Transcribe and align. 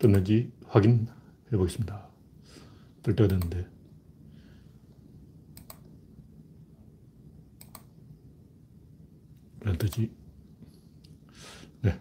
떴는지 0.00 0.50
확인해 0.66 1.06
보겠습니다. 1.52 2.08
뜰 3.02 3.14
때가 3.14 3.28
됐는데. 3.28 3.66
안 9.66 9.76
뜨지? 9.76 10.10
네. 11.82 11.94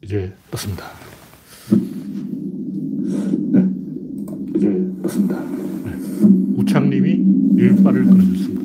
이제 0.00 0.32
떴습니다. 0.50 0.84
네. 3.52 3.68
이제 4.56 4.92
떴습니다. 5.02 5.40
네. 5.84 5.92
우창님이 6.56 7.58
일발을 7.58 8.04
끊어줬습니다. 8.04 8.58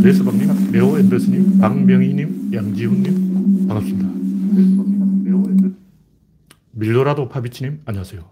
그래서 0.00 0.24
박님, 0.24 0.72
레오 0.72 0.98
앤더스님, 0.98 1.58
박명희님, 1.58 2.50
양지훈님, 2.54 3.68
반갑습니다. 3.68 4.99
밀로라도 6.80 7.28
파비치님, 7.28 7.82
안녕하세요. 7.84 8.26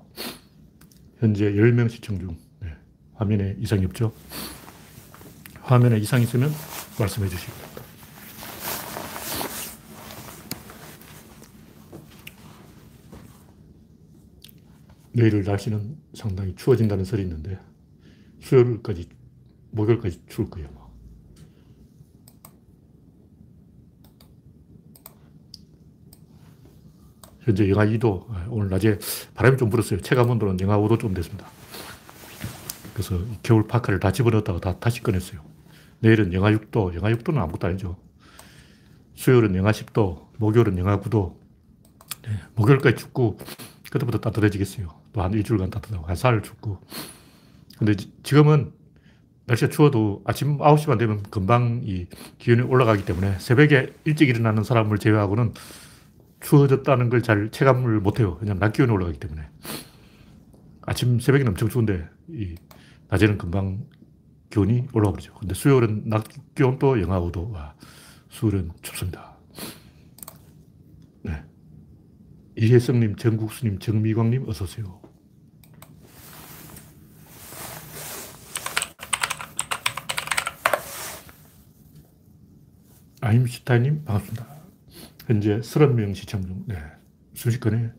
현재 1.18 1.52
10명 1.52 1.90
시청 1.90 2.18
중. 2.18 2.34
네. 2.60 2.74
화면에 3.12 3.54
이상이 3.58 3.84
없죠? 3.84 4.10
화면에 5.60 5.98
이상이 5.98 6.24
있으면 6.24 6.50
말씀해 6.98 7.28
주시기 7.28 7.52
바랍니다. 7.52 7.82
내일 15.12 15.44
날씨는 15.44 15.98
상당히 16.14 16.54
추워진다는 16.54 17.04
설이 17.04 17.20
있는데 17.24 17.60
수요일까지, 18.40 19.10
목요일까지 19.72 20.22
추울 20.26 20.48
거예요. 20.48 20.87
현재 27.48 27.66
영하 27.70 27.86
2도, 27.86 28.26
오늘 28.50 28.68
낮에 28.68 28.98
바람이 29.34 29.56
좀 29.56 29.70
불었어요. 29.70 30.00
체감 30.00 30.28
온도는 30.28 30.60
영하 30.60 30.76
5도 30.76 31.00
좀 31.00 31.14
됐습니다. 31.14 31.46
그래서 32.92 33.18
겨울 33.42 33.66
파카를 33.66 34.00
다 34.00 34.12
집어넣었다가 34.12 34.60
다 34.60 34.78
다시 34.78 35.02
꺼냈어요. 35.02 35.40
내일은 36.00 36.34
영하 36.34 36.50
6도, 36.52 36.94
영하 36.94 37.10
6도는 37.10 37.38
아무것도 37.38 37.66
아니죠. 37.68 37.96
수요일은 39.14 39.54
영하 39.54 39.72
10도, 39.72 40.26
목요일은 40.36 40.76
영하 40.76 41.00
9도. 41.00 41.36
네, 42.22 42.30
목요일까지 42.54 42.96
춥고, 42.96 43.38
그때부터 43.90 44.18
따뜻해지겠어요. 44.18 44.88
또 45.14 45.22
한 45.22 45.32
일주일간 45.32 45.70
따뜻하고, 45.70 46.06
한 46.06 46.16
사흘 46.16 46.42
춥고. 46.42 46.78
근데 47.78 47.94
지금은 48.22 48.72
날씨가 49.46 49.70
추워도 49.70 50.22
아침 50.26 50.58
9시만 50.58 50.98
되면 50.98 51.22
금방 51.30 51.80
이 51.84 52.08
기온이 52.38 52.60
올라가기 52.60 53.06
때문에 53.06 53.38
새벽에 53.38 53.94
일찍 54.04 54.28
일어나는 54.28 54.64
사람을 54.64 54.98
제외하고는 54.98 55.54
추워졌다는 56.40 57.10
걸 57.10 57.22
잘 57.22 57.50
체감을 57.50 58.00
못 58.00 58.20
해요. 58.20 58.38
왜냐면 58.40 58.60
낮 58.60 58.72
기온이 58.72 58.92
올라가기 58.92 59.18
때문에. 59.18 59.42
아침, 60.82 61.20
새벽에는 61.20 61.50
엄청 61.50 61.68
추운데, 61.68 62.06
이 62.28 62.54
낮에는 63.08 63.38
금방 63.38 63.84
기온이 64.50 64.86
올라가 64.92 65.12
버리죠. 65.12 65.34
근데 65.34 65.54
수요일은 65.54 66.08
낮 66.08 66.24
기온도 66.54 67.00
영하 67.02 67.20
5도. 67.20 67.50
와, 67.52 67.74
수요일은 68.30 68.70
춥습니다. 68.82 69.36
네. 71.22 71.42
이혜성님, 72.56 73.16
정국수님, 73.16 73.78
정미광님, 73.78 74.48
어서 74.48 74.64
오세요. 74.64 75.00
아임슈타인님, 83.20 84.04
반갑습니다. 84.04 84.57
현재 85.28 85.60
30명 85.60 86.14
시청 86.14 86.40
중, 86.40 86.64
네. 86.66 86.74
순식간에 87.34 87.92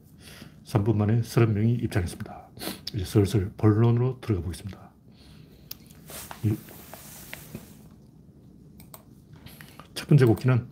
3분 0.66 0.96
만에 0.96 1.22
30명이 1.22 1.84
입장했습니다. 1.84 2.50
이제 2.96 3.06
슬슬 3.06 3.52
본론으로 3.56 4.20
들어가 4.20 4.42
보겠습니다. 4.42 4.92
첫 9.94 10.08
번째 10.08 10.26
곡기는 10.26 10.68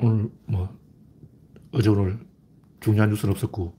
오늘 0.00 0.30
뭐 0.46 0.76
어제 1.70 1.88
오늘 1.90 2.18
중요한 2.80 3.10
뉴스는 3.10 3.30
없었고 3.32 3.78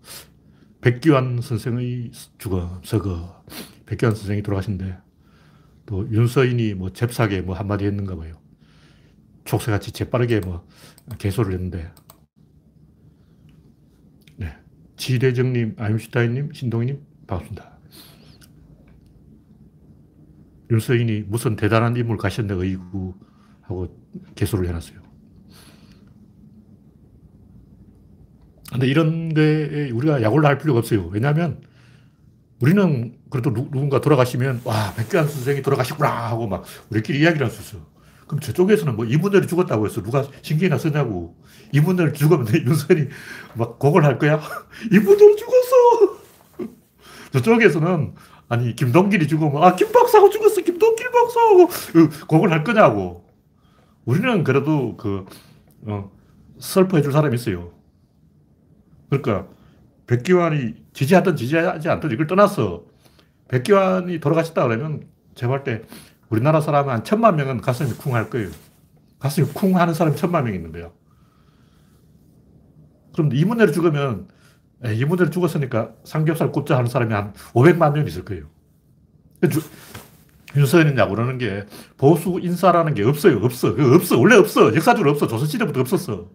백기환 0.79 1.41
선생의 1.41 2.11
죽어 2.37 2.79
서거 2.85 3.43
백기환 3.85 4.15
선생이 4.15 4.41
돌아가신데 4.41 4.99
또 5.85 6.09
윤서인이 6.09 6.75
뭐 6.75 6.93
잽싸게 6.93 7.41
뭐 7.41 7.55
한마디 7.55 7.83
했는가 7.83 8.15
봐요. 8.15 8.42
촉새같이 9.45 9.91
재빠르게 9.91 10.39
뭐 10.39 10.65
개소를 11.17 11.53
했는데, 11.53 11.91
네. 14.37 14.55
지대정님, 14.97 15.75
아임슈타인님, 15.77 16.53
신동희님, 16.53 17.01
반갑습니다. 17.27 17.73
윤서인이 20.71 21.21
무슨 21.27 21.55
대단한 21.55 21.95
인물 21.95 22.17
가셨네, 22.17 22.53
의구, 22.53 23.13
하고 23.61 23.95
개소를 24.35 24.67
해놨어요. 24.67 25.01
근데 28.71 28.87
이런 28.87 29.29
게 29.29 29.91
우리가 29.93 30.23
약올라 30.23 30.49
할 30.49 30.57
필요가 30.57 30.79
없어요. 30.79 31.05
왜냐하면 31.07 31.61
우리는 32.59 33.19
그래도 33.29 33.53
누군가 33.53 34.01
돌아가시면, 34.01 34.61
와, 34.63 34.93
백교환 34.95 35.27
선생이 35.27 35.61
돌아가셨구나 35.61 36.29
하고 36.29 36.47
막 36.47 36.63
우리끼리 36.89 37.19
이야기를 37.19 37.45
할 37.45 37.51
수 37.51 37.61
있어. 37.61 37.92
그럼 38.33 38.39
저쪽에서는 38.39 38.95
뭐 38.95 39.05
이문열이 39.05 39.45
죽었다고 39.45 39.85
해서 39.85 40.01
누가 40.01 40.25
신경이나 40.41 40.77
쓰냐고. 40.77 41.35
이문열 41.71 42.13
죽으면 42.13 42.47
윤석열이 42.53 43.09
막 43.55 43.77
곡을 43.77 44.03
할 44.03 44.17
거야? 44.17 44.41
이문열 44.91 45.35
죽었어! 45.37 46.17
저쪽에서는 47.33 48.15
아니, 48.49 48.75
김동길이 48.75 49.27
죽으면, 49.27 49.63
아, 49.63 49.75
김박사가 49.75 50.29
죽었어! 50.29 50.61
김동길 50.61 51.11
박사하고 51.11 51.67
그 51.91 52.25
곡을 52.27 52.51
할 52.51 52.63
거냐고. 52.63 53.23
우리는 54.05 54.43
그래도 54.43 54.97
그, 54.97 55.25
어, 55.85 56.11
슬퍼해 56.59 57.01
줄 57.01 57.11
사람이 57.11 57.35
있어요. 57.35 57.71
그러니까, 59.09 59.47
백기환이 60.07 60.75
지지하든 60.93 61.35
지지하지 61.35 61.87
않든 61.87 62.11
이걸 62.11 62.27
떠났어. 62.27 62.83
백기환이 63.47 64.19
돌아가셨다 64.19 64.67
그러면 64.67 65.07
제가 65.35 65.63
때 65.63 65.83
우리나라 66.33 66.61
사람은 66.61 66.91
한 66.91 67.03
천만 67.03 67.35
명은 67.35 67.61
가슴이 67.61 67.91
쿵 67.93 68.15
할 68.15 68.27
거예요. 68.31 68.49
가슴이 69.19 69.49
쿵 69.53 69.77
하는 69.77 69.93
사람이 69.93 70.17
천만 70.17 70.45
명 70.45 70.55
있는 70.55 70.71
거예요. 70.71 70.91
그럼 73.13 73.31
이문열이 73.31 73.71
죽으면 73.71 74.27
이문열이 74.83 75.29
죽었으니까 75.29 75.91
삼겹살 76.03 76.51
굽자 76.51 76.75
하는 76.75 76.89
사람이 76.89 77.13
한 77.13 77.33
500만 77.53 77.93
명 77.93 78.07
있을 78.07 78.25
거예요. 78.25 78.45
윤석열이냐 80.55 81.07
그러는 81.07 81.37
게 81.37 81.65
보수 81.97 82.39
인사라는 82.41 82.95
게 82.95 83.03
없어요. 83.03 83.37
없어. 83.37 83.75
그 83.75 83.93
없어. 83.93 84.19
원래 84.19 84.35
없어. 84.35 84.73
역사적으로 84.75 85.11
없어. 85.11 85.27
조선시대부터 85.27 85.81
없었어. 85.81 86.31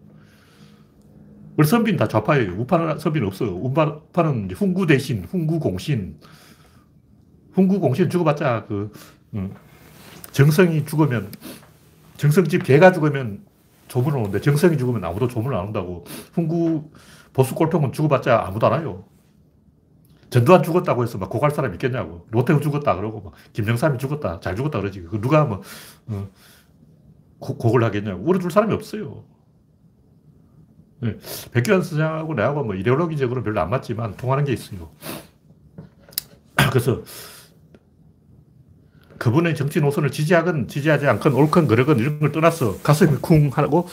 원래 1.57 1.67
선비는 1.67 1.97
다 1.97 2.07
좌파예요. 2.07 2.53
우파 2.53 2.97
선비는 2.97 3.27
없어. 3.27 3.45
우파는 3.45 4.51
훈구 4.51 4.87
대신, 4.87 5.25
훈구 5.25 5.59
공신. 5.59 6.17
훈구 7.51 7.81
공신 7.81 8.09
죽어봤자 8.09 8.65
그, 8.67 8.91
음, 9.33 9.53
정성이 10.31 10.85
죽으면, 10.85 11.31
정성집 12.17 12.63
개가 12.63 12.91
죽으면 12.91 13.43
조문을 13.87 14.19
오는데 14.19 14.39
정성이 14.39 14.77
죽으면 14.77 15.03
아무도 15.03 15.27
조문을 15.27 15.57
안 15.57 15.65
온다고. 15.65 16.05
훈구 16.33 16.91
보수 17.33 17.55
꼴통은 17.55 17.91
죽어봤자 17.91 18.45
아무도 18.45 18.67
안 18.67 18.73
와요. 18.73 19.03
전두환 20.29 20.61
죽었다고 20.61 21.03
해서 21.03 21.17
막 21.17 21.29
고갈 21.29 21.51
사람 21.51 21.73
있겠냐고. 21.73 22.27
노태우 22.31 22.61
죽었다 22.61 22.95
그러고 22.95 23.21
막 23.21 23.33
김정삼이 23.53 23.97
죽었다. 23.97 24.39
잘 24.39 24.55
죽었다 24.55 24.79
그러지. 24.79 25.01
그 25.01 25.19
누가 25.19 25.43
뭐, 25.43 25.61
어, 26.07 26.29
고, 27.39 27.57
곡을 27.57 27.83
하겠냐고. 27.83 28.23
울어줄 28.23 28.51
사람이 28.51 28.73
없어요. 28.73 29.23
네. 31.01 31.17
백규환 31.51 31.81
선생하고 31.81 32.33
내하고 32.35 32.63
뭐 32.63 32.75
이데올로기적으로 32.75 33.41
별로 33.41 33.61
안 33.61 33.69
맞지만 33.69 34.17
통하는 34.17 34.43
게 34.43 34.53
있어요. 34.53 34.91
그래서 36.69 37.01
그분의 39.19 39.55
정치 39.55 39.79
노선을 39.81 40.11
지지하건 40.11 40.67
지지하지 40.67 41.05
않건 41.05 41.33
옳건 41.33 41.67
그르건 41.67 41.99
이런 41.99 42.19
걸 42.19 42.31
떠나서 42.31 42.81
가슴이 42.81 43.17
쿵 43.17 43.49
하고 43.53 43.87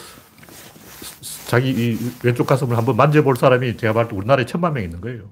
자기 1.48 1.98
왼쪽 2.22 2.46
가슴을 2.46 2.76
한번 2.76 2.96
만져볼 2.96 3.36
사람이 3.36 3.76
제가 3.76 3.92
봤을 3.92 4.10
때 4.10 4.16
우리나라에 4.16 4.46
천만 4.46 4.72
명 4.74 4.84
있는 4.84 5.00
거예요. 5.00 5.30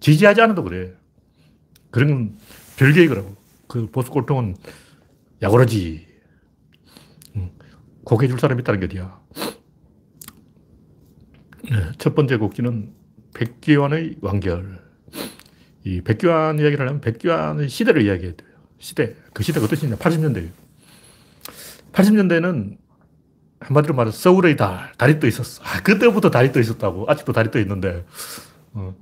지지하지 0.00 0.40
않아도 0.42 0.62
그래. 0.62 0.92
그런 1.90 2.36
별개의 2.76 3.08
거라고. 3.08 3.36
그 3.68 3.88
보수 3.90 4.10
꼴통은 4.10 4.56
야구러지. 5.42 6.06
곡 8.04 8.22
해줄 8.22 8.38
사람이 8.38 8.60
있다는 8.60 8.80
게 8.80 8.86
어디야. 8.86 9.20
네, 11.70 11.92
첫 11.98 12.14
번째 12.14 12.36
곡기는 12.36 12.92
백기환의 13.34 14.18
완결. 14.20 14.80
이 15.84 16.00
백기환 16.02 16.58
이야기를 16.60 16.86
하면 16.86 17.00
백기환의 17.00 17.68
시대를 17.68 18.02
이야기해야 18.02 18.34
돼요. 18.36 18.55
시대. 18.86 19.16
그 19.32 19.42
시대가 19.42 19.64
어떤 19.66 19.76
시대냐? 19.76 19.96
80년대예요. 19.96 20.50
80년대는 21.92 22.76
한마디로 23.58 23.94
말해서 23.94 24.16
서울의 24.16 24.56
달, 24.56 24.92
달이 24.96 25.18
떠 25.18 25.26
있었어. 25.26 25.60
아, 25.64 25.82
그때부터 25.82 26.30
달이 26.30 26.52
떠 26.52 26.60
있었다고. 26.60 27.06
아직도 27.08 27.32
달이 27.32 27.50
떠 27.50 27.58
있는데. 27.58 28.04
어. 28.74 28.94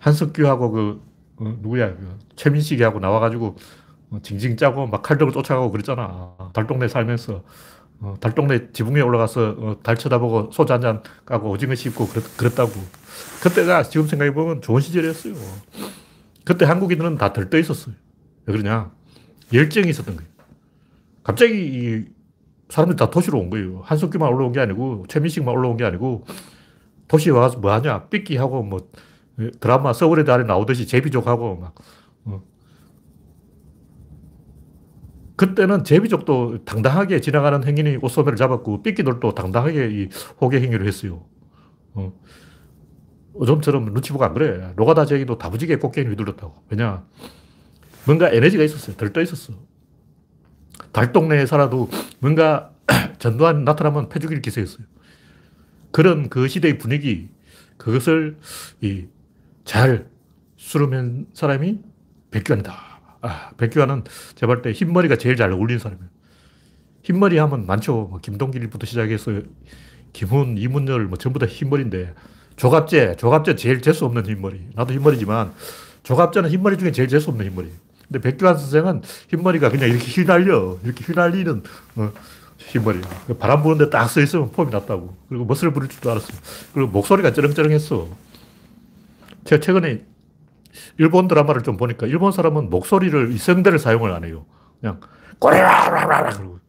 한석규하고 0.00 0.70
그, 0.72 1.02
어, 1.36 1.58
누구야, 1.62 1.94
그 1.94 2.18
최민식이하고 2.34 2.98
나와가지고 2.98 3.56
어, 4.10 4.18
징징 4.24 4.56
짜고 4.56 4.88
막 4.88 5.02
칼들고 5.02 5.30
쫓아가고 5.32 5.70
그랬잖아. 5.70 6.34
달동네 6.52 6.88
살면서. 6.88 7.44
어, 8.00 8.16
달동네 8.20 8.72
지붕 8.72 8.96
위에 8.96 9.02
올라가서 9.02 9.56
어, 9.58 9.76
달 9.84 9.96
쳐다보고 9.96 10.50
소주 10.52 10.72
한 10.72 10.80
잔 10.80 11.04
까고 11.24 11.50
오징어 11.50 11.76
씹고 11.76 12.08
그랬, 12.08 12.36
그랬다고. 12.36 12.72
그때가 13.44 13.84
지금 13.84 14.08
생각해보면 14.08 14.60
좋은 14.60 14.80
시절이었어요. 14.80 15.34
그때 16.44 16.64
한국인들은 16.64 17.16
다 17.16 17.32
들떠 17.32 17.58
있었어요. 17.58 17.94
왜 18.46 18.52
그러냐? 18.52 18.92
열정이 19.52 19.88
있었던 19.90 20.16
거예요. 20.16 20.30
갑자기 21.22 22.06
사람들이 22.68 22.96
다 22.96 23.10
도시로 23.10 23.38
온 23.38 23.50
거예요. 23.50 23.80
한석규만 23.84 24.32
올라온 24.32 24.52
게 24.52 24.60
아니고, 24.60 25.04
최민식만 25.08 25.54
올라온 25.54 25.76
게 25.76 25.84
아니고, 25.84 26.24
도시에 27.06 27.32
와서 27.32 27.58
뭐 27.58 27.72
하냐? 27.72 28.08
삐끼하고 28.08 28.62
뭐, 28.62 28.88
드라마 29.60 29.92
서울의 29.92 30.24
달에 30.24 30.44
나오듯이 30.44 30.86
제비족하고 30.86 31.56
막, 31.56 31.74
어. 32.24 32.42
그때는 35.36 35.84
제비족도 35.84 36.64
당당하게 36.64 37.20
지나가는 37.20 37.62
행인이 37.62 37.98
옷소매를 38.00 38.36
잡았고, 38.36 38.82
삐끼들도 38.82 39.34
당당하게 39.34 39.90
이 39.90 40.08
호계 40.40 40.60
행위를 40.60 40.86
했어요. 40.86 41.24
어. 41.94 42.12
요즘처럼 43.38 43.92
눈치 43.92 44.12
보고 44.12 44.24
안 44.24 44.34
그래. 44.34 44.72
노가다 44.76 45.06
제기도 45.06 45.38
다부지게 45.38 45.76
꽃게임 45.76 46.10
휘둘렀다고. 46.10 46.54
왜냐? 46.70 47.04
뭔가 48.06 48.30
에너지가 48.30 48.64
있었어요. 48.64 48.96
들떠 48.96 49.20
있었어. 49.22 49.54
달동네에 50.92 51.46
살아도 51.46 51.88
뭔가 52.20 52.72
전두환 53.18 53.64
나타나면 53.64 54.08
패죽일 54.08 54.42
기세였어요. 54.42 54.84
그런 55.90 56.28
그 56.28 56.48
시대의 56.48 56.78
분위기, 56.78 57.28
그것을 57.76 58.38
이, 58.80 59.06
잘 59.64 60.06
수르면 60.56 61.26
사람이 61.34 61.80
백규환이다. 62.30 62.74
아, 63.22 63.50
백규환은 63.56 64.04
제가 64.34 64.46
볼 64.52 64.62
때 64.62 64.72
흰머리가 64.72 65.16
제일 65.16 65.36
잘 65.36 65.52
어울리는 65.52 65.78
사람이에요. 65.78 66.08
흰머리 67.02 67.38
하면 67.38 67.66
많죠. 67.66 68.08
뭐 68.10 68.20
김동길부터 68.20 68.86
시작해서 68.86 69.42
김훈, 70.12 70.56
이문열 70.58 71.06
뭐 71.06 71.18
전부 71.18 71.38
다 71.38 71.46
흰머리인데 71.46 72.14
조갑재, 72.56 73.16
조갑재 73.16 73.54
제일 73.56 73.80
재수 73.82 74.04
없는 74.04 74.26
흰머리. 74.26 74.68
나도 74.74 74.94
흰머리지만 74.94 75.52
조갑재는 76.02 76.50
흰머리 76.50 76.78
중에 76.78 76.92
제일 76.92 77.08
재수 77.08 77.30
없는 77.30 77.46
흰머리. 77.46 77.70
근데 78.12 78.20
백규환 78.20 78.58
선생은 78.58 79.02
흰머리가 79.28 79.70
그냥 79.70 79.88
이렇게 79.88 80.04
휘날려. 80.04 80.76
이렇게 80.84 81.02
휘날리는 81.02 81.62
어, 81.96 82.12
흰머리. 82.58 83.00
바람 83.40 83.62
부는데 83.62 83.88
딱 83.88 84.06
서 84.08 84.20
있으면 84.20 84.52
폼이 84.52 84.70
났다고. 84.70 85.16
그리고 85.30 85.46
멋을 85.46 85.72
부릴 85.72 85.88
줄도 85.88 86.10
알았어. 86.10 86.28
그리고 86.74 86.90
목소리가 86.90 87.32
쩌렁쩌렁했어. 87.32 88.08
제가 89.44 89.60
최근에 89.60 90.04
일본 90.98 91.26
드라마를 91.26 91.62
좀 91.62 91.78
보니까 91.78 92.06
일본 92.06 92.32
사람은 92.32 92.68
목소리를 92.68 93.32
이성대를 93.32 93.78
사용을 93.78 94.12
안 94.12 94.24
해요. 94.24 94.44
그냥 94.80 95.00
꼬리라라라 95.38 96.30
그러고 96.36 96.60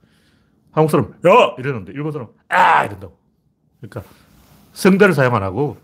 한국 0.71 0.91
사람 0.91 1.07
야 1.27 1.55
이러는데 1.57 1.91
일본 1.93 2.13
사람 2.13 2.29
아 2.47 2.85
이런다고. 2.85 3.17
그러니까 3.81 4.03
성대를 4.71 5.13
사용 5.13 5.35
안 5.35 5.43
하고 5.43 5.77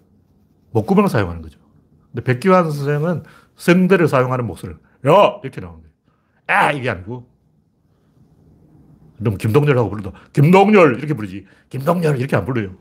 목구멍을 0.72 1.10
사용하는 1.10 1.42
거죠. 1.42 1.60
근데 2.14 2.24
백기환 2.24 2.72
선생은 2.72 3.24
성대를 3.58 4.08
사용하는 4.08 4.46
목소리를 4.48 4.80
야! 5.08 5.40
이렇게 5.44 5.62
나오는 5.62 5.80
거예요. 5.82 5.94
아! 6.48 6.72
이게 6.72 6.90
아니고 6.90 7.28
너무 9.18 9.38
김동열하고 9.38 9.90
부르다 9.90 10.12
김동열 10.34 10.98
이렇게 10.98 11.14
부르지 11.14 11.46
김동열 11.70 12.18
이렇게 12.20 12.36
안 12.36 12.46
불러요. 12.46 12.76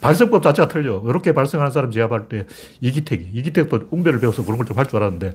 발성법 0.00 0.42
자체가 0.42 0.66
틀려. 0.68 1.00
이렇게 1.06 1.32
발성하는 1.32 1.70
사람 1.70 1.90
제가 1.92 2.08
볼때 2.08 2.46
이기택이. 2.80 3.30
이기택도 3.32 3.88
웅배를 3.90 4.18
배워서 4.20 4.44
그런 4.44 4.58
걸 4.58 4.66
좀 4.66 4.78
할 4.78 4.86
줄 4.88 4.96
알았는데 4.96 5.32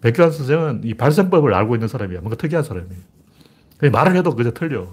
백규환 0.00 0.32
선생은 0.32 0.80
이 0.84 0.94
발성법을 0.94 1.54
알고 1.54 1.76
있는 1.76 1.86
사람이야. 1.88 2.20
뭔가 2.20 2.36
특이한 2.36 2.64
사람이에요. 2.64 3.00
말을 3.92 4.16
해도 4.16 4.34
그저 4.34 4.50
틀려. 4.52 4.88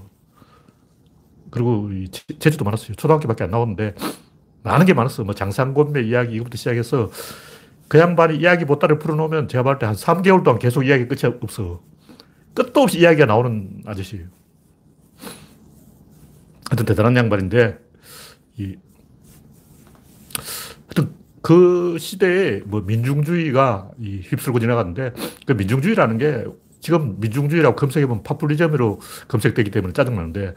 그리고 1.49 1.89
제주도 2.39 2.63
많았어요. 2.63 2.95
초등학교밖에 2.95 3.43
안 3.45 3.51
나오는데 3.51 3.95
많은 4.63 4.85
게 4.85 4.93
많았어. 4.93 5.23
뭐 5.23 5.33
장상곤매 5.33 6.03
이야기 6.03 6.35
이것부터 6.35 6.57
시작해서 6.57 7.09
그 7.91 7.99
양반이 7.99 8.37
이야기 8.37 8.63
보따를 8.63 8.99
풀어놓으면 8.99 9.49
제가 9.49 9.63
볼 9.63 9.77
때 9.77 9.85
한 9.85 9.95
3개월 9.95 10.45
동안 10.45 10.59
계속 10.59 10.83
이야기 10.83 11.09
끝이 11.09 11.23
없어. 11.41 11.83
끝도 12.53 12.83
없이 12.83 12.99
이야기가 12.99 13.25
나오는 13.25 13.81
아저씨예요. 13.85 14.27
하여튼 16.69 16.85
대단한 16.85 17.17
양반인데, 17.17 17.77
이, 18.59 18.77
하여튼 20.87 21.13
그 21.41 21.97
시대에 21.99 22.61
뭐 22.65 22.79
민중주의가 22.79 23.91
이 23.99 24.21
휩쓸고 24.23 24.61
지나갔는데, 24.61 25.11
그 25.45 25.51
민중주의라는 25.51 26.17
게 26.17 26.45
지금 26.79 27.19
민중주의라고 27.19 27.75
검색해보면 27.75 28.23
파퓰리즘으로 28.23 29.01
검색되기 29.27 29.69
때문에 29.69 29.91
짜증나는데, 29.91 30.55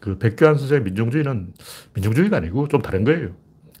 그 0.00 0.18
백교환 0.18 0.56
선생의 0.56 0.84
민중주의는 0.84 1.52
민중주의가 1.94 2.36
아니고 2.36 2.68
좀 2.68 2.80
다른 2.80 3.02
거예요. 3.02 3.30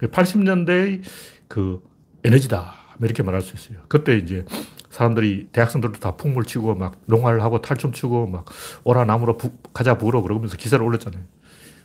80년대의 0.00 1.02
그 1.46 1.80
에너지다. 2.24 2.79
뭐 3.00 3.06
이렇게 3.06 3.22
말할 3.22 3.40
수 3.40 3.56
있어요. 3.56 3.82
그때 3.88 4.18
이제 4.18 4.44
사람들이 4.90 5.48
대학생들도 5.52 6.00
다 6.00 6.16
풍물 6.16 6.44
치고 6.44 6.74
막 6.74 7.00
농활 7.06 7.40
하고 7.40 7.62
탈춤 7.62 7.92
추고 7.92 8.26
막 8.26 8.44
오라 8.84 9.06
나무로 9.06 9.38
부, 9.38 9.52
가자 9.72 9.96
부으러 9.96 10.20
그러면서 10.20 10.58
기사를 10.58 10.84
올렸잖아요. 10.84 11.22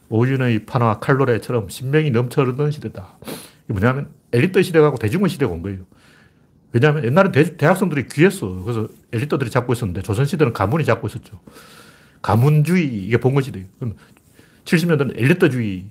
오윤의 0.09 0.65
파나 0.65 0.99
칼로레처럼 0.99 1.69
신명이 1.69 2.11
넘쳐흐르던 2.11 2.71
시대다. 2.71 3.17
이게 3.23 3.73
뭐냐면 3.73 4.09
엘리트 4.33 4.61
시대하고 4.61 4.97
대중의 4.97 5.29
시대가 5.29 5.53
온 5.53 5.61
거예요. 5.61 5.85
왜냐하면 6.73 7.05
옛날에 7.05 7.31
대, 7.31 7.65
학생들이 7.65 8.07
귀했어. 8.09 8.49
그래서 8.63 8.89
엘리트들이 9.13 9.49
잡고 9.49 9.71
있었는데 9.71 10.01
조선시대는 10.01 10.51
가문이 10.51 10.83
잡고 10.83 11.07
있었죠. 11.07 11.39
가문주의, 12.21 13.05
이게 13.05 13.17
봉건시대. 13.17 13.65
70년대는 14.65 15.17
엘리트주의. 15.17 15.85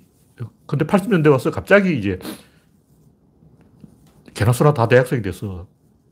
근데 0.67 0.85
80년대 0.85 1.31
와서 1.31 1.49
갑자기 1.49 1.97
이제 1.97 2.19
개나소나 4.35 4.73
다 4.73 4.87
대학생이 4.87 5.21
돼서 5.23 5.65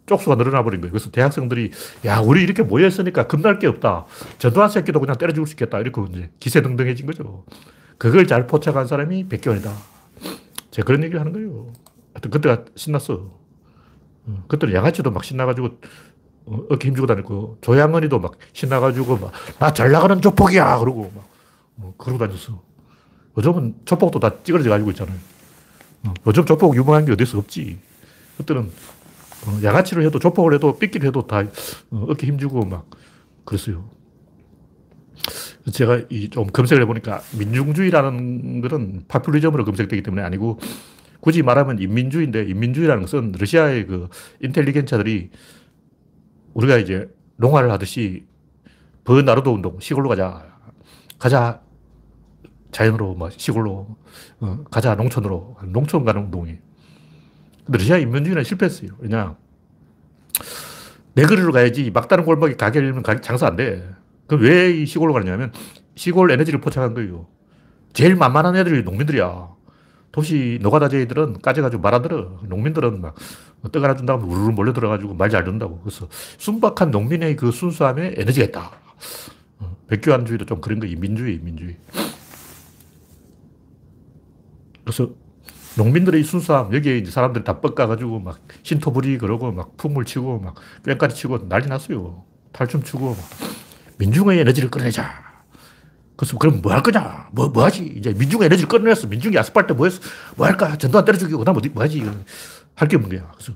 쪽수가 0.07 0.35
늘어나 0.35 0.63
버린 0.63 0.81
거예요. 0.81 0.91
그래서 0.91 1.11
대학생들이 1.11 1.71
야 2.05 2.19
우리 2.19 2.41
이렇게 2.43 2.63
모여 2.63 2.87
있으니까 2.87 3.27
겁날 3.27 3.59
게 3.59 3.67
없다. 3.67 4.05
전두환 4.39 4.69
새끼도 4.69 4.99
그냥 4.99 5.17
때려 5.17 5.31
죽을 5.33 5.45
수 5.47 5.53
있겠다. 5.53 5.79
이렇게 5.79 6.01
이제 6.11 6.29
기세등등해진 6.39 7.05
거죠. 7.05 7.45
그걸 7.97 8.25
잘 8.27 8.47
포착한 8.47 8.87
사람이 8.87 9.27
백교원이다. 9.29 9.71
제가 10.71 10.85
그런 10.85 11.03
얘기를 11.03 11.19
하는 11.19 11.31
거예요. 11.31 11.71
하여튼 12.13 12.31
그때가 12.31 12.65
신났어. 12.75 13.31
어, 14.25 14.43
그때는 14.47 14.73
양아치도 14.75 15.11
막 15.11 15.23
신나가지고 15.23 15.69
어, 16.45 16.59
어깨 16.69 16.87
힘주고 16.89 17.07
다녔고 17.07 17.57
조양은이도 17.61 18.19
막 18.19 18.33
신나가지고 18.53 19.17
막 19.17 19.31
나 19.59 19.71
잘 19.73 19.91
나가는 19.91 20.19
조폭이야 20.21 20.79
그러고 20.79 21.11
막 21.15 21.27
어, 21.77 21.93
그러고 21.97 22.19
다녔어. 22.19 22.61
요즘은 23.37 23.75
조폭도 23.85 24.19
다 24.19 24.31
찌그러져 24.43 24.69
가지고 24.69 24.91
있잖아요. 24.91 25.15
요즘 26.27 26.45
조폭 26.45 26.75
유명한 26.75 27.05
게 27.05 27.13
어디서 27.13 27.37
없지. 27.37 27.79
그때는 28.37 28.63
어, 28.63 29.59
양아치를 29.63 30.05
해도 30.05 30.19
조폭을 30.19 30.53
해도 30.53 30.77
삐끼를 30.77 31.07
해도 31.07 31.25
다 31.27 31.39
어, 31.91 32.05
어깨 32.09 32.27
힘주고 32.27 32.65
막 32.65 32.89
그랬어요. 33.45 33.89
제가 35.71 36.01
좀 36.31 36.47
검색을 36.47 36.83
해보니까 36.83 37.21
민중주의라는 37.37 38.61
것은 38.61 39.05
파퓰리즘으로 39.07 39.63
검색되기 39.63 40.03
때문에 40.03 40.21
아니고 40.23 40.59
굳이 41.21 41.41
말하면 41.41 41.79
인민주의인데 41.79 42.43
인민주의라는 42.43 43.03
것은 43.03 43.33
러시아의 43.37 43.87
그 43.87 44.09
인텔리겐처들이 44.41 45.29
우리가 46.53 46.77
이제 46.77 47.09
농활을 47.37 47.71
하듯이 47.71 48.25
버나르도 49.03 49.53
운동, 49.53 49.79
시골로 49.79 50.09
가자. 50.09 50.45
가자. 51.19 51.61
자연으로, 52.71 53.13
뭐, 53.15 53.29
시골로. 53.29 53.95
어, 54.39 54.63
가자, 54.71 54.95
농촌으로. 54.95 55.57
농촌 55.67 56.05
가는 56.05 56.23
운동이. 56.23 56.57
근데 57.65 57.77
러시아 57.79 57.97
인민주의는 57.97 58.43
실패했어요. 58.43 58.91
왜냐. 58.99 59.37
내 61.15 61.23
거리로 61.23 61.51
가야지 61.51 61.91
막다른 61.91 62.25
골목에 62.25 62.55
가게 62.55 62.79
열면 62.79 63.03
장사 63.21 63.47
안 63.47 63.55
돼. 63.55 63.87
그럼 64.27 64.43
왜이 64.43 64.85
시골로 64.85 65.13
가느냐면 65.13 65.51
시골 65.95 66.31
에너지를 66.31 66.59
포착한 66.61 66.93
거예요. 66.93 67.27
제일 67.93 68.15
만만한 68.15 68.55
애들이 68.55 68.83
농민들이야. 68.83 69.53
도시 70.11 70.59
노가다제이들은 70.61 71.41
까져가지고 71.41 71.81
말안 71.81 72.01
들어. 72.01 72.39
농민들은 72.47 73.01
막 73.01 73.15
떡 73.71 73.83
하나 73.83 73.95
준다고 73.95 74.27
우르르 74.27 74.51
몰려들어가지고 74.51 75.13
말 75.15 75.29
잘 75.29 75.43
듣는다고. 75.45 75.79
그래서 75.79 76.07
순박한 76.37 76.91
농민의 76.91 77.35
그 77.37 77.51
순수함에 77.51 78.15
에너지가 78.17 78.47
있다. 78.47 78.71
어, 79.59 79.77
백교환주의도 79.87 80.45
좀 80.45 80.59
그런 80.61 80.79
거, 80.79 80.85
인민주의, 80.85 81.35
인민주의. 81.35 81.77
그래서 84.83 85.11
농민들의 85.77 86.23
순수함, 86.23 86.73
여기에 86.73 86.99
이제 86.99 87.11
사람들이 87.11 87.43
다 87.43 87.59
뻑가가지고 87.59 88.19
막 88.19 88.39
신토부리 88.61 89.17
그러고 89.17 89.51
막 89.51 89.75
품을 89.77 90.05
치고 90.05 90.39
막 90.39 90.55
뺑까지 90.83 91.15
치고 91.15 91.49
난리 91.49 91.67
났어요. 91.67 92.23
탈춤 92.51 92.83
추고 92.83 93.09
막 93.09 93.17
민중의 93.97 94.39
에너지를 94.39 94.69
끌어내자. 94.69 95.23
그래서 96.15 96.37
그럼 96.37 96.61
뭐 96.61 96.71
할 96.71 96.83
거냐? 96.83 97.29
뭐, 97.31 97.47
뭐 97.49 97.65
하지? 97.65 97.83
이제 97.97 98.13
민중의 98.13 98.45
에너지를 98.45 98.69
끌어냈어. 98.69 99.07
민중이 99.07 99.37
아스팔트 99.37 99.73
뭐 99.73 99.87
했어? 99.87 99.99
뭐 100.35 100.45
할까? 100.45 100.77
전두환 100.77 101.05
때려 101.05 101.17
죽이고, 101.17 101.43
나 101.43 101.51
뭐, 101.51 101.61
뭐 101.73 101.83
하지? 101.83 102.01
할 102.75 102.87
게 102.87 102.95
없는 102.95 103.09
거야. 103.09 103.31
그래서 103.33 103.53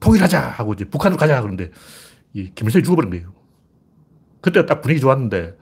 통일하자 0.00 0.40
하고 0.40 0.74
이제 0.74 0.84
북한으로 0.84 1.18
가자. 1.18 1.40
그런데 1.42 1.70
이 2.34 2.50
김일성이 2.54 2.84
죽어버린 2.84 3.10
거예요. 3.10 3.32
그때 4.40 4.64
딱 4.66 4.80
분위기 4.80 5.00
좋았는데 5.00 5.56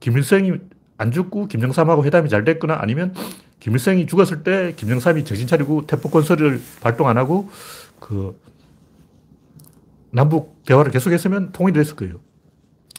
김일성이 0.00 0.52
안 0.96 1.10
죽고 1.12 1.48
김정삼하고 1.48 2.04
회담이 2.04 2.28
잘 2.28 2.44
됐거나 2.44 2.78
아니면 2.80 3.14
김일성이 3.62 4.08
죽었을 4.08 4.42
때 4.42 4.74
김정삼이 4.74 5.24
정신 5.24 5.46
차리고 5.46 5.86
태포건설을 5.86 6.60
발동 6.80 7.06
안 7.06 7.16
하고 7.16 7.48
그 8.00 8.36
남북 10.10 10.64
대화를 10.64 10.90
계속했으면 10.90 11.52
통일이 11.52 11.78
됐을 11.78 11.94
거예요. 11.94 12.18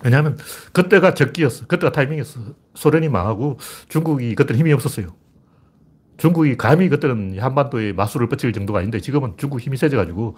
왜냐하면 0.06 0.38
그때가 0.72 1.16
적기였어. 1.16 1.68
그때가 1.68 1.92
타이밍이었어. 1.92 2.40
소련이 2.76 3.10
망하고 3.10 3.60
중국이 3.90 4.36
그때는 4.36 4.58
힘이 4.58 4.72
없었어요. 4.72 5.14
중국이 6.16 6.56
감히 6.56 6.88
그때는 6.88 7.38
한반도에 7.40 7.92
마술을 7.92 8.30
뻗칠 8.30 8.54
정도가 8.54 8.80
아닌데 8.80 9.02
지금은 9.02 9.34
중국 9.36 9.60
힘이 9.60 9.76
세져가지고 9.76 10.38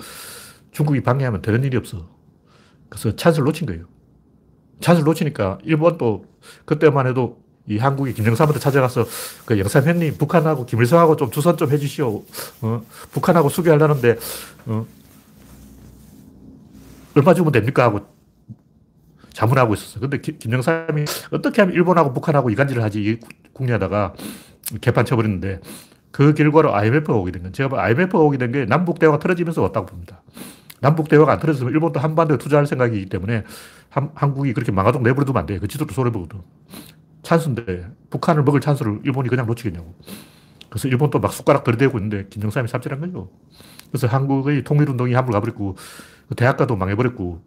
중국이 0.72 1.04
방해하면 1.04 1.44
되는 1.44 1.64
일이 1.64 1.78
없어. 1.78 2.10
그래서 2.90 3.16
찬스를 3.16 3.46
놓친 3.46 3.68
거예요. 3.68 3.86
찬스를 4.80 5.06
놓치니까 5.06 5.60
일본도 5.64 6.26
그때만 6.66 7.06
해도 7.06 7.45
이 7.68 7.78
한국이 7.78 8.14
김정삼한테 8.14 8.60
찾아가서 8.60 9.06
그 9.46 9.58
영삼현님 9.60 10.18
북한하고 10.18 10.66
김일성하고 10.66 11.16
좀 11.16 11.32
주선 11.32 11.58
좀 11.58 11.72
해주시오. 11.72 12.24
어? 12.62 12.82
북한하고 13.12 13.50
수교하려는데 13.50 14.18
어? 14.68 14.86
얼마 17.16 17.34
주면 17.34 17.52
됩니까? 17.52 17.84
하고 17.86 18.02
자문하고 19.34 19.74
있었어. 19.74 20.00
근데 20.00 20.20
김정삼이 20.20 21.06
어떻게 21.32 21.62
하면 21.62 21.76
일본하고 21.76 22.14
북한하고 22.14 22.50
이간질을 22.52 22.84
하지 22.84 23.20
국내하다가 23.54 24.14
개판 24.82 25.06
쳐버렸는데 25.06 25.60
그 26.12 26.34
결과로 26.34 26.74
IMF가 26.74 27.14
오게 27.14 27.32
된 27.32 27.44
건, 27.44 27.54
제가 27.54 27.82
IMF가 27.84 28.20
오게 28.20 28.38
된 28.38 28.52
게 28.52 28.66
남북 28.66 29.00
대화가 29.00 29.20
틀어지면서 29.20 29.62
왔다고 29.62 29.88
봅니다. 29.88 30.22
남북 30.80 31.10
대화가 31.10 31.34
안 31.34 31.40
틀어졌으면 31.40 31.74
일본도 31.74 32.00
한반도에 32.00 32.38
투자할 32.38 32.68
생각이기 32.68 33.08
때문에 33.08 33.44
한, 33.90 34.12
한국이 34.14 34.54
그렇게 34.54 34.72
망하도록 34.72 35.04
내버려두면 35.04 35.40
안 35.42 35.46
돼. 35.46 35.58
그 35.60 35.68
지도도 35.68 35.94
손해보거든. 35.94 36.40
찬스인데 37.26 37.90
북한을 38.10 38.44
먹을 38.44 38.62
찬스를 38.62 39.02
일본이 39.04 39.30
그냥 39.30 39.46
놓치겠냐고. 39.48 39.96
그래서 40.70 40.88
일본도 40.88 41.20
막 41.20 41.34
숟가락 41.34 41.64
들이대고 41.64 41.98
있는데 41.98 42.28
김정삼이 42.30 42.68
삽질한 42.68 43.00
거죠. 43.02 43.32
그래서 43.90 44.08
한국의 44.08 44.64
통일운동이 44.64 45.14
함부로 45.14 45.34
가버렸고 45.36 45.76
그 46.30 46.36
대학가도 46.36 46.76
망해버렸고 46.76 47.42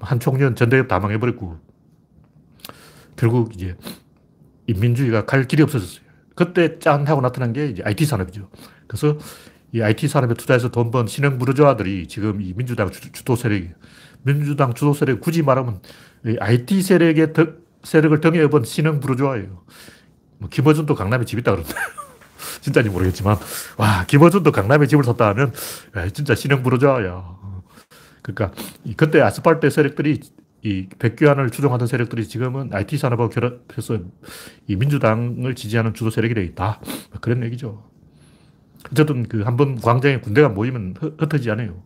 한 0.00 0.20
총련 0.20 0.54
전대협 0.56 0.88
다 0.88 0.98
망해버렸고 1.00 1.58
결국 3.16 3.54
이제 3.54 3.76
인민주의가 4.66 5.26
갈 5.26 5.44
길이 5.46 5.62
없어졌어요. 5.62 6.04
그때 6.34 6.78
짠 6.78 7.06
하고 7.06 7.20
나타난 7.20 7.52
게 7.52 7.68
이제 7.68 7.82
IT 7.84 8.04
산업이죠. 8.06 8.48
그래서 8.86 9.18
이 9.72 9.82
IT 9.82 10.08
산업에 10.08 10.34
투자해서 10.34 10.70
돈 10.70 10.90
번 10.90 11.06
신흥 11.06 11.38
부르주아들이 11.38 12.06
지금 12.08 12.40
이 12.40 12.52
민주당 12.54 12.90
주 12.90 13.24
도 13.24 13.36
세력이 13.36 13.70
민주당 14.22 14.74
주도 14.74 14.94
세력 14.94 15.20
굳이 15.20 15.42
말하면 15.42 15.80
IT 16.40 16.82
세력의 16.82 17.32
더, 17.32 17.46
세력을 17.84 18.20
등에 18.20 18.40
업은 18.42 18.64
신흥 18.64 19.00
부르주아예요. 19.00 19.64
뭐 20.38 20.48
김어준도 20.48 20.94
강남에 20.94 21.24
집 21.24 21.38
있다 21.38 21.52
그러는데 21.52 21.74
진짜인지 22.60 22.90
모르겠지만 22.90 23.36
와 23.78 24.04
김어준도 24.06 24.52
강남에 24.52 24.86
집을 24.86 25.04
샀다 25.04 25.28
하면 25.28 25.52
야, 25.96 26.08
진짜 26.10 26.34
신흥 26.34 26.62
부르주아야. 26.62 27.24
그러니까 28.22 28.52
그때 28.96 29.20
아스팔트 29.20 29.68
세력들이 29.70 30.20
이 30.62 30.88
백규환을 30.98 31.50
추종하던 31.50 31.86
세력들이 31.86 32.26
지금은 32.26 32.70
IT 32.72 32.96
산업하고 32.96 33.28
결합해서 33.28 33.98
이 34.66 34.76
민주당을 34.76 35.54
지지하는 35.54 35.92
주도 35.92 36.08
세력이 36.10 36.32
되어 36.34 36.42
있다. 36.44 36.80
뭐 37.10 37.20
그런 37.20 37.44
얘기죠. 37.44 37.84
어쨌든 38.90 39.24
그 39.28 39.44
한 39.44 39.56
번 39.56 39.78
광장에 39.80 40.20
군대가 40.20 40.48
모이면 40.48 40.94
흩어지지 40.98 41.50
않아요. 41.50 41.82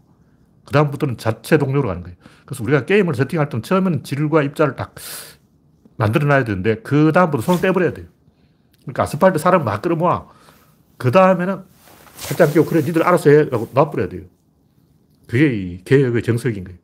그다음부터는 0.67 1.17
자체 1.17 1.59
동료로 1.59 1.88
가는 1.88 2.02
거예요. 2.02 2.17
그래서 2.47 2.62
우리가 2.62 2.85
게임을 2.85 3.14
세팅할 3.14 3.49
때는 3.49 3.62
처음에는 3.62 4.05
질과 4.05 4.43
입자를 4.43 4.76
딱 4.76 4.95
만들어 5.99 6.26
놔야 6.26 6.45
되는데, 6.45 6.76
그 6.76 7.12
다음부터 7.12 7.43
손을 7.43 7.61
떼버려야 7.61 7.93
돼요. 7.93 8.07
그러니까 8.83 9.02
아스팔트 9.02 9.38
사람 9.38 9.64
막 9.64 9.83
끌어모아. 9.83 10.28
그 10.97 11.11
다음에는 11.11 11.62
살짝 12.14 12.52
끼고, 12.52 12.64
그래, 12.64 12.81
니들 12.83 13.02
알아서 13.02 13.31
해. 13.31 13.45
라고 13.45 13.69
놔버려야 13.75 14.09
돼요. 14.09 14.23
그게 15.26 15.55
이 15.55 15.85
개혁의 15.85 16.23
정석인 16.23 16.64
거예요. 16.64 16.78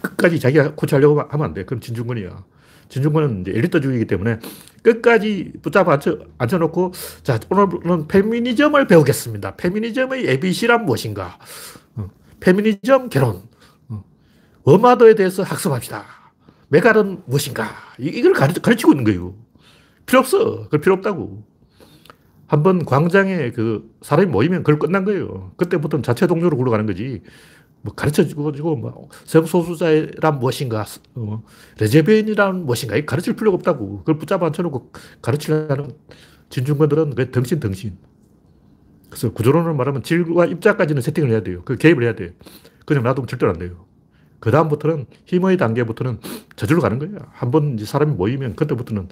끝까지 0.00 0.38
자기가 0.38 0.74
코치하려고 0.74 1.20
하면 1.20 1.46
안 1.46 1.54
돼. 1.54 1.64
그럼 1.64 1.80
진중권이야. 1.80 2.44
진중권은 2.88 3.40
이제 3.40 3.52
엘리트주의이기 3.52 4.06
때문에 4.06 4.38
끝까지 4.82 5.52
붙잡아 5.62 5.94
앉혀, 5.94 6.18
앉혀놓고, 6.38 6.92
자, 7.22 7.40
오늘은 7.48 8.06
페미니즘을 8.06 8.86
배우겠습니다. 8.86 9.56
페미니즘의 9.56 10.28
ABC란 10.28 10.84
무엇인가? 10.84 11.38
어, 11.96 12.08
페미니즘 12.40 13.08
개론. 13.08 13.42
어, 13.88 14.04
워마더에 14.64 15.14
대해서 15.14 15.42
학습합시다. 15.42 16.21
메갈은 16.72 17.24
무엇인가? 17.26 17.68
이걸 17.98 18.32
가르치고 18.32 18.92
있는 18.92 19.04
거예요. 19.04 19.34
필요 20.06 20.20
없어. 20.20 20.68
그 20.70 20.78
필요 20.78 20.94
없다고. 20.94 21.44
한번 22.46 22.86
광장에 22.86 23.50
그 23.50 23.94
사람이 24.00 24.30
모이면 24.30 24.62
그걸 24.62 24.78
끝난 24.78 25.04
거예요. 25.04 25.52
그때부터는 25.58 26.02
자체 26.02 26.26
동료로 26.26 26.56
굴러가는 26.56 26.86
거지. 26.86 27.22
뭐 27.82 27.94
가르쳐 27.94 28.24
주고, 28.24 28.76
뭐, 28.76 29.08
성소수자란 29.24 30.38
무엇인가, 30.38 30.86
어, 31.14 31.42
레즈비언이란 31.78 32.64
무엇인가, 32.64 32.98
가르칠 33.04 33.36
필요가 33.36 33.56
없다고. 33.56 33.98
그걸 33.98 34.16
붙잡아 34.16 34.46
앉혀놓고 34.46 34.92
가르치려는 35.20 35.90
진중권들은 36.48 37.14
그 37.16 37.30
덩신, 37.32 37.60
덩신. 37.60 37.98
그래서 39.10 39.30
구조론을 39.32 39.74
말하면 39.74 40.02
질과 40.04 40.46
입자까지는 40.46 41.02
세팅을 41.02 41.30
해야 41.30 41.42
돼요. 41.42 41.62
그 41.66 41.76
개입을 41.76 42.04
해야 42.04 42.14
돼요. 42.14 42.30
그냥 42.86 43.02
놔두면 43.02 43.26
절대로 43.26 43.52
안 43.52 43.58
돼요. 43.58 43.91
그 44.42 44.50
다음부터는 44.50 45.06
힘의 45.26 45.56
단계부터는 45.56 46.18
저절로 46.56 46.82
가는 46.82 46.98
거예요. 46.98 47.14
한번 47.30 47.78
사람이 47.78 48.14
모이면 48.16 48.56
그때부터는 48.56 49.08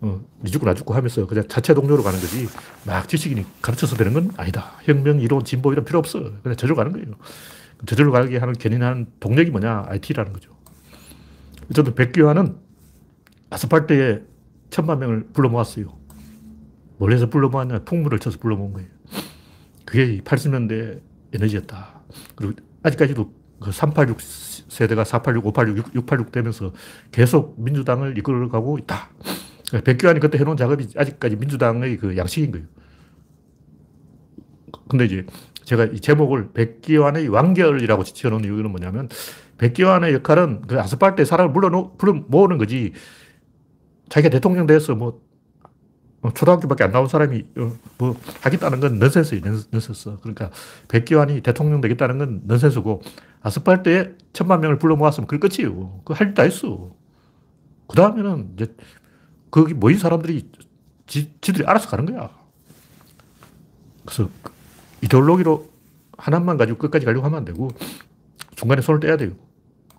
어, 0.00 0.24
니 0.42 0.50
죽고 0.50 0.64
나 0.64 0.72
죽고 0.72 0.94
하면서 0.94 1.26
그냥 1.26 1.46
자체 1.48 1.74
동료로 1.74 2.02
가는 2.02 2.18
거지 2.18 2.48
막 2.86 3.06
지식인이 3.06 3.44
가르쳐서 3.60 3.96
되는 3.96 4.14
건 4.14 4.30
아니다. 4.38 4.72
혁명, 4.84 5.20
이론, 5.20 5.44
진보 5.44 5.70
이런 5.70 5.84
필요 5.84 5.98
없어. 5.98 6.20
그냥 6.20 6.56
저절로 6.56 6.76
가는 6.76 6.92
거예요. 6.92 7.08
저절로 7.84 8.10
가게 8.10 8.38
하는 8.38 8.54
견인하는 8.54 9.06
동력이 9.20 9.50
뭐냐? 9.50 9.84
IT라는 9.88 10.32
거죠. 10.32 10.50
어쨌든 11.70 11.94
백기환은 11.94 12.56
아스팔트에 13.50 14.22
천만 14.70 14.98
명을 15.00 15.26
불러 15.34 15.50
모았어요. 15.50 15.92
뭘 16.96 17.12
해서 17.12 17.28
불러 17.28 17.50
모았냐? 17.50 17.80
풍물을 17.80 18.18
쳐서 18.18 18.38
불러 18.38 18.56
모은 18.56 18.72
거예요. 18.72 18.88
그게 19.84 20.22
80년대 20.22 21.02
에너지였다. 21.34 22.00
그리고 22.34 22.54
아직까지도 22.82 23.26
그 23.26 23.39
386 23.64 24.20
세대가 24.70 25.04
486, 25.04 25.46
586, 25.46 25.94
686 25.94 26.32
되면서 26.32 26.72
계속 27.12 27.60
민주당을 27.62 28.16
이끌어가고 28.18 28.78
있다. 28.78 29.10
백기환이 29.84 30.20
그때 30.20 30.38
해놓은 30.38 30.56
작업이 30.56 30.88
아직까지 30.96 31.36
민주당의 31.36 31.96
그 31.98 32.16
양식인 32.16 32.52
거예요. 32.52 32.66
근데 34.88 35.04
이제 35.04 35.26
제가 35.64 35.84
이 35.84 36.00
제목을 36.00 36.52
백기환의 36.52 37.28
완결이라고 37.28 38.02
지어놓은 38.04 38.44
이유는 38.44 38.70
뭐냐면 38.70 39.08
백기환의 39.58 40.14
역할은 40.14 40.62
그 40.66 40.80
아스팔트에 40.80 41.24
사람을 41.24 41.52
불러 41.52 41.70
모으는 42.28 42.58
거지 42.58 42.92
자기가 44.08 44.30
대통령 44.30 44.66
돼서 44.66 44.94
뭐 44.94 45.08
어, 45.08 45.29
초등학교밖에 46.34 46.84
안 46.84 46.92
나온 46.92 47.08
사람이 47.08 47.44
어, 47.58 47.72
뭐 47.98 48.14
하겠다는 48.42 48.80
건 48.80 48.98
넌센스예요. 48.98 49.42
넌센스. 49.70 50.16
그러니까 50.20 50.50
백기환이 50.88 51.40
대통령 51.40 51.80
되겠다는 51.80 52.18
건 52.18 52.40
넌센스고 52.44 53.02
아스팔트에 53.42 54.14
천만 54.32 54.60
명을 54.60 54.78
불러 54.78 54.96
모았으면 54.96 55.26
그게 55.26 55.48
끝이에요. 55.48 56.02
그 56.04 56.12
할 56.14 56.28
일 56.28 56.34
다 56.34 56.42
했어. 56.42 56.90
그 57.88 57.96
다음에는 57.96 58.52
이제 58.54 58.74
거기 59.50 59.74
모인 59.74 59.98
사람들이 59.98 60.50
지, 61.06 61.32
지들이 61.40 61.64
알아서 61.66 61.88
가는 61.88 62.06
거야. 62.06 62.30
그래서 64.04 64.28
이데올로기로 65.02 65.68
하나만 66.18 66.56
가지고 66.58 66.78
끝까지 66.78 67.06
가려고 67.06 67.24
하면 67.26 67.38
안 67.38 67.44
되고 67.46 67.70
중간에 68.56 68.82
손을 68.82 69.00
떼야 69.00 69.16
돼요. 69.16 69.32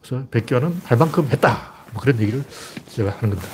그래서 0.01 0.25
백기환은 0.29 0.81
할 0.85 0.97
만큼 0.97 1.25
했다. 1.27 1.73
뭐 1.93 2.01
그런 2.01 2.19
얘기를 2.21 2.43
제가 2.89 3.09
하는 3.11 3.31
겁니다. 3.35 3.47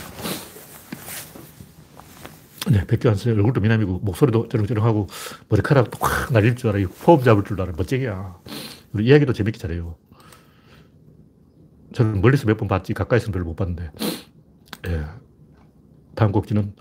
네, 2.71 2.85
백기환 2.85 3.15
선 3.15 3.33
얼굴도 3.33 3.61
미남이고 3.61 3.99
목소리도 3.99 4.49
쩌렁쩌렁하고 4.49 5.07
머리카락도 5.49 5.97
확 6.01 6.33
날릴 6.33 6.55
줄 6.55 6.69
알아요. 6.69 6.89
폼 6.89 7.23
잡을 7.23 7.43
줄 7.43 7.61
알아요. 7.61 7.75
멋쟁이야. 7.77 8.37
그리고 8.91 9.07
이야기도 9.07 9.33
재밌게 9.33 9.57
잘해요. 9.57 9.95
저는 11.93 12.21
멀리서 12.21 12.45
몇 12.47 12.57
번 12.57 12.67
봤지 12.67 12.93
가까이서는 12.93 13.31
별로 13.31 13.45
못 13.45 13.55
봤는데 13.55 13.89
예. 14.89 15.05
다음 16.15 16.31
곡지는 16.31 16.73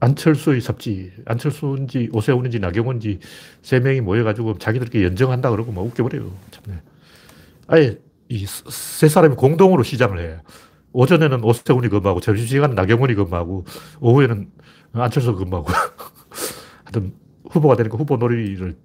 안철수의 0.00 0.60
삽지. 0.62 1.12
안철수인지 1.26 2.08
오세훈인지 2.12 2.58
나경원인지 2.58 3.20
세 3.62 3.80
명이 3.80 4.00
모여가지고 4.00 4.58
자기들끼리 4.58 5.04
연정한다 5.04 5.50
그러고 5.50 5.72
막 5.72 5.82
웃겨버려요. 5.84 6.32
참네. 6.50 6.80
아예 7.68 7.98
이 8.28 8.46
세 8.46 9.08
사람이 9.08 9.36
공동으로 9.36 9.82
시장을 9.82 10.18
해. 10.20 10.38
오전에는 10.92 11.44
오세훈이 11.44 11.88
근무하고 11.88 12.20
점심시간은 12.20 12.74
나경원이 12.74 13.14
근무하고 13.14 13.64
오후에는 14.00 14.50
안철수 14.92 15.34
근무하고 15.34 15.68
하여튼 16.84 17.14
후보가 17.48 17.76
되니까 17.76 17.96
후보 17.96 18.16
놀이를 18.16 18.76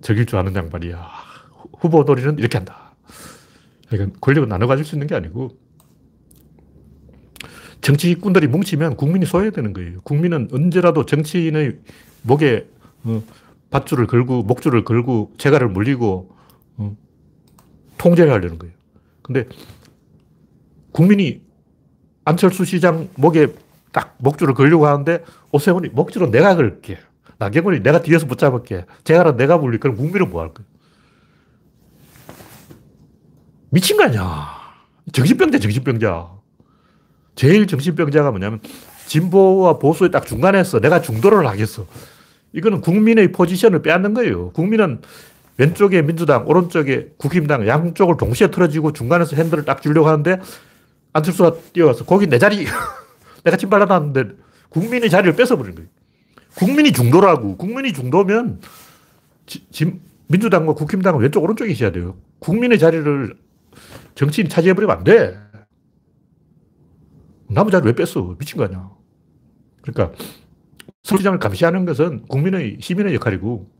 즐길 0.00 0.26
줄 0.26 0.38
아는 0.38 0.54
양반이야. 0.54 1.08
후보 1.78 2.02
놀이는 2.02 2.38
이렇게 2.38 2.58
한다. 2.58 2.94
그러니까 3.88 4.18
권력은 4.20 4.48
나눠 4.48 4.66
가질 4.66 4.84
수 4.84 4.94
있는 4.94 5.06
게 5.06 5.14
아니고 5.14 5.50
정치꾼들이 7.80 8.48
뭉치면 8.48 8.96
국민이 8.96 9.26
소외되는 9.26 9.72
거예요. 9.72 10.00
국민은 10.02 10.48
언제라도 10.52 11.06
정치인의 11.06 11.78
목에 12.22 12.68
어, 13.04 13.22
밧줄을 13.70 14.06
걸고 14.06 14.42
목줄을 14.42 14.84
걸고 14.84 15.32
재갈을 15.38 15.68
물리고 15.68 16.34
어, 16.76 16.96
통제를 17.98 18.32
하려는 18.32 18.58
거예요. 18.58 18.74
근데 19.22 19.44
국민이 20.96 21.42
안철수 22.24 22.64
시장 22.64 23.10
목에 23.16 23.48
딱 23.92 24.14
목줄을 24.16 24.54
걸려고 24.54 24.86
하는데 24.86 25.22
오세훈이 25.52 25.90
목줄은 25.90 26.30
내가 26.30 26.56
걸게. 26.56 26.98
나경원이 27.36 27.82
내가 27.82 28.00
뒤에서 28.00 28.26
붙잡을게. 28.26 28.86
재갈은 29.04 29.36
내가 29.36 29.58
물리. 29.58 29.76
그럼 29.76 29.96
국민은 29.96 30.30
뭐 30.30 30.40
할 30.40 30.54
거야? 30.54 30.66
미친 33.68 33.98
거 33.98 34.04
아니야. 34.04 34.48
정신병자, 35.12 35.58
정신병자. 35.58 36.30
제일 37.34 37.66
정신병자가 37.66 38.30
뭐냐면 38.30 38.60
진보와 39.06 39.78
보수의 39.78 40.10
딱 40.10 40.26
중간에서 40.26 40.80
내가 40.80 41.02
중도를 41.02 41.46
하겠어. 41.46 41.84
이거는 42.54 42.80
국민의 42.80 43.32
포지션을 43.32 43.82
빼앗는 43.82 44.14
거예요. 44.14 44.50
국민은 44.52 45.02
왼쪽에 45.58 46.00
민주당, 46.00 46.48
오른쪽에 46.48 47.08
국힘당 47.18 47.68
양쪽을 47.68 48.16
동시에 48.16 48.50
틀어지고 48.50 48.94
중간에서 48.94 49.36
핸들을 49.36 49.66
딱 49.66 49.82
쥐려고 49.82 50.08
하는데 50.08 50.40
안철수가 51.16 51.72
뛰어와서 51.72 52.04
거기 52.04 52.26
내 52.26 52.38
자리 52.38 52.66
내가 53.44 53.56
침발라놨는데 53.56 54.36
국민의 54.68 55.08
자리를 55.08 55.34
뺏어버린 55.36 55.74
거예요. 55.74 55.88
국민이 56.54 56.92
중도라고. 56.92 57.56
국민이 57.56 57.92
중도면 57.92 58.60
지, 59.46 59.66
지, 59.70 60.00
민주당과 60.28 60.74
국힘당은 60.74 61.20
왼쪽 61.20 61.42
오른쪽에 61.42 61.70
있어야 61.70 61.92
돼요. 61.92 62.16
국민의 62.40 62.78
자리를 62.78 63.36
정치인이 64.14 64.48
차지해버리면 64.50 64.96
안 64.96 65.04
돼. 65.04 65.38
남의 67.48 67.70
자리 67.70 67.86
왜 67.86 67.94
뺐어? 67.94 68.36
미친 68.38 68.58
거 68.58 68.64
아니야. 68.64 68.90
그러니까 69.82 70.16
서울시장을 71.04 71.38
감시하는 71.38 71.84
것은 71.84 72.22
국민의 72.26 72.78
시민의 72.80 73.14
역할이고 73.14 73.70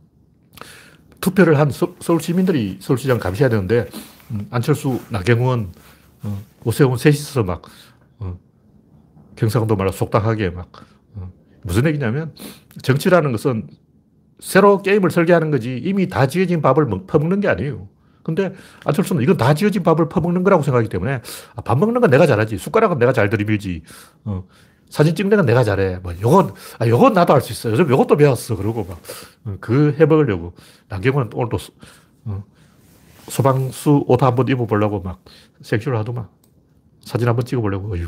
투표를 1.20 1.58
한 1.58 1.70
서, 1.70 1.94
울 2.08 2.20
시민들이 2.20 2.78
서울시장을 2.80 3.20
감시해야 3.20 3.48
되는데 3.48 3.88
음, 4.30 4.46
안철수, 4.50 5.00
나경원, 5.10 5.72
어, 6.22 6.42
오세훈 6.66 6.96
셋이서 6.96 7.44
막 7.44 7.62
어, 8.18 8.38
경상도 9.36 9.76
말로 9.76 9.92
속닥하게 9.92 10.50
막 10.50 10.68
어, 11.14 11.30
무슨 11.62 11.86
얘기냐면 11.86 12.34
정치라는 12.82 13.30
것은 13.32 13.68
새로 14.40 14.82
게임을 14.82 15.10
설계하는 15.10 15.50
거지 15.52 15.78
이미 15.78 16.08
다 16.08 16.26
지어진 16.26 16.60
밥을 16.60 16.88
퍼먹는 17.06 17.40
게 17.40 17.48
아니에요. 17.48 17.88
근데 18.24 18.52
안철수는 18.84 19.22
이건 19.22 19.36
다 19.36 19.54
지어진 19.54 19.84
밥을 19.84 20.08
퍼먹는 20.08 20.42
거라고 20.42 20.64
생각하기 20.64 20.88
때문에 20.88 21.20
아, 21.54 21.62
밥 21.62 21.78
먹는 21.78 22.00
건 22.00 22.10
내가 22.10 22.26
잘하지. 22.26 22.58
숟가락은 22.58 22.98
내가 22.98 23.12
잘 23.12 23.30
들이밀지. 23.30 23.82
어, 24.24 24.44
사진 24.90 25.14
찍는 25.14 25.36
건 25.36 25.46
내가 25.46 25.62
잘해. 25.62 26.00
뭐, 26.02 26.12
요건, 26.20 26.52
아, 26.80 26.88
요건 26.88 27.12
나도 27.12 27.32
할 27.32 27.40
수 27.40 27.52
있어. 27.52 27.70
요즘 27.70 27.88
요것도 27.88 28.16
배웠어. 28.16 28.56
그러고 28.56 28.84
막, 28.84 28.98
어, 29.44 29.56
그 29.60 29.94
해먹으려고. 29.98 30.54
남경은 30.88 31.30
오늘도 31.34 31.58
소, 31.58 31.72
어, 32.24 32.44
소방수 33.28 34.04
옷 34.08 34.20
한번 34.24 34.48
입어보려고 34.48 35.00
막 35.00 35.22
섹시를 35.62 35.96
하더만. 35.96 36.28
사진 37.06 37.28
한번 37.28 37.44
찍어보려고. 37.44 37.94
어휴. 37.94 38.04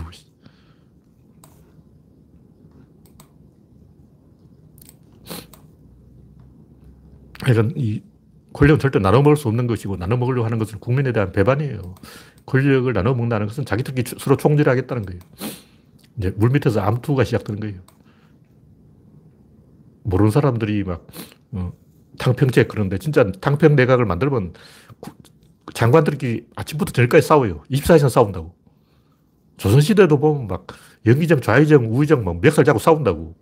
이런 7.46 7.72
이 7.76 8.02
권력은 8.52 8.80
절대 8.80 8.98
나눠 8.98 9.22
먹을 9.22 9.36
수 9.36 9.46
없는 9.46 9.68
것이고 9.68 9.96
나눠 9.96 10.16
먹으려고 10.16 10.44
하는 10.44 10.58
것은 10.58 10.80
국민에 10.80 11.12
대한 11.12 11.30
배반이에요. 11.30 11.94
권력을 12.44 12.92
나눠 12.92 13.12
먹는다는 13.12 13.46
것은 13.46 13.64
자기들끼리 13.64 14.18
서로 14.18 14.36
총질하겠다는 14.36 15.04
거예요. 15.04 15.20
이제 16.18 16.32
물 16.36 16.50
밑에서 16.50 16.80
암투가 16.80 17.22
시작되는 17.22 17.60
거예요. 17.60 17.80
모르는 20.02 20.32
사람들이 20.32 20.82
막 20.82 21.06
어, 21.52 21.72
탕평책 22.18 22.66
그런데 22.66 22.98
진짜 22.98 23.30
탕평 23.40 23.76
내각을 23.76 24.04
만들면 24.06 24.54
장관들끼리 25.72 26.48
아침부터 26.56 26.90
저녁까지 26.90 27.24
싸워요. 27.24 27.62
24시간 27.70 28.08
싸운다고. 28.08 28.57
조선시대도 29.58 30.18
보면 30.18 30.46
막 30.48 30.66
영의정, 31.06 31.40
좌의정, 31.40 31.86
우의정 31.90 32.24
막 32.24 32.40
멱살 32.40 32.64
잡고 32.64 32.78
싸운다고. 32.78 33.34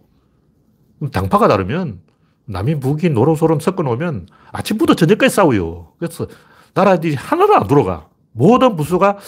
당파가 1.13 1.49
다르면 1.49 2.01
남인, 2.47 2.81
북인, 2.81 3.15
노론소론 3.15 3.61
섞어 3.61 3.83
놓으면 3.83 4.27
아침부터 4.53 4.95
저녁까지 4.95 5.35
싸워요. 5.35 5.93
그래서 5.99 6.27
나라들이 6.75 7.15
하나도 7.15 7.55
안 7.55 7.67
들어가. 7.67 8.09
모든 8.33 8.77
부서가 8.77 9.19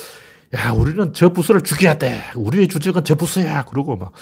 야, 0.57 0.73
우리는 0.73 1.13
저 1.13 1.29
부서를 1.33 1.61
죽여야 1.63 1.99
돼. 1.99 2.23
우리의 2.35 2.69
주적은 2.69 3.05
저 3.05 3.15
부서야. 3.15 3.65
그러고 3.67 3.97
막 3.97 4.13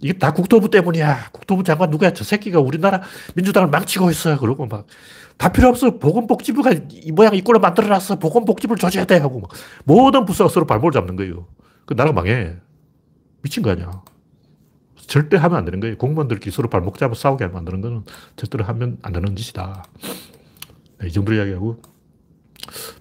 이게 0.00 0.14
다 0.14 0.32
국토부 0.32 0.70
때문이야. 0.70 1.30
국토부 1.32 1.62
장관 1.62 1.90
누구야? 1.90 2.12
저 2.12 2.24
새끼가 2.24 2.60
우리나라 2.60 3.02
민주당을 3.34 3.68
망치고 3.68 4.10
있어. 4.10 4.38
그러고 4.38 4.66
막 4.66 4.86
다 5.38 5.50
필요 5.52 5.68
없어. 5.68 5.98
보건복지부가 5.98 6.72
이 6.90 7.12
모양 7.12 7.34
이 7.34 7.42
꼴로 7.42 7.60
만들어놨어. 7.60 8.18
보건복지부를 8.18 8.78
조져야 8.78 9.04
돼. 9.04 9.18
하고 9.18 9.40
막 9.40 9.50
모든 9.84 10.24
부서가 10.24 10.48
서로 10.48 10.66
발목을 10.66 10.92
잡는 10.92 11.16
거예요. 11.16 11.46
그 11.86 11.94
나라 11.94 12.12
망해. 12.12 12.56
미친 13.42 13.62
거 13.62 13.70
아니야. 13.70 14.02
절대 14.96 15.36
하면 15.36 15.56
안 15.58 15.64
되는 15.64 15.78
거예요. 15.80 15.96
공무원들끼리 15.98 16.50
서로 16.50 16.68
발목 16.68 16.98
잡아 16.98 17.14
싸우게 17.14 17.46
만드는 17.48 17.80
거는 17.80 18.04
절대로 18.34 18.64
하면 18.64 18.98
안 19.02 19.12
되는 19.12 19.36
짓이다. 19.36 19.84
네, 21.00 21.06
이 21.08 21.12
정도로 21.12 21.36
이야기하고 21.36 21.80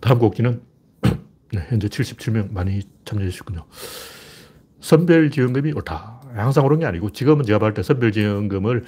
다음 0.01 0.19
곡기는 0.19 0.61
네, 1.51 1.65
현재 1.69 1.87
77명 1.87 2.51
많이 2.51 2.81
참여해 3.05 3.29
주셨군요. 3.29 3.65
선별지원금이 4.81 5.71
옳다. 5.73 6.21
항상 6.35 6.65
옳은 6.65 6.79
게 6.79 6.85
아니고 6.85 7.11
지금은 7.11 7.43
제가 7.45 7.57
볼 7.59 7.73
때 7.73 7.81
선별지원금을 7.81 8.83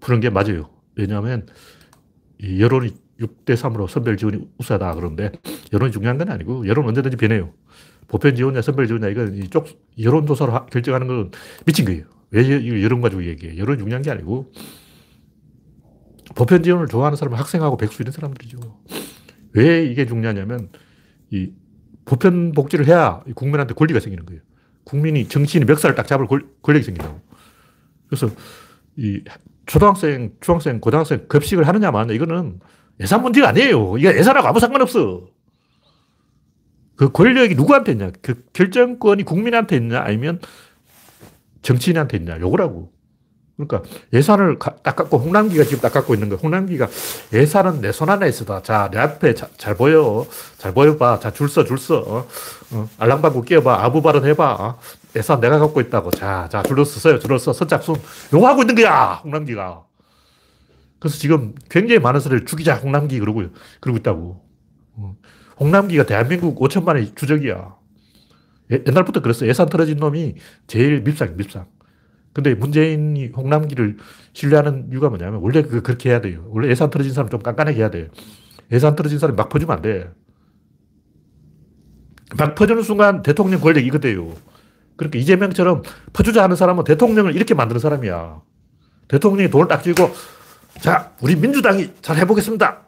푸는 0.00 0.20
게 0.20 0.30
맞아요. 0.30 0.70
왜냐하면 0.94 1.46
이 2.40 2.60
여론이 2.62 2.94
6대 3.20 3.54
3으로 3.54 3.88
선별 3.88 4.16
지원이 4.16 4.48
우세하다 4.58 4.94
그러는데 4.94 5.32
여론이 5.72 5.92
중요한 5.92 6.16
건 6.16 6.30
아니고 6.30 6.66
여론 6.68 6.86
언제든지 6.86 7.16
변해요. 7.18 7.52
보편 8.08 8.34
지원이냐 8.36 8.62
선별 8.62 8.86
지원이냐 8.86 9.10
이건 9.10 9.36
이쪽 9.36 9.66
여론조사로 9.98 10.66
결정하는 10.66 11.06
건 11.06 11.30
미친 11.64 11.84
거예요. 11.84 12.04
왜 12.30 12.82
여론 12.82 13.00
가지고 13.00 13.24
얘기해? 13.24 13.56
여론이 13.56 13.78
중요한 13.78 14.02
게 14.02 14.10
아니고 14.10 14.52
보편 16.34 16.62
지원을 16.62 16.88
좋아하는 16.88 17.16
사람은 17.16 17.38
학생하고 17.38 17.76
백수 17.76 18.02
이런 18.02 18.12
사람들이죠. 18.12 18.58
왜 19.52 19.84
이게 19.86 20.06
중요하냐면 20.06 20.68
이 21.30 21.52
보편 22.04 22.52
복지를 22.52 22.86
해야 22.86 23.22
국민한테 23.34 23.74
권리가 23.74 24.00
생기는 24.00 24.24
거예요. 24.26 24.42
국민이 24.84 25.26
정치인이 25.28 25.64
멱살을 25.66 25.94
딱 25.94 26.06
잡을 26.06 26.26
권력이 26.62 26.84
생긴다고. 26.84 27.20
그래서 28.08 28.28
이 28.96 29.22
초등학생, 29.66 30.32
중학생, 30.40 30.80
고등학생 30.80 31.26
급식을 31.26 31.66
하느냐 31.66 31.90
마느냐 31.90 32.14
이거는 32.14 32.60
예산 33.00 33.22
문제가 33.22 33.48
아니에요. 33.48 33.98
이게 33.98 34.16
예산하고 34.16 34.46
아무 34.46 34.60
상관없어. 34.60 35.26
그 36.96 37.10
권력이 37.12 37.54
누구한테 37.54 37.92
있냐? 37.92 38.10
그 38.22 38.42
결정권이 38.52 39.24
국민한테 39.24 39.76
있냐? 39.76 40.00
아니면 40.00 40.40
정치인한테 41.62 42.16
있냐, 42.18 42.38
요거라고. 42.40 42.92
그러니까 43.56 43.82
예산을 44.12 44.58
딱 44.58 44.96
갖고 44.96 45.16
홍남기가 45.16 45.64
지금 45.64 45.80
딱 45.80 45.90
갖고 45.92 46.12
있는 46.14 46.28
거야. 46.28 46.38
홍남기가 46.42 46.88
예산은 47.32 47.80
내 47.80 47.90
손 47.90 48.10
안에 48.10 48.28
있어다. 48.28 48.60
자, 48.62 48.90
내 48.92 48.98
앞에 48.98 49.34
자, 49.34 49.48
잘 49.56 49.74
보여. 49.74 50.26
잘 50.58 50.74
보여봐. 50.74 51.20
자, 51.20 51.32
줄 51.32 51.48
서, 51.48 51.64
줄 51.64 51.78
서. 51.78 52.00
어? 52.00 52.28
어, 52.72 52.88
알랑방구 52.98 53.42
끼워봐. 53.42 53.82
아부 53.82 54.02
발언 54.02 54.26
해봐. 54.26 54.52
어? 54.60 54.78
예산 55.16 55.40
내가 55.40 55.58
갖고 55.58 55.80
있다고. 55.80 56.10
자, 56.10 56.48
자, 56.52 56.62
줄을 56.64 56.84
서요. 56.84 57.18
줄을 57.18 57.38
서. 57.38 57.54
선착순. 57.54 57.96
요거 58.34 58.46
하고 58.46 58.60
있는 58.62 58.74
거야. 58.74 59.22
홍남기가. 59.24 59.84
그래서 60.98 61.16
지금 61.18 61.54
굉장히 61.70 61.98
많은 61.98 62.20
사람을 62.20 62.44
죽이자. 62.44 62.74
홍남기 62.76 63.18
그러고, 63.18 63.42
그러고 63.80 63.98
있다고. 63.98 64.45
어. 65.56 65.64
홍남기가 65.64 66.06
대한민국 66.06 66.58
5천만의 66.58 67.16
주적이야. 67.16 67.76
예, 68.72 68.82
옛날부터 68.86 69.20
그랬어. 69.20 69.46
예산 69.46 69.68
틀어진 69.68 69.96
놈이 69.98 70.36
제일 70.66 71.02
밉상, 71.02 71.36
밉상. 71.36 71.66
근데 72.32 72.54
문재인이 72.54 73.28
홍남기를 73.28 73.96
신뢰하는 74.34 74.88
이유가 74.90 75.08
뭐냐면 75.08 75.40
원래 75.40 75.62
그 75.62 75.82
그렇게 75.82 76.10
해야 76.10 76.20
돼요. 76.20 76.44
원래 76.50 76.68
예산 76.68 76.90
틀어진 76.90 77.12
사람 77.12 77.30
좀 77.30 77.40
깐깐하게 77.40 77.78
해야 77.78 77.90
돼요. 77.90 78.08
예산 78.72 78.94
틀어진 78.94 79.18
사람이 79.18 79.36
막 79.36 79.48
퍼주면 79.48 79.76
안 79.76 79.82
돼. 79.82 80.10
막 82.36 82.54
퍼주는 82.54 82.82
순간 82.82 83.22
대통령 83.22 83.60
권력이 83.60 83.86
이거 83.86 83.98
돼요. 83.98 84.34
그러니까 84.96 85.18
이재명처럼 85.18 85.82
퍼주자 86.12 86.42
하는 86.42 86.56
사람은 86.56 86.84
대통령을 86.84 87.34
이렇게 87.34 87.54
만드는 87.54 87.80
사람이야. 87.80 88.42
대통령이 89.08 89.48
돈을 89.48 89.68
딱 89.68 89.82
쥐고 89.82 90.10
자, 90.80 91.12
우리 91.22 91.36
민주당이 91.36 91.92
잘 92.02 92.16
해보겠습니다. 92.18 92.85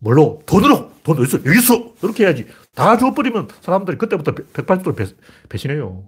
뭘로? 0.00 0.42
돈으로! 0.46 0.90
돈 1.02 1.18
어디서? 1.18 1.38
여기 1.44 1.58
있어! 1.58 1.92
이렇게 2.02 2.24
해야지. 2.24 2.46
다 2.74 2.96
줘버리면 2.96 3.48
사람들이 3.60 3.98
그때부터 3.98 4.32
180도로 4.32 4.96
배, 4.96 5.06
배신해요. 5.48 6.04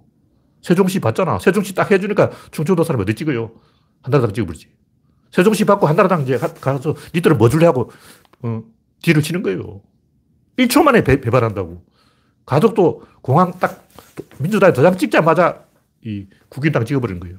세종시 0.61 0.99
받잖아. 0.99 1.39
세종시 1.39 1.75
딱 1.75 1.91
해주니까 1.91 2.31
충청도 2.51 2.83
사람 2.83 3.01
어디 3.01 3.13
찍어요? 3.13 3.51
한나라당 4.01 4.33
찍어버리지. 4.33 4.67
세종시 5.31 5.65
받고 5.65 5.87
한나라당 5.87 6.23
이제 6.23 6.37
가서 6.37 6.95
니들은 7.13 7.37
뭐 7.37 7.49
줄래 7.49 7.65
하고, 7.65 7.91
어, 8.41 8.63
뒤를 9.01 9.21
치는 9.21 9.43
거예요. 9.43 9.81
1초 10.57 10.83
만에 10.83 11.03
배, 11.03 11.19
배반한다고. 11.21 11.83
가덕도 12.45 13.03
공항 13.21 13.51
딱 13.59 13.87
민주당에 14.37 14.73
도장 14.73 14.97
찍자마자 14.97 15.63
이 16.03 16.27
국민당 16.49 16.85
찍어버리는 16.85 17.19
거예요. 17.19 17.37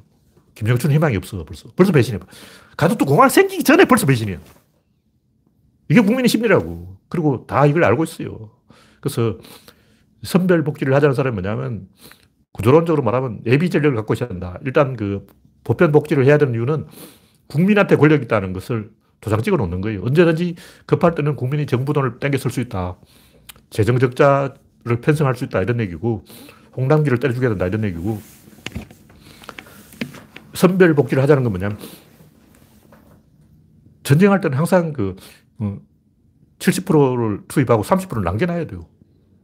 김영춘 0.55 0.93
희망이 0.93 1.17
없어, 1.17 1.45
벌써. 1.45 1.69
벌써 1.77 1.93
배신해. 1.93 2.19
가덕도 2.77 3.05
공항 3.05 3.29
생기기 3.29 3.65
전에 3.65 3.85
벌써 3.85 4.07
배신이야. 4.07 4.39
이게 5.95 6.01
국민의 6.01 6.29
심리라고. 6.29 6.97
그리고 7.09 7.47
다 7.47 7.67
이걸 7.67 7.85
알고 7.85 8.03
있어요. 8.03 8.51
그래서 9.01 9.39
선별 10.25 10.65
복지를 10.65 10.93
하자는 10.93 11.15
사람이 11.15 11.35
뭐냐면 11.41 11.87
구조론적으로 12.51 13.05
말하면 13.05 13.43
예비 13.47 13.71
전력을 13.71 13.95
갖고 13.95 14.13
있어야 14.15 14.29
한다. 14.29 14.59
일단 14.65 14.97
그 14.97 15.25
보편 15.63 15.93
복지를 15.93 16.27
해야 16.27 16.37
되는 16.37 16.53
이유는 16.53 16.87
국민한테 17.47 17.95
권력이 17.95 18.25
있다는 18.25 18.53
것을 18.53 18.91
도장 19.21 19.41
찍어 19.41 19.57
놓는 19.57 19.83
거예요. 19.83 20.03
언제든지 20.03 20.57
급할 20.87 21.15
때는 21.15 21.37
국민이 21.37 21.65
정부 21.65 21.93
돈을 21.93 22.19
땡겨 22.19 22.39
쓸 22.39 22.51
수 22.51 22.61
있다. 22.61 22.97
재정 23.71 24.01
적자를 24.01 25.01
편성할 25.01 25.37
수 25.37 25.45
있다. 25.45 25.63
이런 25.63 25.79
얘기고, 25.79 26.25
홍당기를 26.77 27.19
때려주게 27.21 27.49
된다. 27.49 27.67
이런 27.67 27.85
얘기고, 27.85 28.21
선별 30.55 30.95
복지를 30.95 31.23
하자는 31.23 31.45
건 31.45 31.53
뭐냐면, 31.53 31.79
전쟁할 34.03 34.41
때는 34.41 34.59
항상 34.59 34.93
그, 34.93 35.17
70%를 35.59 37.39
어, 37.39 37.45
투입하고 37.49 37.83
30%를 37.83 38.23
남겨놔야 38.25 38.67
돼요. 38.67 38.89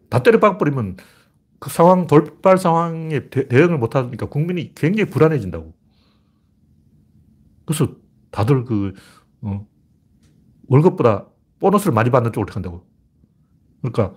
다 0.08 0.22
때려박버리면 0.22 0.96
그 1.58 1.70
상황, 1.70 2.06
돌발 2.06 2.58
상황에 2.58 3.28
대, 3.28 3.46
응을 3.52 3.78
못하니까 3.78 4.26
국민이 4.26 4.74
굉장히 4.74 5.10
불안해진다고. 5.10 5.74
그래서 7.66 7.94
다들 8.30 8.64
그, 8.64 8.94
어, 9.42 9.66
월급보다 10.68 11.26
보너스를 11.58 11.92
많이 11.92 12.10
받는 12.10 12.32
쪽으로 12.32 12.52
간다고. 12.52 12.86
그러니까 13.82 14.14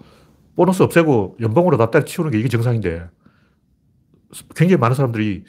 보너스 0.55 0.83
없애고 0.83 1.37
연봉으로 1.41 1.77
다 1.77 1.91
때려치우는 1.91 2.31
게 2.31 2.39
이게 2.39 2.47
정상인데 2.47 3.09
굉장히 4.55 4.79
많은 4.79 4.95
사람들이 4.95 5.43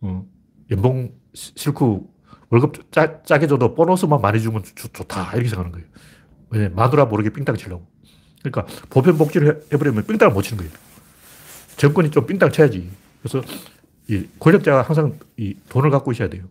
어, 0.00 0.26
연봉 0.70 1.14
싫고 1.34 2.12
월급 2.50 2.90
짜, 2.92 3.22
짜게 3.22 3.46
줘도 3.46 3.74
보너스만 3.74 4.20
많이 4.20 4.40
주면 4.40 4.62
좋, 4.62 4.92
좋다 4.92 5.32
이렇게 5.34 5.48
생각하는 5.48 5.72
거예요. 5.72 5.86
왜냐 6.50 6.70
마누라 6.74 7.06
모르게 7.06 7.30
삥땅 7.30 7.56
치려고. 7.56 7.86
그러니까 8.42 8.66
보편 8.88 9.18
복지를 9.18 9.66
해 9.72 9.76
버리면 9.76 10.06
삥땅을 10.06 10.32
못 10.32 10.42
치는 10.42 10.58
거예요. 10.58 10.72
정권이 11.76 12.10
좀 12.10 12.26
삥땅 12.26 12.50
쳐야지. 12.50 12.90
그래서 13.22 13.42
이 14.08 14.26
권력자가 14.38 14.82
항상 14.82 15.18
이 15.36 15.54
돈을 15.68 15.90
갖고 15.90 16.12
있어야 16.12 16.28
돼요. 16.28 16.44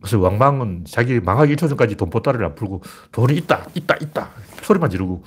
그래서 0.00 0.18
왕망은 0.18 0.84
자기 0.86 1.20
망하기 1.20 1.54
1초 1.56 1.68
전까지 1.68 1.96
돈 1.96 2.10
보따리를 2.10 2.44
안 2.44 2.54
풀고 2.54 2.82
돈이 3.12 3.36
있다, 3.36 3.66
있다, 3.74 3.96
있다 4.00 4.30
소리만 4.62 4.90
지르고 4.90 5.24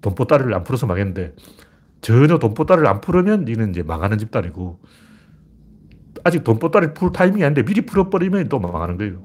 돈 0.00 0.14
보따리를 0.14 0.52
안 0.54 0.62
풀어서 0.62 0.86
망했는데 0.86 1.34
전혀 2.00 2.38
돈 2.38 2.54
보따리를 2.54 2.86
안 2.86 3.00
풀으면 3.00 3.48
이는 3.48 3.70
이제 3.70 3.82
망하는 3.82 4.18
집단이고 4.18 4.78
아직 6.24 6.44
돈보따리 6.44 6.94
풀 6.94 7.12
타이밍이 7.12 7.42
아닌데 7.44 7.62
미리 7.62 7.82
풀어버리면 7.82 8.48
또 8.48 8.58
망하는 8.58 8.96
거예요. 8.96 9.22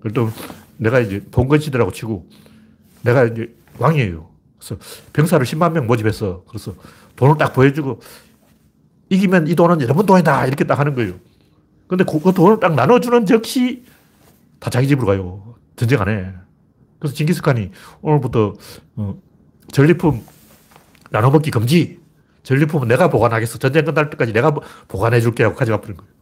그래도 0.00 0.30
내가 0.76 1.00
이제 1.00 1.20
봉건시대라고 1.30 1.92
치고 1.92 2.28
내가 3.02 3.24
이제 3.24 3.54
왕이에요. 3.78 4.28
그래서 4.58 4.76
병사를 5.12 5.44
10만 5.44 5.72
명 5.72 5.86
모집해서 5.86 6.44
그래서 6.48 6.74
돈을 7.16 7.36
딱 7.38 7.52
보여주고 7.52 8.00
이기면 9.08 9.46
이 9.48 9.54
돈은 9.54 9.80
여러분 9.82 10.06
돈이다 10.06 10.46
이렇게 10.46 10.64
딱 10.64 10.78
하는 10.78 10.94
거예요. 10.94 11.14
근데 11.86 12.04
그, 12.04 12.20
그 12.20 12.32
돈을 12.32 12.58
딱 12.60 12.74
나눠주는 12.74 13.26
즉시 13.26 13.84
다 14.58 14.70
자기 14.70 14.88
집으로 14.88 15.06
가요. 15.06 15.54
전쟁 15.76 16.00
안 16.00 16.08
해. 16.08 16.32
그래서 16.98 17.14
징기스칸이 17.14 17.70
오늘부터 18.00 18.54
어, 18.96 19.18
전리품 19.72 20.22
나눠먹기 21.10 21.50
금지. 21.50 22.00
전리품은 22.42 22.88
내가 22.88 23.10
보관하겠어. 23.10 23.58
전쟁 23.58 23.84
끝날 23.84 24.08
때까지 24.10 24.32
내가 24.32 24.54
보관해 24.88 25.20
줄게 25.20 25.42
하고 25.42 25.56
가져가 25.56 25.80
버린 25.80 25.96
거예요. 25.96 26.15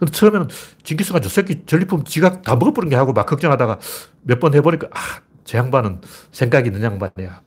근데 0.00 0.10
처음에는 0.12 0.48
징기스칸 0.82 1.22
저 1.22 1.28
새끼 1.28 1.64
전리품 1.66 2.04
지가 2.04 2.42
다 2.42 2.56
먹어버린 2.56 2.88
게 2.90 2.96
하고 2.96 3.12
막 3.12 3.26
걱정하다가 3.26 3.78
몇 4.22 4.40
번 4.40 4.54
해보니까 4.54 4.88
아, 4.92 5.20
저 5.44 5.58
양반은 5.58 6.00
생각이 6.32 6.68
있는 6.70 6.82
양반이야. 6.82 7.42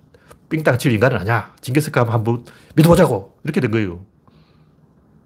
삥땅 0.50 0.78
칠 0.78 0.92
인간은 0.92 1.18
아니야. 1.18 1.54
징기스칸 1.62 2.08
한번 2.10 2.46
믿어보자고. 2.76 3.38
이렇게 3.44 3.60
된 3.60 3.72
거예요. 3.72 4.06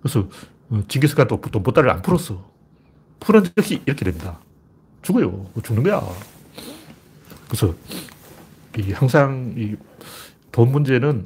그래서 0.01 0.27
어, 0.69 0.81
징기스칸 0.87 1.27
또 1.27 1.41
돈보따리를 1.41 1.91
안 1.91 2.01
풀었어. 2.01 2.49
푸는 3.19 3.43
즉시 3.55 3.81
이렇게 3.85 4.05
됩니다. 4.05 4.39
죽어요. 5.01 5.29
뭐 5.29 5.51
죽는 5.63 5.83
거야. 5.83 6.01
그래서 7.47 7.75
이 8.77 8.91
항상 8.93 9.53
이 9.57 9.75
돈 10.53 10.71
문제는 10.71 11.23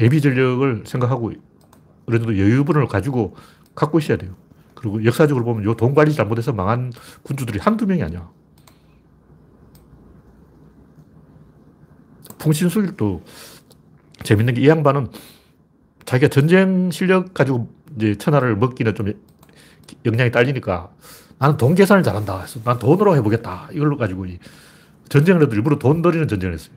예비 0.00 0.20
전력을 0.20 0.82
생각하고 0.86 1.32
어느 2.06 2.16
정도 2.18 2.36
여유분을 2.36 2.88
가지고 2.88 3.36
갖고 3.78 3.98
있어야 3.98 4.16
돼요. 4.18 4.34
그리고 4.74 5.04
역사적으로 5.04 5.44
보면 5.44 5.64
요 5.64 5.74
돈 5.74 5.94
관리 5.94 6.12
잘못해서 6.12 6.52
망한 6.52 6.92
군주들이 7.22 7.58
한두 7.58 7.86
명이 7.86 8.02
아니야. 8.02 8.28
풍신수길도 12.38 13.22
재밌는 14.24 14.54
게 14.54 14.62
이 14.62 14.68
양반은 14.68 15.08
자기가 16.04 16.28
전쟁 16.28 16.90
실력 16.90 17.34
가지고 17.34 17.68
이제 17.96 18.14
천하를 18.16 18.56
먹기는 18.56 18.94
좀 18.94 19.12
역량이 20.04 20.30
딸리니까 20.30 20.90
나는 21.38 21.56
돈 21.56 21.74
계산을 21.74 22.02
잘한다. 22.02 22.36
그래서 22.38 22.60
난 22.64 22.78
돈으로 22.78 23.14
해보겠다. 23.16 23.68
이걸로 23.72 23.96
가지고 23.96 24.26
전쟁을 25.08 25.42
해도 25.42 25.54
일부러 25.54 25.78
돈 25.78 26.02
들이는 26.02 26.26
전쟁을 26.28 26.54
했어요. 26.54 26.74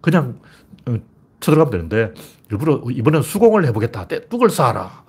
그냥 0.00 0.40
어, 0.86 0.96
쳐들어가면 1.40 1.70
되는데 1.88 2.14
일부러 2.50 2.82
이번엔 2.90 3.22
수공을 3.22 3.64
해보겠다. 3.66 4.06
뚝을 4.28 4.50
쌓아라. 4.50 5.04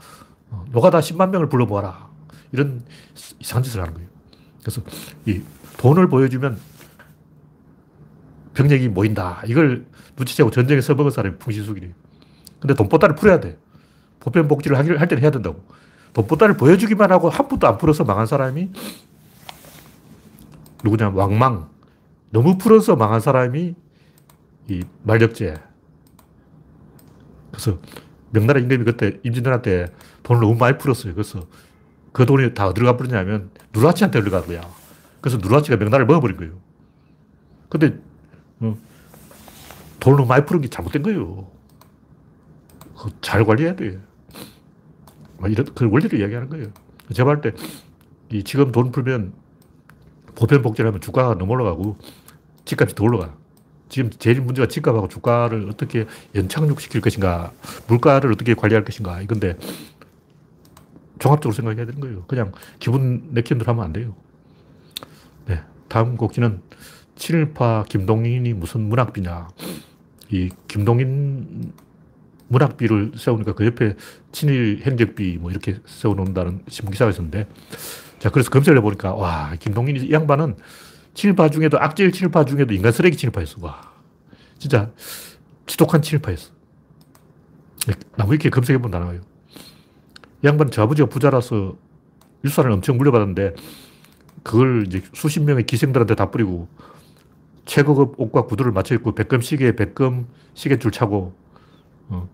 어, 0.51 0.65
노가다 0.71 0.99
10만 0.99 1.29
명을 1.29 1.49
불러보아라. 1.49 2.09
이런 2.51 2.83
이상한 3.39 3.63
짓을 3.63 3.81
하는 3.81 3.93
거예요. 3.93 4.07
그래서 4.61 4.81
이 5.25 5.41
돈을 5.77 6.07
보여주면 6.09 6.59
병력이 8.53 8.89
모인다. 8.89 9.43
이걸 9.45 9.85
눈치채고 10.17 10.51
전쟁에 10.51 10.81
써먹은 10.81 11.11
사람이 11.11 11.37
풍신수길이에요. 11.37 11.93
근데 12.59 12.73
돈보따를 12.73 13.15
풀어야 13.15 13.39
돼. 13.39 13.57
보편 14.19 14.47
복지를 14.47 14.77
할 14.77 15.07
때는 15.07 15.21
해야 15.21 15.31
된다고. 15.31 15.63
돈보따를 16.13 16.55
보여주기만 16.57 17.11
하고 17.11 17.29
한 17.29 17.47
푼도 17.47 17.67
안 17.67 17.77
풀어서 17.77 18.05
망한 18.05 18.25
사람이 18.25 18.71
누구냐, 20.83 21.09
왕망. 21.09 21.67
너무 22.29 22.57
풀어서 22.57 22.95
망한 22.95 23.19
사람이 23.19 23.75
이 24.69 24.83
말력제. 25.03 25.55
그래서 27.51 27.77
명나라 28.31 28.59
임금이 28.59 28.83
그때 28.83 29.19
임진왜란때 29.23 29.87
돈을 30.23 30.41
너무 30.41 30.55
많이 30.55 30.77
풀었어요. 30.77 31.13
그래서 31.13 31.45
그 32.11 32.25
돈이 32.25 32.53
다 32.53 32.67
어디로 32.67 32.85
가버리냐면 32.85 33.51
누라치한테 33.73 34.19
흘러간 34.19 34.47
거야. 34.47 34.61
그래서 35.21 35.37
누라치가 35.37 35.77
명나라를 35.77 36.05
먹어버린 36.05 36.37
거예요. 36.37 36.53
근데 37.69 37.97
어, 38.59 38.77
돈을 39.99 40.17
너무 40.17 40.27
많이 40.27 40.45
푸는 40.45 40.61
게 40.61 40.67
잘못된 40.69 41.03
거예요. 41.03 41.49
잘 43.21 43.43
관리해야 43.43 43.75
돼. 43.75 43.99
뭐 45.37 45.49
이런, 45.49 45.65
그 45.75 45.89
원리를 45.89 46.19
이야기하는 46.19 46.49
거예요. 46.49 46.67
제가 47.13 47.25
볼 47.25 47.41
때, 47.41 47.53
이 48.31 48.43
지금 48.43 48.71
돈 48.71 48.91
풀면 48.91 49.33
보편 50.35 50.61
복지를 50.61 50.87
하면 50.89 51.01
주가가 51.01 51.37
너무 51.37 51.53
올라가고 51.53 51.97
집값이 52.65 52.95
더 52.95 53.03
올라가. 53.03 53.35
지금 53.89 54.09
제일 54.17 54.41
문제가 54.41 54.67
집값하고 54.67 55.07
주가를 55.07 55.69
어떻게 55.69 56.05
연착륙시킬 56.33 57.01
것인가, 57.01 57.51
물가를 57.87 58.31
어떻게 58.31 58.53
관리할 58.53 58.83
것인가, 58.83 59.21
이건데 59.21 59.57
종합적으로 61.19 61.53
생각해야 61.53 61.85
되는 61.85 61.99
거예요. 61.99 62.23
그냥 62.27 62.51
기분 62.79 63.29
내키는 63.31 63.59
대로 63.59 63.71
하면 63.71 63.85
안 63.85 63.93
돼요. 63.93 64.15
네. 65.45 65.61
다음 65.87 66.17
곡지는 66.17 66.61
친일파 67.15 67.85
김동인이 67.87 68.53
무슨 68.53 68.81
문학비냐. 68.81 69.47
이 70.31 70.49
김동인 70.67 71.71
문학비를 72.47 73.13
세우니까 73.15 73.53
그 73.53 73.65
옆에 73.65 73.95
친일 74.31 74.81
행적비 74.85 75.37
뭐 75.39 75.51
이렇게 75.51 75.77
세워놓는다는 75.85 76.63
신문 76.67 76.91
기사가 76.91 77.11
있었는데 77.11 77.47
자, 78.19 78.29
그래서 78.29 78.49
검색을 78.49 78.77
해보니까 78.79 79.13
와, 79.13 79.53
김동인 79.59 79.97
이 79.97 80.11
양반은 80.11 80.55
친일파 81.15 81.49
중에도 81.49 81.79
악질 81.79 82.11
친일파 82.11 82.45
중에도 82.45 82.73
인간 82.73 82.91
쓰레기 82.91 83.17
친일파였어. 83.17 83.57
와, 83.61 83.91
진짜 84.59 84.91
지독한 85.65 86.01
친일파였어. 86.01 86.53
나무 88.17 88.33
이렇게 88.33 88.49
검색해보면 88.49 88.99
나와요. 88.99 89.21
이 90.43 90.47
양반은 90.47 90.71
저 90.71 90.83
아버지가 90.83 91.07
부자라서 91.09 91.77
유산을 92.43 92.71
엄청 92.71 92.97
물려받았는데 92.97 93.55
그걸 94.43 94.85
이제 94.87 95.01
수십 95.13 95.41
명의 95.41 95.63
기생들한테 95.65 96.15
다 96.15 96.29
뿌리고 96.29 96.67
최고급 97.65 98.19
옷과 98.19 98.45
구두를 98.45 98.71
맞춰 98.71 98.93
입고 98.93 99.15
백금 99.15 99.41
시계에 99.41 99.75
백금 99.75 100.27
시계줄 100.53 100.91
차고 100.91 101.35
어. 102.09 102.29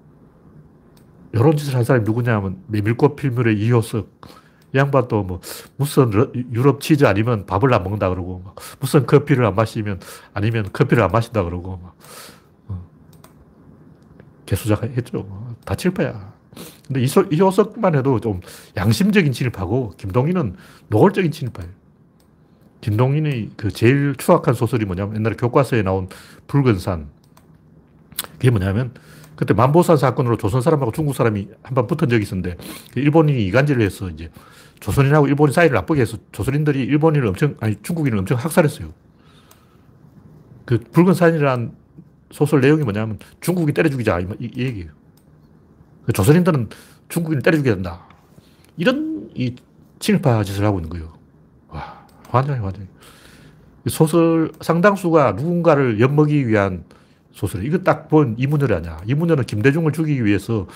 이런 1.33 1.55
짓을 1.55 1.75
한 1.75 1.85
사람이 1.85 2.03
누구냐 2.03 2.35
하면 2.35 2.61
메밀꽃 2.67 3.15
필물의 3.15 3.57
이효석. 3.59 4.40
이 4.73 4.77
양반도 4.77 5.23
뭐 5.23 5.41
무슨 5.75 6.11
유럽 6.51 6.81
치즈 6.81 7.05
아니면 7.05 7.45
밥을 7.45 7.73
안 7.73 7.83
먹는다 7.83 8.09
그러고 8.09 8.43
무슨 8.79 9.05
커피를 9.05 9.45
안 9.45 9.55
마시면 9.55 9.99
아니면 10.33 10.69
커피를 10.71 11.03
안 11.03 11.11
마신다 11.11 11.43
그러고 11.43 11.77
막 11.77 11.95
어. 12.67 12.87
개수작 14.45 14.83
했죠. 14.83 15.55
다 15.65 15.75
칠파야. 15.75 16.33
근데 16.87 17.01
이효석만 17.01 17.95
해도 17.95 18.19
좀 18.19 18.41
양심적인 18.75 19.31
진입하고 19.31 19.93
김동인은 19.97 20.55
노골적인 20.89 21.31
진입파예요. 21.31 21.71
김동인의 22.81 23.51
그 23.55 23.71
제일 23.71 24.15
추악한 24.17 24.53
소설이 24.53 24.85
뭐냐면 24.85 25.15
옛날에 25.15 25.35
교과서에 25.35 25.83
나온 25.83 26.09
붉은 26.47 26.79
산. 26.79 27.09
그게 28.33 28.49
뭐냐면 28.49 28.93
그때 29.41 29.55
만보산 29.55 29.97
사건으로 29.97 30.37
조선 30.37 30.61
사람하고 30.61 30.91
중국 30.91 31.15
사람이 31.15 31.47
한 31.63 31.73
번 31.73 31.87
붙은 31.87 32.07
적이 32.09 32.21
있었는데 32.21 32.57
그 32.93 32.99
일본인이 32.99 33.43
이간질을 33.47 33.83
해서 33.83 34.07
이제 34.07 34.29
조선인하고 34.79 35.27
일본인 35.27 35.51
사이를 35.51 35.73
나쁘게 35.73 36.01
해서 36.01 36.19
조선인들이 36.31 36.79
일본인을 36.83 37.25
엄청, 37.25 37.55
아니 37.59 37.75
중국인을 37.81 38.19
엄청 38.19 38.37
학살했어요. 38.37 38.93
그 40.65 40.77
붉은 40.91 41.15
산이라는 41.15 41.71
소설 42.29 42.61
내용이 42.61 42.83
뭐냐면 42.83 43.17
중국이 43.39 43.73
때려 43.73 43.89
죽이자 43.89 44.19
이, 44.19 44.27
이 44.39 44.63
얘기예요. 44.63 44.91
그 46.05 46.13
조선인들은 46.13 46.69
중국인을 47.09 47.41
때려 47.41 47.57
죽여야 47.57 47.73
된다. 47.73 48.05
이런 48.77 49.31
이 49.33 49.55
친일파 49.97 50.43
짓을 50.43 50.63
하고 50.65 50.77
있는 50.77 50.89
거예요. 50.91 51.13
와, 51.69 52.05
완전히 52.31 52.59
완전히. 52.59 52.87
소설 53.87 54.51
상당수가 54.61 55.31
누군가를 55.31 55.99
엿먹기 55.99 56.47
위한 56.47 56.83
소설. 57.33 57.65
이거 57.65 57.77
딱 57.79 58.07
본 58.09 58.35
이문열 58.37 58.73
아니야. 58.73 58.99
이문열은 59.05 59.45
김대중을 59.45 59.91
죽이기 59.93 60.25
위해서 60.25 60.67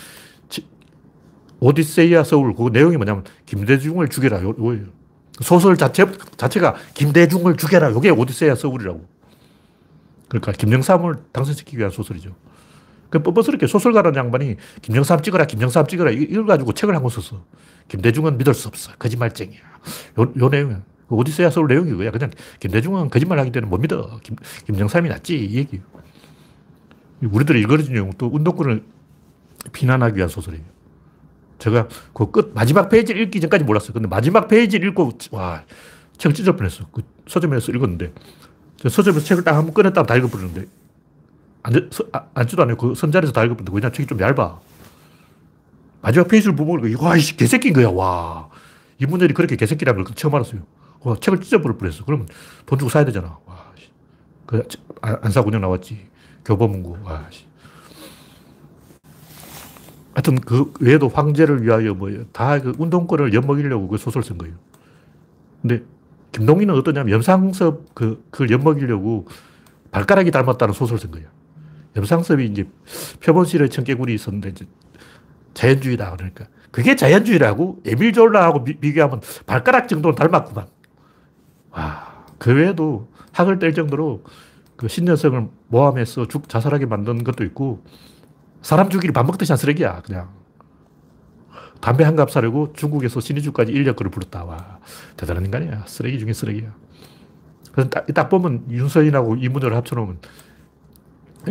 오디세이아 1.59 2.23
서울 2.23 2.53
그 2.53 2.69
내용이 2.71 2.97
뭐냐면 2.97 3.23
김대중을 3.45 4.09
죽여라 4.09 4.43
요, 4.43 4.55
요예요. 4.59 4.85
소설 5.41 5.77
자체 5.77 6.05
자체가 6.37 6.75
김대중을 6.93 7.57
죽여라 7.57 7.91
요게 7.91 8.09
오디세이아 8.11 8.55
서울이라고. 8.55 9.05
그러니까 10.27 10.51
김영삼을 10.53 11.15
당선시키기 11.31 11.77
위한 11.77 11.91
소설이죠. 11.91 12.35
그 13.09 13.21
뻔뻔스럽게 13.21 13.67
소설가라는 13.67 14.17
양반이 14.17 14.55
김영삼 14.81 15.21
찍어라 15.21 15.45
김영삼 15.45 15.87
찍어라 15.87 16.11
이걸 16.11 16.45
가지고 16.45 16.73
책을 16.73 16.95
한 16.95 17.01
권 17.01 17.09
썼어. 17.09 17.43
김대중은 17.87 18.37
믿을 18.37 18.53
수 18.53 18.67
없어. 18.67 18.91
거짓말쟁이야. 18.97 19.59
요, 20.19 20.33
요 20.37 20.49
내용이야. 20.49 20.81
그 21.07 21.15
오디세이아 21.15 21.51
서울 21.51 21.67
내용이 21.67 21.91
그야 21.93 22.11
그냥 22.11 22.31
김대중은 22.59 23.09
거짓말 23.09 23.39
하기 23.39 23.51
때문에 23.51 23.69
못 23.69 23.79
믿어. 23.79 24.19
김, 24.23 24.35
김영삼이 24.65 25.07
낫지. 25.09 25.37
이 25.37 25.55
얘기. 25.55 25.79
우리들이 27.21 27.61
읽어진 27.61 27.93
내용 27.93 28.11
또 28.17 28.27
운동권을 28.27 28.83
비난하기 29.71 30.17
위한 30.17 30.29
소설이에요. 30.29 30.63
제가 31.59 31.87
그 32.13 32.31
끝, 32.31 32.51
마지막 32.53 32.89
페이지를 32.89 33.21
읽기 33.23 33.39
전까지 33.41 33.63
몰랐어요. 33.63 33.93
근데 33.93 34.07
마지막 34.07 34.47
페이지를 34.47 34.89
읽고, 34.89 35.11
와, 35.31 35.63
책을 36.17 36.35
찢을 36.35 36.55
뻔했어. 36.55 36.85
그 36.91 37.01
서점에서 37.27 37.71
읽었는데, 37.71 38.13
서점에서 38.87 39.25
책을 39.25 39.43
딱 39.43 39.55
한 39.55 39.65
번 39.65 39.73
꺼냈다가 39.73 40.05
다 40.05 40.15
읽어버렸는데, 40.17 40.67
안, 41.63 41.89
서, 41.91 42.03
아, 42.11 42.25
앉지도 42.33 42.61
않아요. 42.63 42.75
그 42.77 42.93
선자리에서 42.93 43.33
다 43.33 43.43
읽어버렸는데, 43.45 43.71
왜냐 43.73 43.91
책이 43.91 44.07
좀 44.07 44.19
얇아. 44.19 44.59
마지막 46.01 46.27
페이지를 46.27 46.55
보고, 46.55 46.77
와, 46.99 47.15
이씨, 47.15 47.35
개새끼인 47.37 47.73
거야, 47.73 47.89
와. 47.89 48.49
이분들이 48.99 49.33
그렇게 49.33 49.55
개새끼라는 49.55 50.03
걸 50.03 50.15
처음 50.15 50.35
알았어요. 50.35 50.61
와, 51.01 51.15
책을 51.19 51.41
찢어버릴 51.41 51.77
뻔했어. 51.77 52.03
그러면 52.05 52.27
돈 52.65 52.77
주고 52.77 52.89
사야 52.89 53.05
되잖아. 53.05 53.39
와, 53.45 53.71
그, 54.45 54.61
안사군역 55.01 55.61
나왔지. 55.61 56.05
교보문고. 56.45 56.97
와, 57.03 57.25
씨. 57.29 57.45
하여튼 60.15 60.35
그 60.39 60.71
외에도 60.79 61.09
황제를 61.09 61.63
위하여 61.63 61.93
뭐다 61.93 62.61
그 62.61 62.73
운동권을 62.77 63.33
엿먹이려고 63.33 63.89
그 63.89 63.97
소설 63.97 64.23
쓴 64.23 64.37
거예요. 64.37 64.55
근데 65.61 65.83
김동인은 66.31 66.73
어떠냐면 66.73 67.11
염상섭 67.13 67.93
그, 67.93 68.23
그걸 68.31 68.49
엿먹이려고 68.49 69.27
발가락이 69.91 70.31
닮았다는 70.31 70.73
소설 70.73 70.99
쓴 70.99 71.11
거예요. 71.11 71.27
염상섭이 71.97 72.45
이제 72.45 72.65
표본실의 73.23 73.69
청개구리 73.69 74.13
있었는데 74.13 74.49
이제 74.49 74.65
자연주의다 75.53 76.15
그러니까 76.15 76.47
그게 76.71 76.95
자연주의라고 76.95 77.81
에밀 77.85 78.13
졸라하고 78.13 78.63
비 78.63 78.93
교하면 78.93 79.21
발가락 79.45 79.89
정도는 79.89 80.15
닮았구만. 80.15 80.67
와, 81.71 82.25
그 82.37 82.53
외에도 82.53 83.09
학을 83.33 83.59
뗄 83.59 83.73
정도로 83.73 84.23
그 84.75 84.87
신년성을 84.87 85.47
모함해서 85.67 86.27
죽 86.27 86.49
자살하게 86.49 86.85
만든 86.85 87.23
것도 87.23 87.43
있고 87.45 87.83
사람 88.61 88.89
죽이를 88.89 89.13
밥 89.13 89.25
먹듯이 89.25 89.51
한 89.51 89.57
쓰레기야, 89.57 90.01
그냥. 90.01 90.29
담배 91.81 92.03
한 92.03 92.15
갑 92.15 92.31
사려고 92.31 92.73
중국에서 92.73 93.19
신의주까지 93.19 93.71
인력거를 93.71 94.09
불렀다. 94.09 94.43
와, 94.45 94.79
대단한 95.17 95.45
인간이야. 95.45 95.83
쓰레기 95.87 96.17
중에 96.19 96.33
쓰레기야. 96.33 96.73
그래서 97.71 97.89
딱, 97.89 98.07
딱 98.07 98.29
보면 98.29 98.65
윤서인하고 98.71 99.35
이문열을 99.35 99.75
합쳐놓으면 99.77 100.17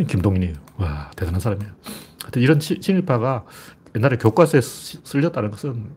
김동인이에요. 0.07 0.55
와, 0.77 1.09
대단한 1.15 1.39
사람이야. 1.39 1.73
하여튼 2.23 2.41
이런 2.41 2.59
친일파가 2.59 3.45
옛날에 3.95 4.17
교과서에 4.17 4.59
쓸렸다는 4.61 5.51
것은 5.51 5.95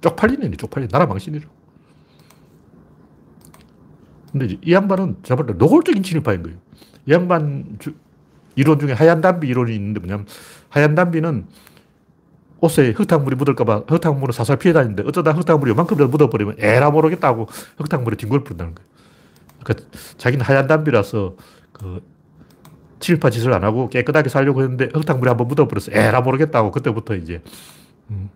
쪽팔리네, 0.00 0.50
쪽팔리. 0.52 0.88
나라 0.88 1.04
망신이죠. 1.06 1.48
근데 4.32 4.58
이 4.62 4.72
양반은 4.72 5.22
볼때 5.22 5.54
노골적인 5.54 6.02
친일파인 6.02 6.42
거예요. 6.42 6.58
이 7.06 7.12
양반 7.12 7.76
주, 7.78 7.94
이론 8.54 8.78
중에 8.78 8.92
하얀 8.92 9.20
담비 9.20 9.46
이론이 9.46 9.74
있는데 9.74 10.00
뭐냐면 10.00 10.26
하얀 10.68 10.94
담비는 10.94 11.46
옷에 12.60 12.90
흙탕물이 12.90 13.36
묻을까봐 13.36 13.84
흙탕물을 13.86 14.32
살살 14.32 14.56
피해 14.56 14.72
다니는데 14.72 15.04
어쩌다 15.06 15.32
흙탕물이 15.32 15.70
요만큼이라도 15.72 16.10
묻어버리면 16.10 16.56
에라 16.58 16.90
모르겠다고 16.90 17.48
흙탕물에 17.76 18.16
뒹굴어뿐다는 18.16 18.74
거예요. 18.74 18.88
그러니까 19.62 19.88
자기는 20.16 20.44
하얀 20.44 20.66
담비라서 20.66 21.36
그 21.72 22.02
친일파 22.98 23.28
짓을 23.30 23.52
안 23.52 23.62
하고 23.62 23.88
깨끗하게 23.90 24.30
살려고 24.30 24.62
했는데 24.62 24.88
흙탕물이 24.94 25.28
한번 25.28 25.48
묻어버려서 25.48 25.92
에라 25.92 26.22
모르겠다고 26.22 26.70
그때부터 26.70 27.14
이제 27.14 27.42
음, 28.10 28.30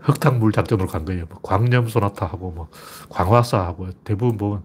흙탕물 0.00 0.50
작전으로 0.52 0.88
간 0.88 1.04
거예요. 1.04 1.26
뭐 1.28 1.38
광염 1.42 1.88
소나타하고 1.88 2.50
뭐 2.50 2.68
광화사하고 3.10 3.90
대부분 4.02 4.36
보면 4.36 4.62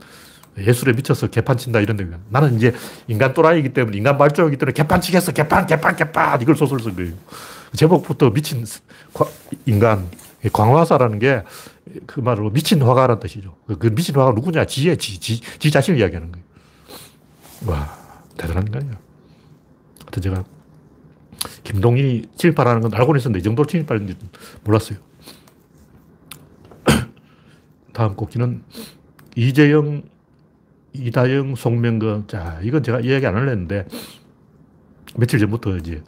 예술에 0.57 0.93
미쳐서 0.93 1.27
개판 1.27 1.57
친다 1.57 1.79
이런 1.79 1.95
데 1.97 2.05
나는 2.29 2.55
이제 2.55 2.73
인간 3.07 3.33
또라이기 3.33 3.69
때문에 3.69 3.97
인간 3.97 4.17
발전이기 4.17 4.57
때문에 4.57 4.73
개판 4.73 4.99
치겠어 5.01 5.31
개판 5.31 5.65
개판 5.65 5.95
개판 5.95 6.41
이걸 6.41 6.55
소설 6.55 6.79
쓴 6.79 6.95
거예요. 6.95 7.13
제목부터 7.73 8.31
미친 8.31 8.65
인간 9.65 10.09
광화사라는 10.51 11.19
게 11.19 11.43
그 12.05 12.19
말로 12.19 12.49
미친 12.49 12.81
화가라는 12.81 13.19
뜻이죠. 13.19 13.55
그 13.79 13.93
미친 13.93 14.15
화가 14.15 14.31
누구냐? 14.31 14.65
지혜, 14.65 14.95
지, 14.95 15.19
지, 15.19 15.41
지 15.41 15.71
자신을 15.71 15.99
이야기하는 15.99 16.31
거예요. 16.31 16.45
와, 17.67 17.97
대단한 18.37 18.67
인간이야. 18.67 18.97
하여튼 20.01 20.21
제가 20.21 20.43
김동인이 21.63 22.29
친일파라는 22.35 22.81
건 22.81 22.93
알고는 22.93 23.19
있었는데 23.19 23.39
이 23.39 23.43
정도로 23.43 23.67
친일파인지 23.67 24.15
몰랐어요. 24.63 24.99
다음 27.93 28.15
곡기는 28.15 28.63
이재영 29.35 30.03
이다영, 30.93 31.55
송명근. 31.55 32.27
자, 32.27 32.59
이건 32.63 32.83
제가 32.83 32.99
이야기 33.01 33.25
안 33.25 33.35
하려는데, 33.35 33.87
며칠 35.17 35.39
전부터 35.39 35.77
이제, 35.77 36.03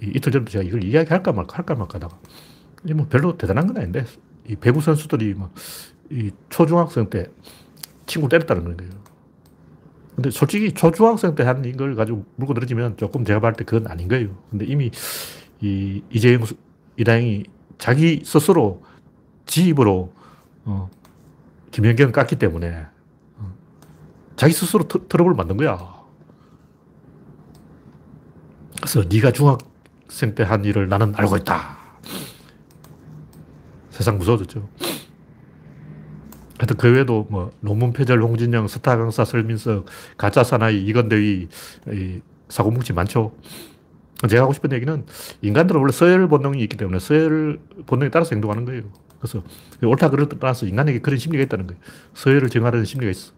이 0.00 0.18
틀 0.20 0.32
전부터 0.32 0.50
제가 0.52 0.64
이걸 0.64 0.84
이야기할까 0.84 1.32
말까, 1.32 1.56
할까 1.58 1.74
말까 1.74 1.94
하다가, 1.96 2.18
뭐 2.96 3.06
별로 3.08 3.36
대단한 3.36 3.66
건 3.66 3.76
아닌데, 3.78 4.04
이 4.48 4.56
배구 4.56 4.80
선수들이 4.80 5.34
뭐, 5.34 5.50
이 6.10 6.30
초중학생 6.50 7.08
때 7.10 7.26
친구 8.06 8.28
때렸다는 8.28 8.64
거예요. 8.76 8.90
근데 10.14 10.30
솔직히 10.30 10.72
초중학생 10.72 11.34
때 11.34 11.42
한 11.44 11.64
이걸 11.64 11.94
가지고 11.94 12.26
물고 12.36 12.52
늘어지면 12.52 12.96
조금 12.98 13.24
제가 13.24 13.40
봤을 13.40 13.56
때 13.56 13.64
그건 13.64 13.90
아닌 13.90 14.08
거예요. 14.08 14.36
근데 14.50 14.66
이미 14.66 14.90
이 15.60 16.02
이재영, 16.10 16.42
이다영이 16.98 17.44
자기 17.78 18.20
스스로 18.24 18.82
지 19.46 19.66
입으로 19.68 20.12
어, 20.64 20.90
김연경 21.70 22.12
깠기 22.12 22.38
때문에 22.38 22.84
자기 24.36 24.52
스스로 24.52 24.86
트, 24.88 24.98
러블을 25.10 25.34
만든 25.36 25.56
거야. 25.56 25.78
그래서 28.76 29.04
네가 29.08 29.30
중학생 29.32 30.34
때 30.34 30.42
한 30.42 30.64
일을 30.64 30.88
나는 30.88 31.12
알고 31.16 31.36
있다. 31.38 31.78
세상 33.90 34.18
무서워졌죠. 34.18 34.68
하여튼 36.58 36.76
그 36.76 36.92
외에도 36.92 37.26
뭐 37.30 37.50
논문 37.60 37.92
표절, 37.92 38.22
홍진영, 38.22 38.68
스타 38.68 38.96
강사, 38.96 39.24
설민석, 39.24 39.86
가짜 40.16 40.44
사나이, 40.44 40.84
이건대위, 40.84 41.48
사고뭉치 42.48 42.92
많죠. 42.92 43.34
제가 44.28 44.42
하고 44.42 44.52
싶은 44.52 44.72
얘기는 44.72 45.04
인간들은 45.42 45.80
원래 45.80 45.92
서열 45.92 46.28
본능이 46.28 46.62
있기 46.62 46.76
때문에 46.76 47.00
서열 47.00 47.58
본능에 47.86 48.10
따라서 48.10 48.30
행동하는 48.34 48.64
거예요. 48.64 48.82
그래서 49.18 49.42
옳다 49.82 50.10
그르다 50.10 50.36
따라서 50.40 50.66
인간에게 50.66 51.00
그런 51.00 51.18
심리가 51.18 51.42
있다는 51.42 51.66
거예요. 51.66 51.80
서열을 52.14 52.48
정하려는 52.48 52.84
심리가 52.84 53.10
있어. 53.10 53.32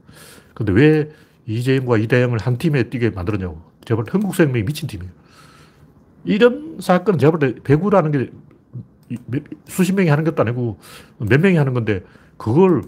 근데 0.55 0.73
왜 0.73 1.11
이재용과 1.47 1.99
이대영을 1.99 2.39
한 2.39 2.57
팀에 2.57 2.85
뛰게 2.85 3.11
만들었냐고. 3.11 3.61
제발 3.85 4.05
한국생명이 4.09 4.65
미친 4.65 4.89
팀이에요. 4.89 5.13
이런 6.25 6.79
사건은 6.81 7.19
때 7.39 7.55
배구라는 7.63 8.13
게 8.13 8.31
수십 9.67 9.95
명이 9.95 10.09
하는 10.09 10.25
것도 10.25 10.41
아니고 10.41 10.79
몇 11.19 11.41
명이 11.41 11.57
하는 11.57 11.75
건데 11.75 12.03
그걸 12.39 12.83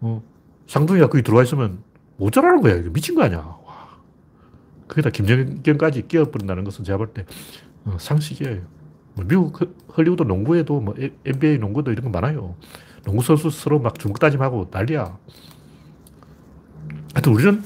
어, 0.00 0.22
상둥이가 0.66 1.08
거기 1.08 1.22
들어와 1.22 1.42
있으면 1.42 1.82
모자라는 2.18 2.60
거야. 2.60 2.82
미친 2.92 3.14
거 3.14 3.22
아니야. 3.22 3.38
와. 3.38 3.98
거기다 4.88 5.10
김연경까지 5.10 6.06
끼어버린다는 6.08 6.64
것은 6.64 6.84
제가 6.84 6.98
볼때 6.98 7.24
어, 7.84 7.96
상식이에요. 7.98 8.60
뭐 9.14 9.24
미국 9.26 9.58
헐리우드 9.96 10.22
농구에도 10.22 10.80
뭐 10.80 10.94
NBA 11.24 11.58
농구도 11.58 11.92
이런 11.92 12.04
거 12.04 12.10
많아요. 12.10 12.56
농구 13.04 13.22
선수 13.22 13.50
서로 13.50 13.78
막 13.78 13.98
주먹 13.98 14.18
다짐하고 14.18 14.68
난리야. 14.70 15.16
하여튼 17.22 17.34
우리는 17.34 17.62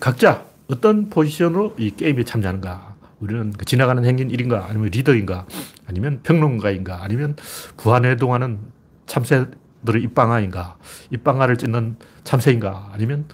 각자 0.00 0.44
어떤 0.66 1.10
포지션으로 1.10 1.76
이 1.78 1.92
게임에 1.92 2.24
참여하는가. 2.24 2.96
우리는 3.20 3.52
그 3.52 3.64
지나가는 3.64 4.04
행인 4.04 4.30
일인가, 4.30 4.66
아니면 4.68 4.90
리더인가, 4.90 5.46
아니면 5.86 6.20
평론가인가, 6.22 7.02
아니면 7.02 7.36
부안해동하는 7.76 8.58
참새들의 9.06 10.02
입방아인가, 10.02 10.76
입방아를 11.10 11.56
찢는 11.56 11.96
참새인가, 12.24 12.90
아니면 12.92 13.26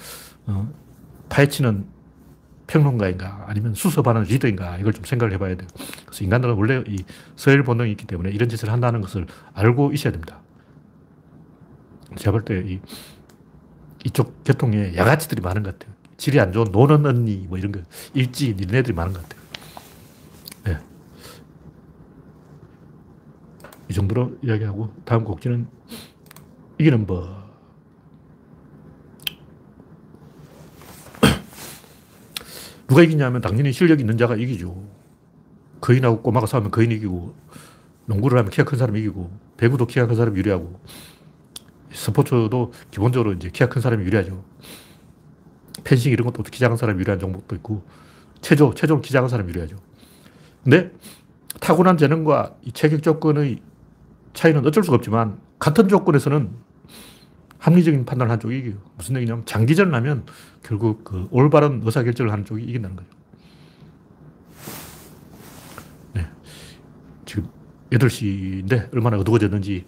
어, 0.46 0.70
파헤치는 1.30 1.86
평론가인가, 2.66 3.44
아니면 3.46 3.74
수습하는 3.74 4.24
리더인가, 4.24 4.76
이걸 4.78 4.92
좀 4.92 5.04
생각을 5.04 5.32
해봐야 5.34 5.56
돼요. 5.56 5.68
그래서 6.04 6.24
인간들은 6.24 6.54
원래 6.54 6.82
이 6.88 7.04
서열 7.36 7.62
본능이 7.62 7.92
있기 7.92 8.06
때문에 8.06 8.30
이런 8.30 8.48
짓을 8.48 8.70
한다는 8.70 9.00
것을 9.00 9.26
알고 9.54 9.92
있어야 9.92 10.12
됩니다. 10.12 10.40
제가 12.16 12.32
볼때 12.32 12.62
이, 12.66 12.80
이쪽 14.06 14.44
계통에 14.44 14.94
야가치들이 14.94 15.42
많은 15.42 15.64
것 15.64 15.76
같아요. 15.76 15.92
질이 16.16 16.38
안 16.38 16.52
좋은 16.52 16.68
노는 16.70 17.04
언니, 17.04 17.44
뭐 17.48 17.58
이런 17.58 17.72
거, 17.72 17.80
일지, 18.14 18.54
니네들이 18.54 18.94
많은 18.94 19.12
것 19.12 19.20
같아요. 19.22 19.42
네. 20.64 20.78
이 23.90 23.92
정도로 23.92 24.38
이야기하고, 24.42 24.94
다음 25.04 25.24
곡지는 25.24 25.66
이기는 26.78 27.04
법. 27.04 27.34
누가 32.86 33.02
이기냐면 33.02 33.40
당연히 33.40 33.72
실력 33.72 33.98
있는 33.98 34.16
자가 34.16 34.36
이기죠. 34.36 34.88
거인하고 35.80 36.22
꼬마가 36.22 36.46
싸우면 36.46 36.70
거인이 36.70 36.94
이기고, 36.94 37.34
농구를 38.06 38.38
하면 38.38 38.52
키가 38.52 38.62
큰 38.62 38.78
사람이 38.78 39.00
이기고, 39.00 39.36
배구도 39.56 39.86
키가 39.86 40.06
큰 40.06 40.14
사람이 40.14 40.38
유리하고, 40.38 40.80
스포츠도 41.92 42.72
기본적으로 42.90 43.32
이제 43.32 43.50
키가 43.50 43.68
큰 43.68 43.80
사람이 43.80 44.04
유리하죠. 44.04 44.44
펜싱 45.84 46.12
이런 46.12 46.26
것도 46.26 46.42
키 46.42 46.58
작은 46.58 46.76
사람이 46.76 47.00
유리한 47.00 47.18
종목도 47.18 47.54
있고, 47.56 47.84
체조, 48.40 48.74
체조는 48.74 49.02
키 49.02 49.12
작은 49.12 49.28
사람이 49.28 49.48
유리하죠. 49.50 49.76
근데 50.64 50.90
타고난 51.60 51.96
재능과 51.96 52.56
이 52.62 52.72
체격 52.72 53.02
조건의 53.02 53.60
차이는 54.34 54.66
어쩔 54.66 54.82
수가 54.82 54.96
없지만, 54.96 55.38
같은 55.58 55.88
조건에서는 55.88 56.50
합리적인 57.58 58.04
판단을 58.04 58.30
한 58.30 58.40
쪽이 58.40 58.58
이겨요. 58.58 58.74
무슨 58.96 59.16
얘기냐면, 59.16 59.46
장기전을 59.46 59.94
하면 59.94 60.26
결국 60.62 61.04
그 61.04 61.28
올바른 61.30 61.82
의사결정을 61.84 62.32
하는 62.32 62.44
쪽이 62.44 62.64
이긴다는 62.64 62.96
거예요. 62.96 63.10
네. 66.14 66.26
지금 67.24 67.48
8시인데 67.90 68.92
얼마나 68.92 69.18
어두워졌는지 69.18 69.86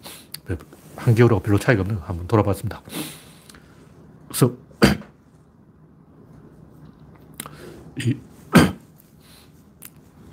한겨울하고 0.99 1.41
별로 1.41 1.57
차이가 1.57 1.81
없는 1.81 1.97
한번 1.97 2.27
돌아봤습니다. 2.27 2.81
그래서 4.27 4.53
이 7.99 8.15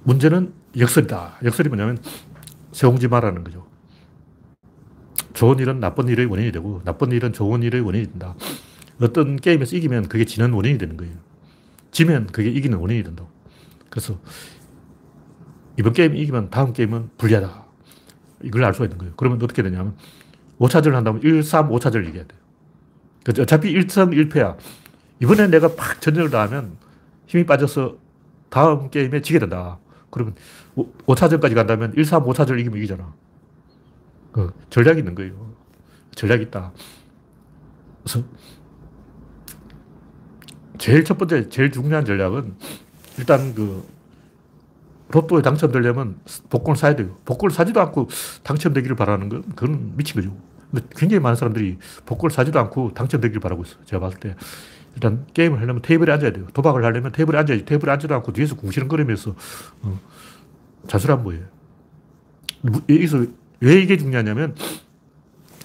문제는 0.04 0.52
역설이다. 0.78 1.38
역설이 1.44 1.68
뭐냐면 1.68 1.98
세옹지 2.72 3.08
마라는 3.08 3.44
거죠. 3.44 3.66
좋은 5.32 5.58
일은 5.58 5.80
나쁜 5.80 6.08
일의 6.08 6.26
원인이 6.26 6.52
되고 6.52 6.80
나쁜 6.84 7.12
일은 7.12 7.32
좋은 7.32 7.62
일의 7.62 7.80
원인이 7.82 8.06
된다. 8.06 8.34
어떤 9.00 9.36
게임에서 9.36 9.76
이기면 9.76 10.08
그게 10.08 10.24
지는 10.24 10.52
원인이 10.52 10.78
되는 10.78 10.96
거예요. 10.96 11.14
지면 11.90 12.26
그게 12.26 12.50
이기는 12.50 12.78
원인이 12.78 13.02
된다고. 13.02 13.28
그래서 13.90 14.18
이번 15.78 15.92
게임 15.92 16.16
이기면 16.16 16.50
다음 16.50 16.72
게임은 16.72 17.10
불리하다. 17.18 17.66
이걸 18.42 18.64
알 18.64 18.74
수가 18.74 18.86
있는 18.86 18.98
거예요. 18.98 19.14
그러면 19.16 19.42
어떻게 19.42 19.62
되냐면 19.62 19.94
5차전을 20.58 20.92
한다면 20.92 21.22
1, 21.22 21.42
3, 21.42 21.68
5차전을 21.68 22.08
이겨야 22.08 22.24
돼요. 22.24 22.40
그러니까 23.22 23.42
어차피 23.42 23.72
1승 23.74 24.30
1패야. 24.30 24.56
이번에 25.20 25.48
내가 25.48 25.74
팍 25.74 26.00
전열을 26.00 26.30
다하면 26.30 26.76
힘이 27.26 27.44
빠져서 27.46 27.96
다음 28.48 28.90
게임에 28.90 29.20
지게 29.22 29.38
된다. 29.38 29.78
그러면 30.10 30.34
5 31.06 31.14
차전까지 31.14 31.54
간다면 31.54 31.92
1, 31.94 32.04
3, 32.04 32.24
5차전을 32.24 32.60
이기면 32.60 32.78
이기잖아. 32.78 33.14
그 34.32 34.52
전략이 34.70 34.98
있는 35.00 35.14
거예요. 35.14 35.54
전략이 36.14 36.44
있다. 36.44 36.72
그래서 38.02 38.22
제일 40.78 41.04
첫 41.04 41.18
번째, 41.18 41.48
제일 41.48 41.70
중요한 41.70 42.04
전략은 42.04 42.54
일단 43.18 43.54
그 43.54 43.84
로또에 45.10 45.42
당첨되려면 45.42 46.18
복권을 46.50 46.76
사야 46.76 46.96
돼요. 46.96 47.16
복권을 47.24 47.54
사지도 47.54 47.80
않고 47.80 48.08
당첨되기를 48.42 48.96
바라는 48.96 49.28
건 49.28 49.42
그건 49.54 49.92
미친 49.96 50.16
거죠. 50.16 50.36
근데 50.70 50.86
굉장히 50.96 51.20
많은 51.20 51.36
사람들이 51.36 51.78
복권을 52.06 52.32
사지도 52.32 52.58
않고 52.58 52.92
당첨되기를 52.94 53.40
바라고 53.40 53.62
있어요. 53.62 53.84
제가 53.84 54.00
봤을 54.00 54.18
때. 54.18 54.34
일단 54.94 55.26
게임을 55.34 55.60
하려면 55.60 55.82
테이블에 55.82 56.10
앉아야 56.12 56.32
돼요. 56.32 56.46
도박을 56.54 56.82
하려면 56.84 57.12
테이블에 57.12 57.38
앉아야지. 57.38 57.66
테이블에 57.66 57.92
앉지도 57.92 58.14
않고 58.14 58.32
뒤에서 58.32 58.56
궁시렁거리면서 58.56 59.34
어, 59.82 60.00
자수란 60.88 61.22
뭐예요. 61.22 61.44
여기서 62.88 63.26
왜 63.60 63.80
이게 63.80 63.96
중요하냐면 63.96 64.54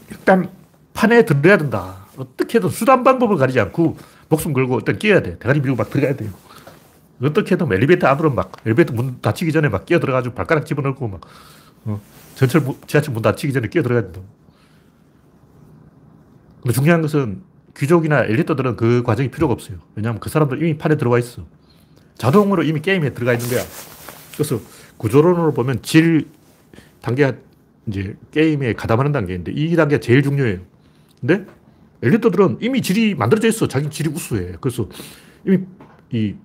일단 0.10 0.50
판에 0.94 1.24
들어야 1.24 1.58
된다. 1.58 2.06
어떻게든 2.18 2.70
수단 2.70 3.04
방법을 3.04 3.38
가리지 3.38 3.60
않고 3.60 3.98
목숨 4.28 4.54
걸고 4.54 4.80
일단 4.80 5.00
끼어야 5.00 5.22
돼. 5.22 5.40
대가리 5.40 5.62
밀고 5.62 5.78
막 5.78 5.90
들어가야 5.90 6.16
돼요. 6.16 6.32
어떻게든 7.22 7.72
엘리베이터 7.72 8.08
안으로 8.08 8.32
막, 8.32 8.52
엘리베이터 8.66 8.94
문 8.94 9.22
닫히기 9.22 9.52
전에 9.52 9.70
막 9.70 9.86
끼어 9.86 10.00
들어가지고 10.00 10.36
발가락 10.36 10.66
집어넣고 10.66 11.08
막, 11.08 11.22
어, 11.86 12.02
전철, 12.36 12.64
지하철 12.88 13.14
문 13.14 13.22
닫히기 13.22 13.54
전에 13.54 13.68
끼어 13.68 13.84
들어가야 13.84 14.12
된다. 14.12 14.22
근데 16.62 16.74
중요한 16.74 17.02
것은 17.02 17.42
귀족이나 17.78 18.24
엘리트들은 18.26 18.76
그 18.76 19.04
과정이 19.04 19.30
필요가 19.30 19.54
없어요. 19.54 19.78
왜냐하면 19.96 20.20
그 20.20 20.30
사람들 20.30 20.62
이미 20.62 20.78
판에 20.78 20.98
들어와 20.98 21.20
있어. 21.20 21.46
자동으로 22.16 22.64
이미 22.64 22.82
게임에 22.82 23.14
들어가 23.14 23.34
있는 23.34 23.48
거야. 23.50 23.64
그래서 24.34 24.60
구조론으로 24.98 25.54
보면 25.54 25.82
질 25.82 26.28
단계가 27.02 27.34
이제 27.88 28.16
게임에 28.32 28.74
가담하는 28.74 29.12
단계인데 29.12 29.54
이 29.54 29.76
단계가 29.76 30.00
제일 30.00 30.22
중요해요. 30.22 30.60
근데 31.20 31.46
엘리트들은 32.04 32.60
이미 32.62 32.82
질이 32.82 33.16
만들어져 33.16 33.48
있어. 33.48 33.68
자기 33.68 33.90
질이 33.90 34.10
우수해. 34.10 34.54
그래서 34.60 34.88
이미 35.46 35.60
이 36.12 36.36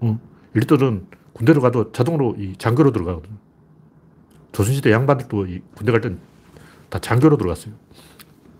어, 0.00 0.18
엘리트들은 0.54 1.06
군대로 1.32 1.60
가도 1.60 1.92
자동으로 1.92 2.36
이 2.38 2.54
장교로 2.58 2.92
들어가거든. 2.92 3.30
조선시대 4.52 4.90
양반들도 4.92 5.46
이 5.46 5.62
군대 5.76 5.92
갈 5.92 6.00
땐 6.00 6.18
다 6.90 6.98
장교로 7.00 7.36
들어갔어요. 7.36 7.74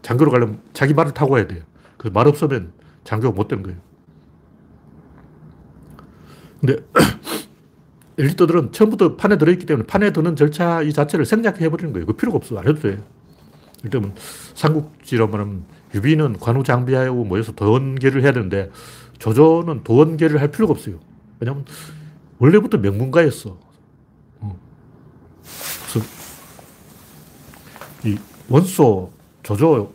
장교로 0.03 0.31
가려면 0.33 0.61
자기 0.72 0.94
말을 0.94 1.14
타고 1.14 1.33
가야 1.33 1.46
돼요. 1.46 1.62
그 1.96 2.11
말 2.11 2.27
없으면 2.29 2.72
장교가 3.05 3.35
못 3.37 3.49
되는 3.49 3.62
거예요. 3.62 3.79
근데 6.61 6.77
엘리트들은 8.18 8.72
처음부터 8.72 9.16
판에 9.16 9.38
들어있기 9.38 9.66
때문에 9.66 9.87
판에 9.87 10.12
드는 10.12 10.37
절차 10.37 10.83
이 10.83 10.92
자체를 10.92 11.25
생략해버리는 11.27 11.92
거예요. 11.92 12.07
그 12.07 12.14
필요가 12.14 12.37
없어. 12.38 12.59
안 12.59 12.66
해도 12.68 12.81
돼. 12.81 12.99
예를 13.85 14.12
삼국지로 14.55 15.29
들면 15.29 15.64
유비는 15.94 16.38
관우 16.40 16.64
장비하고 16.64 17.25
모여서 17.25 17.53
도원결의를 17.53 18.23
해야 18.22 18.33
되는데 18.33 18.70
조조는 19.18 19.85
도원결의를 19.85 20.40
할 20.40 20.51
필요가 20.51 20.72
없어요. 20.72 20.99
왜냐면 21.40 21.64
원래부터 22.38 22.79
명문가였어. 22.79 23.59
어. 24.40 24.61
그래서 25.90 26.06
이 28.04 28.19
원소, 28.48 29.13
조조, 29.42 29.92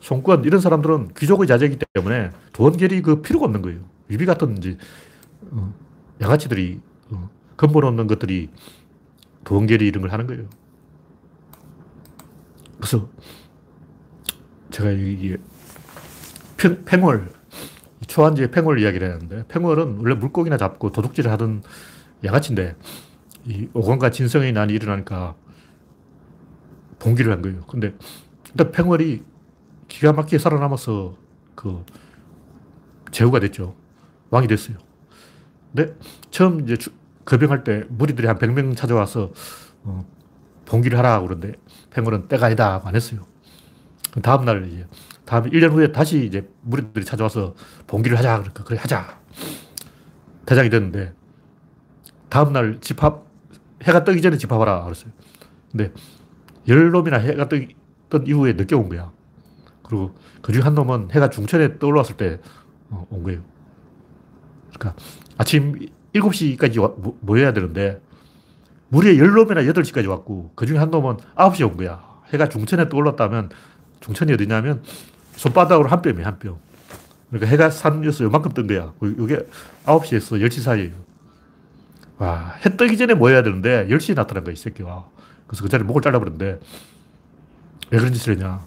손권 0.00 0.44
이런 0.44 0.60
사람들은 0.60 1.14
귀족의 1.16 1.46
자제이기 1.46 1.78
때문에 1.94 2.30
도원결의 2.52 3.02
그 3.02 3.22
필요가 3.22 3.46
없는 3.46 3.62
거예요. 3.62 3.80
유비 4.10 4.26
같은 4.26 4.56
이제 4.56 4.76
어, 5.50 5.72
양아치들이 6.20 6.80
어, 7.10 7.28
근본 7.56 7.84
없는 7.84 8.06
것들이 8.06 8.50
도원결이 9.44 9.86
이런 9.86 10.02
걸 10.02 10.12
하는 10.12 10.26
거예요. 10.26 10.48
그래서 12.76 13.08
제가 14.70 14.90
이게 14.90 15.36
팽월 16.86 17.37
초한지에 18.08 18.50
팽월 18.50 18.80
이야기를 18.80 19.12
하는데 19.12 19.44
팽월은 19.46 19.98
원래 20.00 20.14
물고기나 20.14 20.56
잡고 20.56 20.90
도둑질을 20.90 21.30
하던 21.32 21.62
양아치인데 22.24 22.74
이 23.44 23.68
오건과 23.72 24.10
진성의 24.10 24.52
난이 24.52 24.72
일어나니까 24.72 25.36
봉기를 26.98 27.30
한 27.30 27.42
거예요. 27.42 27.60
근데 27.66 27.94
일단 28.50 28.72
팽월이 28.72 29.22
기가 29.86 30.12
막히게 30.12 30.38
살아남아서 30.38 31.14
그 31.54 31.84
제후가 33.12 33.40
됐죠. 33.40 33.76
왕이 34.30 34.48
됐어요. 34.48 34.76
근데 35.72 35.94
처음 36.30 36.60
이제 36.60 36.76
거병할 37.24 37.62
때 37.62 37.84
무리들이 37.88 38.26
한 38.26 38.38
100명 38.38 38.76
찾아와서 38.76 39.32
어, 39.84 40.04
봉기를 40.66 40.98
하라 40.98 41.20
그러는데 41.20 41.52
팽월은 41.90 42.28
때가 42.28 42.46
아니다 42.46 42.82
안 42.84 42.96
했어요. 42.96 43.26
다음날 44.22 44.66
이제 44.66 44.86
다음 45.28 45.44
1년 45.44 45.72
후에 45.72 45.92
다시 45.92 46.24
이제 46.24 46.48
무리들이 46.62 47.04
찾아와서 47.04 47.54
봉기를 47.86 48.16
하자 48.16 48.38
그러니까 48.38 48.64
그래 48.64 48.78
하자. 48.80 49.20
대장이 50.46 50.70
됐는데 50.70 51.12
다음날 52.30 52.78
집합 52.80 53.26
해가 53.82 54.04
뜨기 54.04 54.22
전에 54.22 54.38
집합하라 54.38 54.84
그랬어요. 54.84 55.12
근데 55.70 55.92
열 56.66 56.90
놈이나 56.90 57.18
해가 57.18 57.46
뜨, 57.46 57.68
던 58.08 58.26
이후에 58.26 58.54
늦게 58.54 58.74
온 58.74 58.88
거야. 58.88 59.12
그리고 59.82 60.14
그중 60.40 60.64
한 60.64 60.74
놈은 60.74 61.10
해가 61.12 61.28
중천에 61.28 61.78
떠올랐을 61.78 62.16
때온 62.16 62.40
어, 62.88 63.06
거예요. 63.22 63.42
그러니까 64.78 64.94
아침 65.36 65.90
7시까지 66.14 66.80
와, 66.80 66.88
모, 66.96 67.18
모여야 67.20 67.52
되는데 67.52 68.00
무리에 68.88 69.18
열 69.18 69.32
놈이나 69.32 69.60
8시까지 69.60 70.08
왔고 70.08 70.52
그 70.54 70.64
중에 70.64 70.78
한 70.78 70.90
놈은 70.90 71.18
9시에 71.36 71.68
온 71.68 71.76
거야. 71.76 72.02
해가 72.32 72.48
중천에 72.48 72.88
떠올랐다면 72.88 73.50
중천이 74.00 74.32
어디냐면 74.32 74.82
손바닥으로 75.38 75.88
한 75.88 76.02
뼘이야, 76.02 76.26
한 76.26 76.38
뼘. 76.38 76.56
그러니까 77.30 77.50
해가 77.50 77.70
산에서 77.70 78.24
요만큼 78.24 78.52
뜬 78.52 78.66
거야. 78.66 78.92
이게 79.02 79.38
9시에서 79.84 80.40
10시 80.44 80.62
사이에요. 80.62 80.94
와, 82.18 82.56
해 82.64 82.76
뜨기 82.76 82.96
전에 82.96 83.14
모여야 83.14 83.42
되는데 83.42 83.86
10시에 83.88 84.14
나타난 84.14 84.42
거야, 84.44 84.52
이 84.52 84.56
새끼가. 84.56 85.08
그래서 85.46 85.62
그 85.62 85.68
자리에 85.68 85.86
목을 85.86 86.02
잘라버렸는데 86.02 86.60
왜 87.90 87.98
그런 87.98 88.12
짓을 88.12 88.34
했냐. 88.34 88.64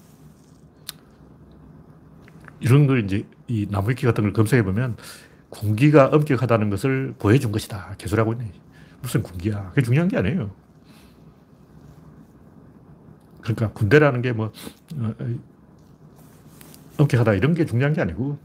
이런 2.61 2.87
걸 2.87 3.03
이제 3.03 3.25
이 3.47 3.67
나무위키 3.69 4.05
같은 4.05 4.23
걸 4.23 4.33
검색해 4.33 4.63
보면 4.63 4.95
군기가 5.49 6.07
엄격하다는 6.07 6.69
것을 6.69 7.15
보여준 7.19 7.51
것이다. 7.51 7.95
개소리하고 7.97 8.33
있네. 8.33 8.51
무슨 9.01 9.21
군기야. 9.23 9.69
그게 9.69 9.81
중요한 9.81 10.07
게 10.07 10.17
아니에요. 10.17 10.51
그러니까 13.41 13.71
군대라는 13.71 14.21
게 14.21 14.31
뭐, 14.31 14.51
어, 14.95 15.13
엄격하다 17.01 17.33
이런 17.33 17.53
게 17.53 17.65
중요한 17.65 17.93
게 17.93 18.01
아니고 18.01 18.37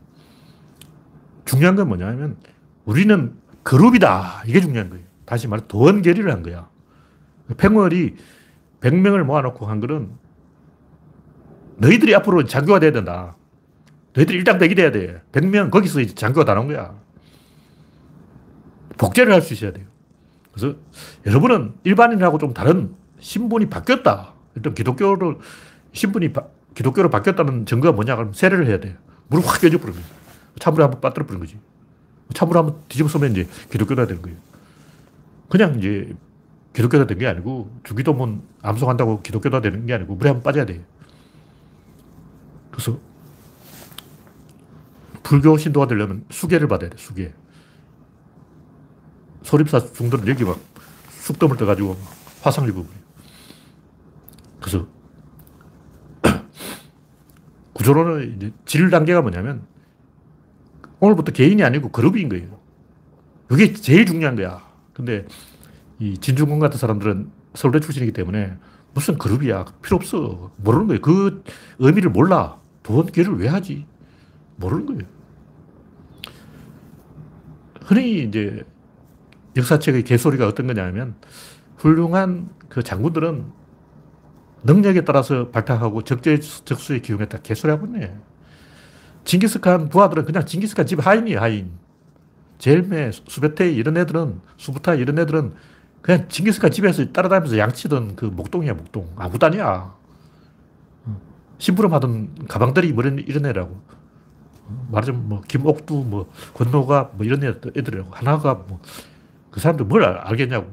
중요한 1.45 1.77
건 1.77 1.89
뭐냐면 1.89 2.37
우리는 2.85 3.35
그룹이다. 3.63 4.45
이게 4.47 4.61
중요한 4.61 4.91
거예요. 4.91 5.05
다시 5.25 5.49
말해 5.49 5.65
도원결의를 5.67 6.31
한 6.31 6.43
거야. 6.43 6.69
팽월이 7.57 8.17
100명을 8.81 9.25
모아놓고 9.25 9.67
한 9.67 9.81
거는 9.81 10.11
너희들이 11.79 12.15
앞으로 12.15 12.45
장교가 12.45 12.81
돼야 12.81 12.93
된다. 12.93 13.37
너희들이 14.15 14.39
일당백이 14.39 14.75
돼야 14.75 14.91
돼. 14.91 15.21
100명 15.33 15.71
거기서 15.71 16.01
이제 16.01 16.15
장교가 16.15 16.45
다 16.45 16.55
나온 16.55 16.69
거야. 16.69 16.95
복제를 18.97 19.33
할 19.33 19.43
수 19.43 19.53
있어야 19.53 19.73
돼요. 19.73 19.87
그래서 20.53 20.77
여러분은 21.27 21.75
일반인하고 21.85 22.39
좀 22.39 22.55
다른 22.55 22.95
신분이 23.21 23.69
바뀌었다. 23.69 24.33
일단 24.55 24.73
기독교를, 24.75 25.37
신분이 25.93 26.33
바, 26.33 26.45
기독교로 26.77 27.11
바뀌었다는 27.11 27.67
증거가 27.67 27.93
뭐냐? 27.93 28.15
그럼 28.17 28.33
세례를 28.35 28.67
해야 28.69 28.79
돼. 28.79 28.97
물을 29.29 29.45
확 29.45 29.61
깨져 29.61 29.79
거야. 29.79 29.93
찬물에 30.61 30.85
한번 30.85 31.01
빠뜨려 31.01 31.27
버리는 31.27 31.45
거지. 31.45 31.59
찬물에 32.35 32.59
한번 32.59 32.83
뒤집어 32.89 33.09
쓰면 33.09 33.33
이제 33.33 33.49
기독교가 33.71 34.07
되는 34.07 34.21
거예요. 34.23 34.37
그냥 35.49 35.79
이제 35.79 36.15
기독교가 36.75 37.07
된 37.07 37.19
게 37.19 37.27
아니고 37.27 37.71
주기도문 37.83 38.43
암송한다고 38.63 39.23
기독교가 39.23 39.61
되는 39.63 39.87
게 39.87 39.95
아니고 39.95 40.17
물에 40.17 40.29
한번 40.31 40.43
빠져야 40.43 40.67
돼. 40.67 40.85
그래서 42.71 42.99
불교 45.23 45.57
신도가 45.57 45.87
되려면 45.87 46.25
수계를 46.31 46.69
받아야 46.69 46.91
돼, 46.91 46.97
수계. 46.99 47.33
소립사 49.43 49.81
중들은 49.93 50.29
여기 50.29 50.45
막 50.45 50.61
쑥덤을 51.21 51.57
떠가지고 51.57 51.97
화상을 52.43 52.69
입어버려. 52.69 52.95
그래서 54.61 54.87
구조론은 57.77 58.37
이제 58.37 58.53
질 58.65 58.89
단계가 58.89 59.21
뭐냐면 59.21 59.67
오늘부터 61.01 61.33
개인이 61.33 61.63
아니고 61.63 61.91
그룹인 61.91 62.31
거예요. 62.31 62.59
이게 63.53 63.75
제일 63.75 64.07
중요한 64.07 64.35
거야. 64.35 64.67
근데 64.95 65.27
이 65.99 66.17
진중권 66.17 66.59
같은 66.59 66.79
사람들은 66.79 67.31
서울대 67.55 67.81
출신이기 67.81 68.13
때문에 68.13 68.57
무슨 68.95 69.19
그룹이야. 69.19 69.67
필요 69.83 69.97
없어. 69.97 70.53
모르는 70.57 70.87
거예요. 70.87 71.03
그 71.03 71.45
의미를 71.79 72.11
몰라. 72.11 72.59
돈계를 72.83 73.39
왜 73.39 73.49
하지? 73.49 73.87
모르는 74.57 74.87
거예요. 74.87 75.03
흔히 77.85 78.23
이제 78.23 78.65
역사책의 79.55 80.05
개소리가 80.05 80.49
어떤 80.49 80.67
거냐면 80.67 81.15
훌륭한 81.77 82.49
그 82.71 82.83
장군들은 82.83 83.45
능력에 84.67 85.05
따라서 85.05 85.49
발탁하고 85.51 86.03
적재적소에 86.03 87.01
기용했다. 87.01 87.39
개소리 87.39 87.71
하고 87.71 87.87
있네. 87.87 88.15
징기스칸 89.25 89.89
부하들은 89.89 90.25
그냥 90.25 90.45
징기스칸 90.45 90.87
집 90.87 91.05
하인이에요, 91.05 91.41
하인. 91.41 91.73
젤메, 92.59 93.11
수베테 93.13 93.73
이런 93.73 93.97
애들은, 93.97 94.41
수부타 94.57 94.95
이런 94.95 95.19
애들은 95.19 95.55
그냥 96.01 96.29
징기스칸 96.29 96.71
집에서 96.71 97.05
따라다니면서 97.13 97.59
양치던 97.59 98.17
그 98.17 98.27
목동이야, 98.27 98.75
목동. 98.75 99.09
아무도 99.17 99.47
아니야. 99.47 99.95
심부름 101.59 101.93
하던 101.95 102.47
가방들이 102.49 102.93
뭐 102.93 103.03
이런, 103.05 103.19
이런 103.19 103.47
애라고. 103.47 103.81
말하자면 104.91 105.29
뭐 105.29 105.43
김옥두, 105.47 105.95
뭐 105.95 106.31
권노가 106.55 107.13
뭐 107.15 107.25
이런 107.25 107.43
애들이라고. 107.45 108.11
하나가 108.13 108.55
뭐 108.55 108.81
그 109.57 109.61
사람들 109.61 109.87
뭘 109.87 110.05
알겠냐고. 110.05 110.71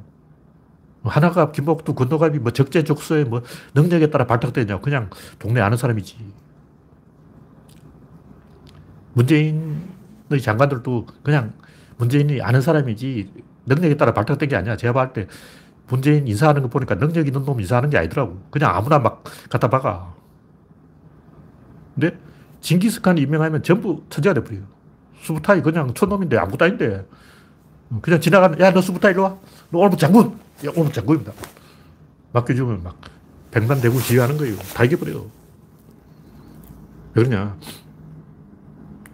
하나가 1.04 1.52
김옥두, 1.52 1.96
권노갑이 1.96 2.40
뭐 2.40 2.52
적재적소에 2.52 3.26
뭐 3.26 3.42
능력에 3.76 4.10
따라 4.10 4.26
발탁되냐고. 4.26 4.82
그냥 4.82 5.10
동네 5.40 5.62
아는 5.62 5.78
사람이지. 5.78 6.18
문재인의 9.14 10.42
장관들도 10.42 11.08
그냥 11.24 11.54
문재인이 11.98 12.42
아는 12.42 12.62
사람이지 12.62 13.32
능력에 13.66 13.98
따라 13.98 14.14
발탁된 14.14 14.50
게 14.50 14.56
아니야. 14.56 14.78
제가 14.78 14.94
봤을 14.94 15.14
때 15.14 15.28
문재인 15.88 16.28
인사하는 16.28 16.62
거 16.62 16.70
보니까 16.70 16.96
능력 16.96 17.28
있는 17.28 17.44
놈 17.44 17.60
인사하는 17.60 17.90
게 17.90 17.98
아니더라고. 17.98 18.42
그냥 18.50 18.76
아무나 18.76 19.00
막 19.00 19.24
갖다 19.50 19.70
박아. 19.70 20.14
근데 21.96 22.18
징기스칸이 22.62 23.22
임명하면 23.22 23.62
전부 23.62 24.04
천재가 24.10 24.34
돼버려요. 24.36 24.64
수부타이 25.22 25.62
그냥 25.62 25.94
촌놈인데 25.94 26.38
아무것도 26.38 26.66
아닌데. 26.66 27.06
그냥 28.02 28.20
지나가는, 28.20 28.60
야, 28.60 28.72
너 28.74 28.82
수부타 28.82 29.12
이리 29.12 29.20
와. 29.20 29.38
너 29.70 29.80
오늘부터 29.80 30.08
장군! 30.08 30.40
야, 30.66 30.70
오늘부터 30.70 30.92
장군입니다. 30.92 31.34
맡겨주면 32.32 32.84
막 32.84 33.00
백만 33.52 33.82
대군 33.82 34.00
지휘하는 34.02 34.38
거예요. 34.38 34.56
다 34.74 34.84
이겨버려요. 34.84 35.30
왜 37.16 37.24
그러냐. 37.24 37.58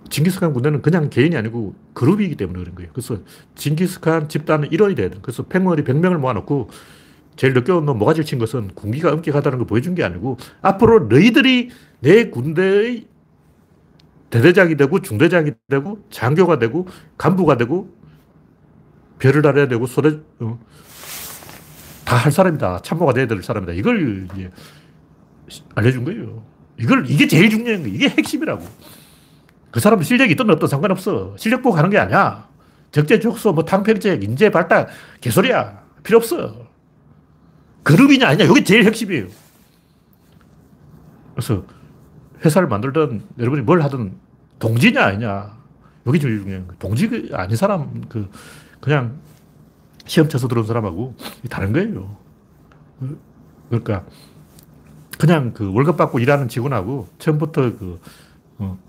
징기스칸 0.10 0.54
군대는 0.54 0.82
그냥 0.82 1.10
개인이 1.10 1.36
아니고 1.36 1.76
그룹이기 1.94 2.36
때문에 2.36 2.60
그런 2.60 2.76
거예요. 2.76 2.90
그래서 2.94 3.20
징기스칸 3.56 4.30
집단은 4.30 4.72
일원이 4.72 4.96
돼야 4.96 5.10
돼. 5.10 5.20
그래서 5.22 5.44
팽월이 5.44 5.84
100명을 5.84 6.18
모아놓고 6.18 6.70
제일 7.36 7.54
늦게 7.54 7.72
온놈 7.72 7.98
모가지를 8.00 8.26
친 8.26 8.40
것은 8.40 8.70
군기가 8.76 9.12
엄격하다는 9.14 9.60
걸 9.60 9.68
보여준 9.68 9.96
게 9.96 10.04
아니고 10.04 10.38
앞으로 10.62 11.08
너희들이 11.08 11.70
내 12.00 12.30
군대의 12.30 13.08
대대장이 14.30 14.78
되고 14.78 15.02
중대장이 15.02 15.52
되고 15.70 16.00
장교가 16.10 16.60
되고 16.60 16.88
간부가 17.18 17.58
되고 17.58 17.94
별을 19.20 19.42
달아야 19.42 19.68
되고 19.68 19.86
소대 19.86 20.20
어, 20.40 20.60
다 22.10 22.18
할 22.18 22.32
사람이다. 22.32 22.80
참모가 22.82 23.14
돼야 23.14 23.28
될 23.28 23.44
사람이다. 23.44 23.74
이걸 23.74 24.28
이제 24.34 24.50
알려준 25.76 26.04
거예요. 26.06 26.44
이걸 26.80 27.08
이게 27.08 27.28
제일 27.28 27.52
중요한 27.52 27.84
거예요. 27.84 27.96
이게 27.96 28.10
핵심이라고. 28.10 28.66
그 29.70 29.80
사람 29.80 30.02
실력이 30.02 30.32
있든 30.32 30.50
없든 30.50 30.68
상관없어. 30.68 31.36
실력 31.38 31.62
보고 31.62 31.76
가는 31.76 31.88
게 31.92 32.00
아니야. 32.00 32.48
적재적소, 32.92 33.54
뭐 33.54 33.64
탕평책, 33.64 34.24
인재 34.24 34.50
발달, 34.50 34.88
개소리야. 35.22 35.84
필요 36.02 36.18
없어. 36.18 36.68
그룹이냐 37.84 38.28
아니냐. 38.28 38.46
이게 38.46 38.64
제일 38.64 38.86
핵심이에요. 38.86 39.28
그래서 41.36 41.64
회사를 42.44 42.68
만들든 42.68 43.22
여러분이 43.38 43.62
뭘 43.62 43.84
하든 43.84 44.14
동지냐 44.58 45.04
아니냐. 45.04 45.60
여기 46.08 46.20
제일 46.20 46.40
중요한 46.40 46.66
거예요. 46.66 46.80
동지 46.80 47.30
아닌 47.34 47.56
사람, 47.56 48.02
그, 48.10 48.28
그냥 48.82 49.20
시험 50.10 50.28
쳐서 50.28 50.48
들어온 50.48 50.66
사람하고 50.66 51.14
다른 51.52 51.72
거예요. 51.72 52.18
그러니까 53.70 54.06
그냥 55.20 55.54
그 55.54 55.72
월급 55.72 55.98
받고 55.98 56.18
일하는 56.18 56.48
직원하고 56.48 57.08
처음부터 57.20 57.78
그, 57.78 58.00
어, 58.58 58.80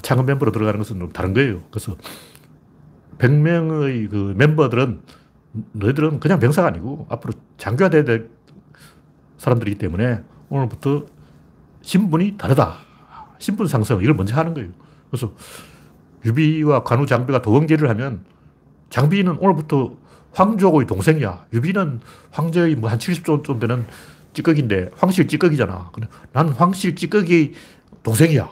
창업 0.00 0.24
멤버로 0.24 0.50
들어가는 0.50 0.78
것은 0.78 0.98
좀 0.98 1.12
다른 1.12 1.34
거예요. 1.34 1.62
그래서 1.70 1.96
100명의 3.18 4.08
그 4.08 4.32
멤버들은 4.38 5.02
너희들은 5.72 6.18
그냥 6.18 6.38
병사가 6.38 6.68
아니고 6.68 7.06
앞으로 7.10 7.34
장교가 7.58 7.90
될 7.90 8.30
사람들이기 9.36 9.76
때문에 9.76 10.22
오늘부터 10.48 11.04
신분이 11.82 12.38
다르다. 12.38 12.78
신분 13.38 13.66
상승, 13.66 14.00
이걸 14.00 14.14
먼저 14.14 14.34
하는 14.34 14.54
거예요. 14.54 14.70
그래서 15.10 15.30
유비와 16.24 16.84
관우 16.84 17.04
장비가 17.04 17.42
도원결의를 17.42 17.90
하면 17.90 18.24
장비는 18.88 19.36
오늘부터 19.40 20.07
황족의 20.38 20.86
동생이야. 20.86 21.46
유비는 21.52 22.00
황제의 22.30 22.76
뭐 22.76 22.88
한 22.90 22.98
70조 22.98 23.42
좀 23.42 23.58
되는 23.58 23.84
찌꺼기인데 24.32 24.90
황실 24.96 25.26
찌꺼기잖아. 25.26 25.90
나는 26.32 26.52
황실 26.52 26.94
찌꺼기 26.94 27.54
동생이야. 28.04 28.48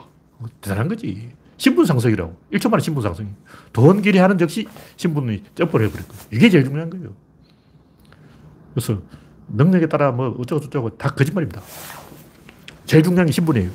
대단한 0.59 0.89
거지. 0.89 1.29
신분 1.55 1.85
상승이라고. 1.85 2.35
1초 2.53 2.69
만에 2.69 2.83
신분 2.83 3.01
상승. 3.03 3.33
도원결의 3.71 4.17
하는 4.19 4.37
즉시 4.37 4.67
신분이 4.97 5.43
점프를 5.55 5.87
해버릴 5.87 6.07
거예요. 6.07 6.21
이게 6.31 6.49
제일 6.49 6.65
중요한 6.65 6.89
거예요. 6.89 7.13
그래서 8.73 9.01
능력에 9.47 9.87
따라 9.87 10.11
뭐 10.11 10.35
어쩌고저쩌고 10.39 10.97
다 10.97 11.09
거짓말입니다. 11.09 11.61
제일 12.85 13.01
중요한 13.01 13.27
게 13.27 13.31
신분이에요. 13.31 13.69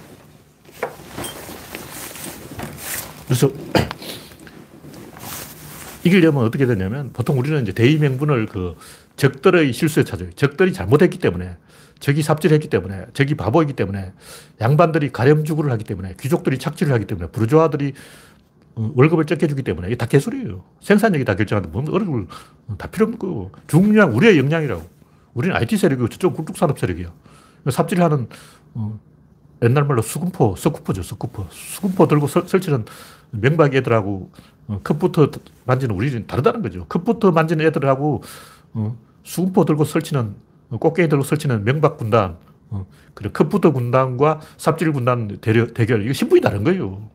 그래서 3.24 3.50
이기려면 6.04 6.44
어떻게 6.44 6.66
되냐면 6.66 7.12
보통 7.12 7.38
우리는 7.38 7.62
이제 7.62 7.72
대의명분을 7.72 8.46
그 8.46 8.76
적들의 9.16 9.72
실수에 9.72 10.04
찾아요. 10.04 10.30
적들이 10.32 10.72
잘못했기 10.72 11.18
때문에 11.18 11.56
적이 12.00 12.22
삽질했기 12.22 12.68
때문에 12.68 13.06
적이 13.14 13.36
바보이기 13.36 13.74
때문에 13.74 14.12
양반들이 14.60 15.12
가렴주구를 15.12 15.70
하기 15.72 15.84
때문에 15.84 16.14
귀족들이 16.20 16.58
착취를 16.58 16.92
하기 16.94 17.06
때문에 17.06 17.28
부르주아들이 17.28 17.92
어, 18.74 18.90
월급을 18.96 19.26
적게 19.26 19.46
주기 19.46 19.62
때문에 19.62 19.88
이게 19.88 19.96
다 19.96 20.06
개소리예요. 20.06 20.64
생산력이 20.80 21.24
다 21.24 21.36
결정하는데 21.36 21.72
뭔 21.72 21.86
월급을 21.86 22.26
다 22.78 22.88
필요 22.88 23.06
없고 23.06 23.52
중요한 23.66 24.12
우리의 24.12 24.38
역량이라고. 24.38 24.82
우리는 25.34 25.54
IT 25.56 25.76
세력이고 25.76 26.08
저쪽 26.08 26.34
굴뚝 26.34 26.56
산업 26.56 26.78
세력이야. 26.78 27.12
삽질하는 27.70 28.28
어, 28.74 28.98
옛날 29.62 29.84
말로 29.84 30.02
수금포, 30.02 30.56
석구포죠, 30.56 31.02
석구포. 31.02 31.46
수금포 31.50 32.08
들고 32.08 32.26
설, 32.26 32.48
설치는 32.48 32.86
명박 33.30 33.74
애들하고 33.74 34.30
어, 34.32 34.51
컵부터 34.82 35.30
만지는 35.64 35.94
우리는 35.94 36.26
다르다는 36.26 36.62
거죠. 36.62 36.86
컵부터 36.86 37.32
만지는 37.32 37.66
애들하고 37.66 38.22
어, 38.74 38.96
수금포 39.24 39.64
들고 39.64 39.84
설치는 39.84 40.34
꽃게이 40.78 41.08
들고 41.08 41.24
설치는 41.24 41.64
명박 41.64 41.98
군단, 41.98 42.36
어, 42.70 42.86
그리고 43.14 43.32
컵부터 43.32 43.72
군단과 43.72 44.40
삽질 44.56 44.92
군단 44.92 45.38
대결, 45.40 45.74
대결. 45.74 46.02
이거 46.04 46.12
신분이 46.12 46.40
다른 46.40 46.64
거예요. 46.64 47.10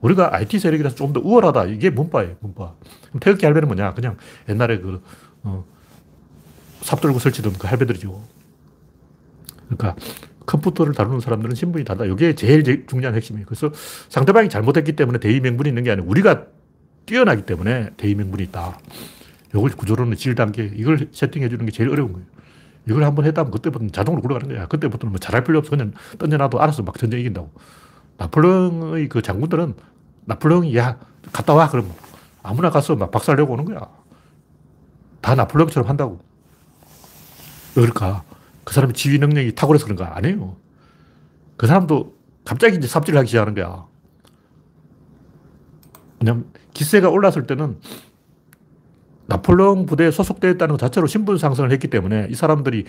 우리가 0.00 0.34
IT 0.34 0.58
세력이라서 0.58 0.96
좀더 0.96 1.20
우월하다. 1.20 1.66
이게 1.66 1.90
문바예요, 1.90 2.36
문바. 2.40 2.74
그럼 3.08 3.20
태극기 3.20 3.44
할배는 3.44 3.68
뭐냐? 3.68 3.94
그냥 3.94 4.16
옛날에 4.48 4.78
그, 4.78 5.02
어, 5.42 5.64
삽 6.80 7.00
들고 7.00 7.18
설치던 7.18 7.52
그 7.54 7.66
할배들이죠. 7.66 8.22
그러니까 9.68 9.94
컴퓨터를 10.46 10.94
다루는 10.94 11.20
사람들은 11.20 11.54
신분이 11.54 11.84
다르다. 11.84 12.06
이게 12.06 12.34
제일 12.34 12.86
중요한 12.86 13.14
핵심이에요. 13.14 13.46
그래서 13.46 13.70
상대방이 14.08 14.48
잘못했기 14.48 14.96
때문에 14.96 15.18
대의 15.18 15.40
명분이 15.40 15.68
있는 15.68 15.84
게 15.84 15.90
아니고 15.90 16.08
우리가 16.08 16.46
뛰어나기 17.06 17.42
때문에 17.42 17.90
대의 17.96 18.14
명분이 18.14 18.44
있다. 18.44 18.78
이걸 19.54 19.70
구조론의 19.70 20.16
질 20.16 20.34
단계, 20.34 20.70
이걸 20.74 21.08
세팅해 21.12 21.48
주는 21.48 21.64
게 21.66 21.72
제일 21.72 21.90
어려운 21.90 22.12
거예요. 22.12 22.26
이걸 22.88 23.04
한번 23.04 23.24
했다면 23.24 23.50
그때부터는 23.50 23.92
자동으로 23.92 24.22
굴러가는 24.22 24.54
거야. 24.54 24.66
그때부터는 24.66 25.12
뭐 25.12 25.18
잘할 25.18 25.44
필요 25.44 25.58
없어. 25.58 25.70
그냥 25.70 25.92
던져놔도 26.18 26.60
알아서 26.60 26.82
막 26.82 26.96
전쟁 26.98 27.20
이긴다고. 27.20 27.50
나폴레옹의 28.16 29.08
그 29.08 29.22
장군들은 29.22 29.74
나폴레옹이 30.24 30.76
야, 30.76 30.98
갔다 31.32 31.54
와. 31.54 31.68
그러면 31.68 31.92
아무나 32.42 32.70
가서 32.70 32.96
막 32.96 33.10
박살 33.10 33.36
내고 33.36 33.52
오는 33.52 33.64
거야. 33.64 33.88
다 35.20 35.34
나폴레옹처럼 35.34 35.88
한다고. 35.88 36.20
그러니까 37.74 38.24
그 38.64 38.74
사람의 38.74 38.94
지휘 38.94 39.18
능력이 39.18 39.54
탁월해서 39.54 39.84
그런가? 39.84 40.16
아니에요. 40.16 40.56
그 41.56 41.66
사람도 41.66 42.14
갑자기 42.44 42.76
이제 42.76 42.86
삽질을 42.86 43.18
하기 43.18 43.28
시작하는 43.28 43.54
거야. 43.54 43.86
왜냐면 46.20 46.46
기세가 46.74 47.08
올랐을 47.08 47.46
때는 47.46 47.78
나폴레옹 49.26 49.86
부대에 49.86 50.10
소속되어 50.10 50.50
있다는 50.52 50.74
것 50.74 50.80
자체로 50.80 51.06
신분 51.06 51.38
상승을 51.38 51.70
했기 51.70 51.88
때문에 51.88 52.28
이 52.30 52.34
사람들이 52.34 52.84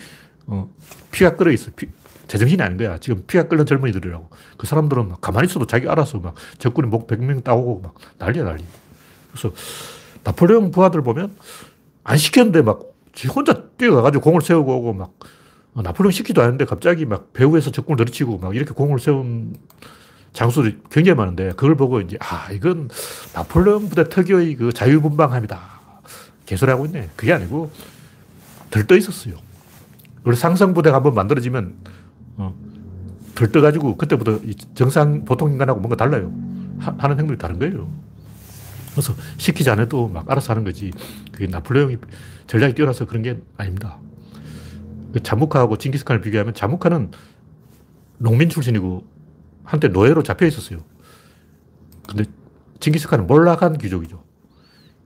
어, 0.46 0.68
피가 1.12 1.36
끓어 1.36 1.52
있어. 1.52 1.70
피, 1.76 1.86
제정신이 2.26 2.60
아닌 2.62 2.78
거야. 2.78 2.98
지금 2.98 3.22
피가 3.26 3.44
끓는 3.48 3.66
젊은이들이라고. 3.66 4.28
그 4.56 4.66
사람들은 4.66 5.08
막 5.08 5.20
가만히 5.20 5.46
있어도 5.46 5.66
자기 5.66 5.88
알아서 5.88 6.18
막 6.18 6.34
적군이 6.58 6.88
목 6.88 7.06
100명 7.06 7.44
따오고 7.44 7.80
막 7.80 7.94
난리야, 8.18 8.44
난리. 8.44 8.64
그래서 9.30 9.52
나폴레옹 10.24 10.70
부하들 10.70 11.02
보면 11.02 11.36
안 12.04 12.16
시켰는데 12.16 12.62
막 12.62 12.80
혼자 13.34 13.64
뛰어가가지고 13.76 14.22
공을 14.22 14.42
세우고 14.42 14.78
오고 14.78 14.92
막 14.94 15.10
어, 15.10 15.12
나폴레옹 15.74 16.10
시키도 16.10 16.42
않는데 16.42 16.66
갑자기 16.66 17.06
막 17.06 17.32
배후에서 17.32 17.70
적군을 17.70 17.96
내리치고 17.96 18.38
막 18.38 18.54
이렇게 18.54 18.72
공을 18.72 18.98
세운 18.98 19.56
장수들이 20.32 20.78
굉장히 20.90 21.16
많은데 21.16 21.50
그걸 21.50 21.76
보고 21.76 22.00
이제 22.00 22.16
아, 22.20 22.50
이건 22.52 22.88
나폴레옹 23.34 23.88
부대 23.88 24.04
특유의 24.04 24.56
그 24.56 24.72
자유분방함이다. 24.72 25.60
개소리하고 26.46 26.86
있네. 26.86 27.10
그게 27.16 27.32
아니고 27.32 27.70
들떠 28.70 28.96
있었어요. 28.96 29.36
원래 30.24 30.36
상승부대가 30.36 30.96
한번 30.96 31.14
만들어지면 31.14 31.74
어, 32.36 32.54
들떠 33.34 33.60
가지고 33.60 33.96
그때부터 33.96 34.40
정상 34.74 35.24
보통 35.24 35.52
인간하고 35.52 35.80
뭔가 35.80 35.96
달라요. 35.96 36.32
하, 36.78 37.08
는 37.08 37.18
행동이 37.18 37.38
다른 37.38 37.58
거예요. 37.58 37.88
그래서 38.92 39.14
시키지 39.38 39.70
않아도 39.70 40.08
막 40.08 40.30
알아서 40.30 40.52
하는 40.52 40.64
거지. 40.64 40.92
그게 41.30 41.46
나폴레옹이 41.46 41.96
전략이 42.46 42.74
뛰어나서 42.74 43.06
그런 43.06 43.22
게 43.22 43.38
아닙니다. 43.56 43.98
그 45.12 45.22
자무카하고 45.22 45.78
징기스칸을 45.78 46.20
비교하면 46.20 46.54
자무카는 46.54 47.10
농민 48.18 48.48
출신이고 48.48 49.04
한때 49.64 49.88
노예로 49.88 50.22
잡혀 50.22 50.46
있었어요. 50.46 50.80
근데 52.08 52.24
징기스칸은 52.80 53.26
몰락한 53.26 53.78
귀족이죠. 53.78 54.22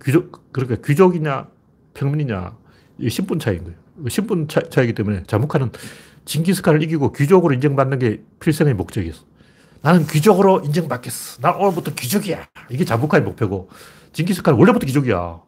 귀족, 0.03 0.53
그러니까 0.53 0.87
귀족이냐 0.87 1.49
평민이냐 1.95 2.57
이 2.99 3.11
신분 3.11 3.39
차이인 3.39 3.65
거예요. 3.65 3.79
신분 4.09 4.49
차, 4.49 4.61
차이기 4.61 4.95
때문에 4.95 5.25
자무카는 5.27 5.71
징기스칸을 6.25 6.83
이기고 6.83 7.13
귀족으로 7.13 7.55
인정받는 7.55 7.99
게 7.99 8.23
필생의 8.41 8.75
목적이었어. 8.75 9.25
나는 9.83 10.07
귀족으로 10.07 10.63
인정받겠어. 10.65 11.41
난 11.41 11.55
오늘부터 11.57 11.95
귀족이야. 11.95 12.47
이게 12.71 12.85
자무카의 12.85 13.23
목표고 13.23 13.69
징기스칸은 14.13 14.59
원래부터 14.59 14.87
귀족이야. 14.87 15.41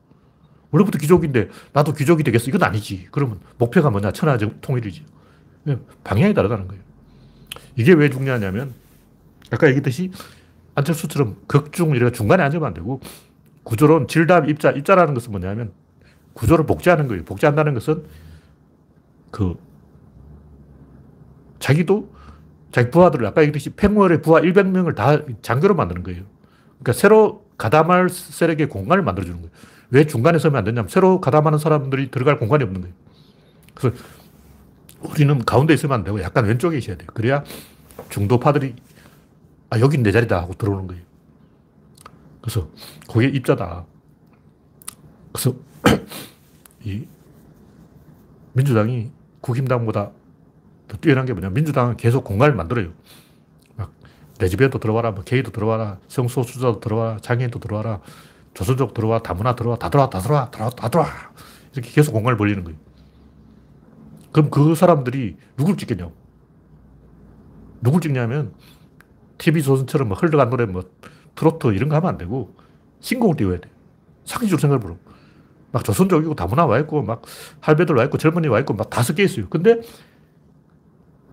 원래부터 0.70 0.98
귀족인데 0.98 1.48
나도 1.72 1.92
귀족이 1.92 2.22
되겠어. 2.24 2.46
이건 2.48 2.62
아니지. 2.62 3.08
그러면 3.10 3.40
목표가 3.56 3.90
뭐냐? 3.90 4.12
천하 4.12 4.36
통일이지. 4.36 5.04
방향이 6.04 6.34
다르다는 6.34 6.68
거예요. 6.68 6.82
이게 7.76 7.92
왜 7.92 8.10
중요하냐면 8.10 8.74
아까 9.50 9.66
얘기했듯이 9.68 10.10
안철수처럼 10.74 11.36
극중 11.46 11.94
이런 11.96 12.12
중간에 12.12 12.42
앉으면 12.42 12.66
안 12.66 12.74
되고 12.74 13.00
구조론, 13.62 14.08
질담, 14.08 14.48
입자. 14.48 14.70
입자라는 14.70 15.14
것은 15.14 15.30
뭐냐면 15.30 15.72
구조를 16.32 16.66
복제하는 16.66 17.08
거예요. 17.08 17.24
복제한다는 17.24 17.74
것은 17.74 18.04
그 19.30 19.56
자기도 21.58 22.12
자기 22.70 22.90
부하들을 22.90 23.26
아까 23.26 23.42
얘기했듯이 23.42 23.70
팽월의 23.70 24.22
부하 24.22 24.40
100명을 24.40 24.94
다 24.94 25.22
장교로 25.42 25.74
만드는 25.74 26.02
거예요. 26.02 26.22
그러니까 26.78 26.92
새로 26.92 27.46
가담할 27.56 28.08
세력에 28.08 28.66
공간을 28.66 29.02
만들어주는 29.02 29.38
거예요. 29.40 29.52
왜 29.90 30.06
중간에 30.06 30.38
서면 30.38 30.58
안 30.58 30.64
되냐면 30.64 30.88
새로 30.88 31.20
가담하는 31.20 31.58
사람들이 31.58 32.10
들어갈 32.10 32.38
공간이 32.38 32.64
없는 32.64 32.80
거예요. 32.82 32.94
그래서 33.74 33.96
우리는 35.00 35.38
가운데 35.44 35.74
있으면 35.74 35.94
안 35.94 36.04
되고 36.04 36.20
약간 36.20 36.44
왼쪽에 36.44 36.78
있어야 36.78 36.96
돼요. 36.96 37.08
그래야 37.14 37.44
중도파들이 38.10 38.74
아, 39.70 39.80
여긴 39.80 40.02
내 40.02 40.12
자리다 40.12 40.40
하고 40.40 40.54
들어오는 40.54 40.86
거예요. 40.86 41.02
그래서 42.40 42.68
그게 43.10 43.28
입자다. 43.28 43.84
그래서 45.32 45.54
이 46.84 47.06
민주당이 48.54 49.10
국힘당보다 49.40 50.10
더 50.88 50.96
뛰어난 50.96 51.26
게 51.26 51.32
뭐냐. 51.32 51.50
민주당은 51.50 51.96
계속 51.96 52.24
공간을 52.24 52.54
만들어요. 52.54 52.92
막, 53.76 53.92
레즈비언도 54.40 54.78
들어와라, 54.78 55.12
뭐 55.12 55.22
게이도 55.22 55.52
들어와라, 55.52 55.98
성소수자도 56.08 56.80
들어와라, 56.80 57.18
장애인도 57.20 57.60
들어와라, 57.60 58.00
조선족 58.58 58.92
들어와, 58.92 59.20
다문화 59.20 59.54
들어와, 59.54 59.76
다 59.76 59.88
들어와, 59.88 60.10
다 60.10 60.18
들어와, 60.18 60.50
다, 60.50 60.68
다 60.70 60.88
들어와. 60.88 61.08
이렇게 61.74 61.90
계속 61.90 62.10
공간을 62.10 62.36
벌리는 62.36 62.64
거예요. 62.64 62.76
그럼 64.32 64.50
그 64.50 64.74
사람들이 64.74 65.36
누굴 65.56 65.76
찍겠냐고. 65.76 66.12
누굴 67.80 68.00
찍냐면, 68.00 68.52
TV조선처럼 69.38 70.08
뭐 70.08 70.16
흘러간 70.18 70.50
노래 70.50 70.66
뭐, 70.66 70.82
트로트 71.36 71.68
이런 71.68 71.88
거 71.88 71.94
하면 71.94 72.08
안 72.08 72.18
되고, 72.18 72.52
신곡을 72.98 73.36
띄워야 73.36 73.60
돼. 73.60 73.70
상식적으로 74.24 74.60
생각을 74.60 74.80
보러. 74.80 74.96
막 75.70 75.84
조선족이고 75.84 76.34
다문화 76.34 76.66
와 76.66 76.80
있고, 76.80 77.02
막 77.02 77.22
할배들 77.60 77.94
와 77.94 78.02
있고, 78.06 78.18
젊은이 78.18 78.48
와 78.48 78.58
있고, 78.58 78.74
막 78.74 78.90
다 78.90 79.04
섞여 79.04 79.22
있어요. 79.22 79.48
근데 79.48 79.82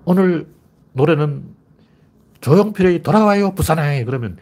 오늘 0.04 0.48
노래는 0.94 1.56
조용필의 2.42 3.02
돌아와요, 3.02 3.56
부산에. 3.56 4.06
그러면 4.06 4.38
어, 4.38 4.40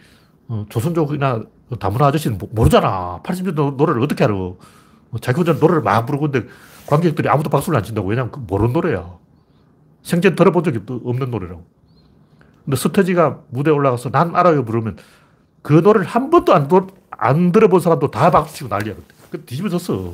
조선족이나 0.69 1.43
다문화 1.79 2.07
아저씨는 2.07 2.39
모르잖아. 2.51 3.21
80년대 3.23 3.75
노래를 3.75 4.01
어떻게 4.01 4.23
알아. 4.23 4.35
어, 4.35 4.57
자기 5.21 5.37
혼자 5.37 5.53
노래를 5.53 5.81
막 5.81 6.05
부르고 6.05 6.27
있는데 6.27 6.47
관객들이 6.85 7.29
아무도 7.29 7.49
박수를 7.49 7.77
안 7.77 7.83
친다고. 7.83 8.09
왜냐면 8.09 8.31
그 8.31 8.39
모르는 8.39 8.73
노래야. 8.73 9.17
생전 10.03 10.35
들어본 10.35 10.63
적이 10.63 10.79
없는 10.87 11.31
노래라고. 11.31 11.65
근데 12.65 12.77
스테지가 12.77 13.41
무대에 13.49 13.73
올라가서 13.73 14.09
난 14.09 14.35
알아요 14.35 14.63
부르면 14.63 14.97
그 15.61 15.73
노래를 15.73 16.05
한 16.07 16.29
번도 16.29 16.53
안, 16.53 16.69
안 17.11 17.51
들어본 17.51 17.79
사람도 17.79 18.11
다 18.11 18.29
박수치고 18.29 18.69
난리야. 18.69 18.95
그 19.29 19.43
뒤집어졌어. 19.45 20.13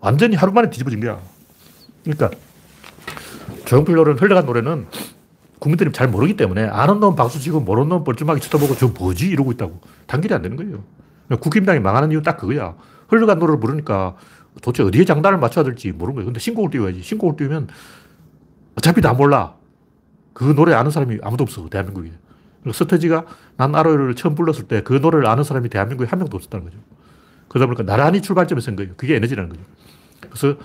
완전히 0.00 0.36
하루 0.36 0.52
만에 0.52 0.70
뒤집어진 0.70 1.00
거야. 1.00 1.18
그러니까 2.04 2.30
조용필 3.64 3.94
노래는 3.94 4.20
흘러간 4.20 4.46
노래는 4.46 4.86
국민들이 5.58 5.92
잘 5.92 6.08
모르기 6.08 6.36
때문에 6.36 6.64
아는 6.64 7.00
놈 7.00 7.16
박수 7.16 7.40
치고 7.40 7.60
모르는 7.60 7.88
놈 7.88 8.04
뻘쭘하게 8.04 8.40
쳐다보고 8.40 8.74
저 8.76 8.88
뭐지 8.88 9.28
이러고 9.28 9.52
있다고 9.52 9.80
단결이 10.06 10.34
안 10.34 10.42
되는 10.42 10.56
거예요. 10.56 10.84
그러니까 11.26 11.42
국힘당이 11.42 11.80
망하는 11.80 12.10
이유 12.12 12.22
딱 12.22 12.36
그거야. 12.36 12.74
흘러간 13.08 13.38
노래를 13.38 13.60
부르니까 13.60 14.16
도대체 14.62 14.82
어디에 14.82 15.04
장단을 15.04 15.38
맞춰야 15.38 15.64
될지 15.64 15.92
모르는 15.92 16.14
거예요. 16.14 16.26
근데 16.26 16.40
신곡을 16.40 16.70
띄워야지. 16.70 17.02
신곡을 17.02 17.36
띄우면 17.36 17.68
어차피 18.76 19.00
다 19.00 19.12
몰라. 19.12 19.54
그 20.32 20.54
노래 20.54 20.72
아는 20.74 20.90
사람이 20.90 21.18
아무도 21.22 21.42
없어, 21.42 21.68
대한민국에. 21.68 22.12
서태지가 22.72 23.24
난 23.56 23.74
알아요를 23.74 24.14
처음 24.14 24.34
불렀을 24.34 24.64
때 24.64 24.82
그 24.82 24.94
노래를 24.94 25.26
아는 25.26 25.42
사람이 25.42 25.68
대한민국에 25.68 26.08
한 26.08 26.18
명도 26.18 26.36
없었다는 26.36 26.64
거죠. 26.66 26.78
그러다 27.48 27.66
보니까 27.66 27.82
나란히 27.82 28.20
출발점에 28.20 28.60
쓴 28.60 28.76
거예요. 28.76 28.92
그게 28.96 29.16
에너지라는 29.16 29.48
거죠. 29.50 29.62
그래서 30.20 30.56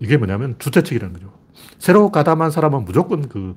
이게 0.00 0.16
뭐냐면 0.16 0.56
주체책이라는 0.58 1.14
거죠. 1.14 1.32
새로 1.78 2.10
가담한 2.10 2.50
사람은 2.50 2.84
무조건 2.84 3.28
그 3.28 3.54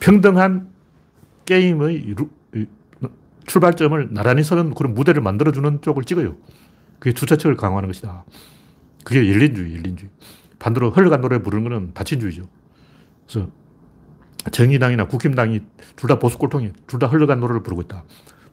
평등한 0.00 0.70
게임의 1.44 2.14
출발점을 3.46 4.12
나란히 4.12 4.42
서는 4.42 4.74
그런 4.74 4.94
무대를 4.94 5.22
만들어주는 5.22 5.80
쪽을 5.80 6.04
찍어요. 6.04 6.36
그게 6.98 7.14
주체책을 7.14 7.56
강화하는 7.56 7.88
것이다. 7.88 8.24
그게 9.04 9.20
열린주의, 9.30 9.76
열린주의. 9.76 10.10
반대로 10.58 10.90
흘러간 10.90 11.20
노래 11.20 11.38
부르는 11.40 11.64
거는 11.68 11.94
다친주의죠. 11.94 12.48
그래서 13.26 13.48
정의당이나 14.50 15.06
국힘당이 15.06 15.60
둘 15.96 16.08
다 16.08 16.18
보수 16.18 16.36
꼴통이 16.38 16.72
둘 16.86 16.98
다 16.98 17.06
흘러간 17.06 17.40
노래를 17.40 17.62
부르고 17.62 17.82
있다. 17.82 18.04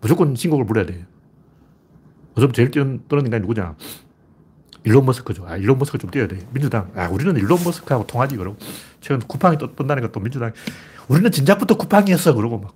무조건 0.01 0.35
신곡을 0.35 0.65
불러야 0.65 0.85
돼. 0.85 1.05
요즘 2.37 2.51
제일 2.51 2.69
뛰는 2.71 3.01
인간이 3.11 3.41
누구냐? 3.41 3.75
일론 4.85 5.05
머스크죠. 5.05 5.45
아, 5.47 5.57
일론 5.57 5.77
머스크 5.79 5.97
좀 5.97 6.09
뛰어야 6.11 6.27
돼. 6.27 6.37
민주당. 6.51 6.91
아, 6.95 7.07
우리는 7.09 7.35
일론 7.35 7.59
머스크하고 7.63 8.05
통하지. 8.05 8.37
그러고. 8.37 8.57
최근 9.01 9.19
쿠팡이 9.27 9.57
또 9.57 9.75
뜬다니까 9.75 10.11
또 10.11 10.19
민주당. 10.19 10.53
우리는 11.07 11.29
진작부터 11.31 11.75
쿠팡이었어. 11.75 12.33
그러고 12.35 12.59
막. 12.59 12.73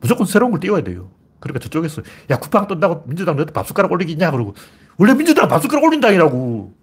무조건 0.00 0.26
새로운 0.26 0.52
걸 0.52 0.60
띄워야 0.60 0.82
돼요. 0.84 1.10
그러니까 1.40 1.60
저쪽에서 1.60 2.02
야, 2.30 2.36
쿠팡 2.36 2.68
뜬다고 2.68 3.04
민주당 3.06 3.36
너한테 3.36 3.52
밥숟가락 3.52 3.90
올리겠냐? 3.90 4.30
그러고. 4.30 4.54
원래 4.96 5.14
민주당 5.14 5.48
밥숟가락 5.48 5.82
올린 5.84 6.00
당이라고. 6.00 6.74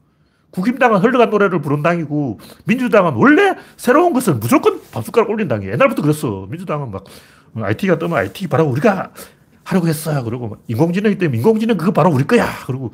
국힘당은 0.51 1.01
흘러간 1.01 1.30
노래를 1.30 1.61
부른 1.61 1.82
당이고, 1.84 2.39
민주당은 2.63 3.13
원래 3.15 3.55
새로운 3.76 4.13
것은 4.13 4.39
무조건 4.39 4.82
밥숟가락 4.89 5.30
올린 5.30 5.49
당이에요. 5.49 5.73
옛날부터 5.73 6.01
그랬어. 6.01 6.47
민주당은 6.49 6.91
막, 6.91 7.03
IT가 7.55 7.99
뜨면 7.99 8.17
IT 8.17 8.47
바로 8.47 8.65
우리가 8.65 9.11
하려고 9.65 9.88
했어요. 9.89 10.23
그러고, 10.23 10.55
인공지능이 10.67 11.17
때문에 11.17 11.38
인공지능 11.38 11.76
그거 11.76 11.91
바로 11.91 12.09
우리 12.09 12.23
거야. 12.23 12.47
그리고, 12.65 12.93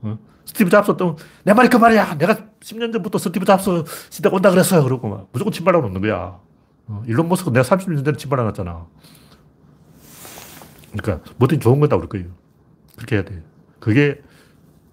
어? 0.00 0.18
스티브 0.56 0.70
잡스 0.70 0.96
또, 0.96 1.16
내 1.44 1.52
말이 1.52 1.68
그 1.68 1.76
말이야. 1.76 2.16
내가 2.16 2.34
10년 2.60 2.90
전부터 2.90 3.18
스티브 3.18 3.44
잡스 3.44 3.84
시대 4.08 4.30
온다 4.30 4.50
그랬어요. 4.50 4.82
그러고 4.84 5.08
막, 5.08 5.28
무조건 5.32 5.52
침발하고 5.52 5.86
놓는 5.86 6.00
거야. 6.00 6.40
어? 6.86 7.02
일론 7.06 7.28
머스크 7.28 7.50
내가 7.50 7.62
30년 7.62 8.02
전에 8.02 8.16
침발해 8.16 8.42
놨잖아. 8.44 8.86
그러니까, 10.96 11.30
뭐든 11.36 11.60
좋은 11.60 11.78
거다 11.80 11.96
우리 11.96 12.08
거예요. 12.08 12.28
그렇게 12.96 13.16
해야 13.16 13.24
돼. 13.24 13.42
그게 13.80 14.22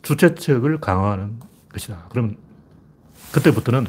주체책을 0.01 0.81
강화하는 0.81 1.39
것이다. 1.71 2.07
그러면 2.09 2.35
그때부터는 3.31 3.87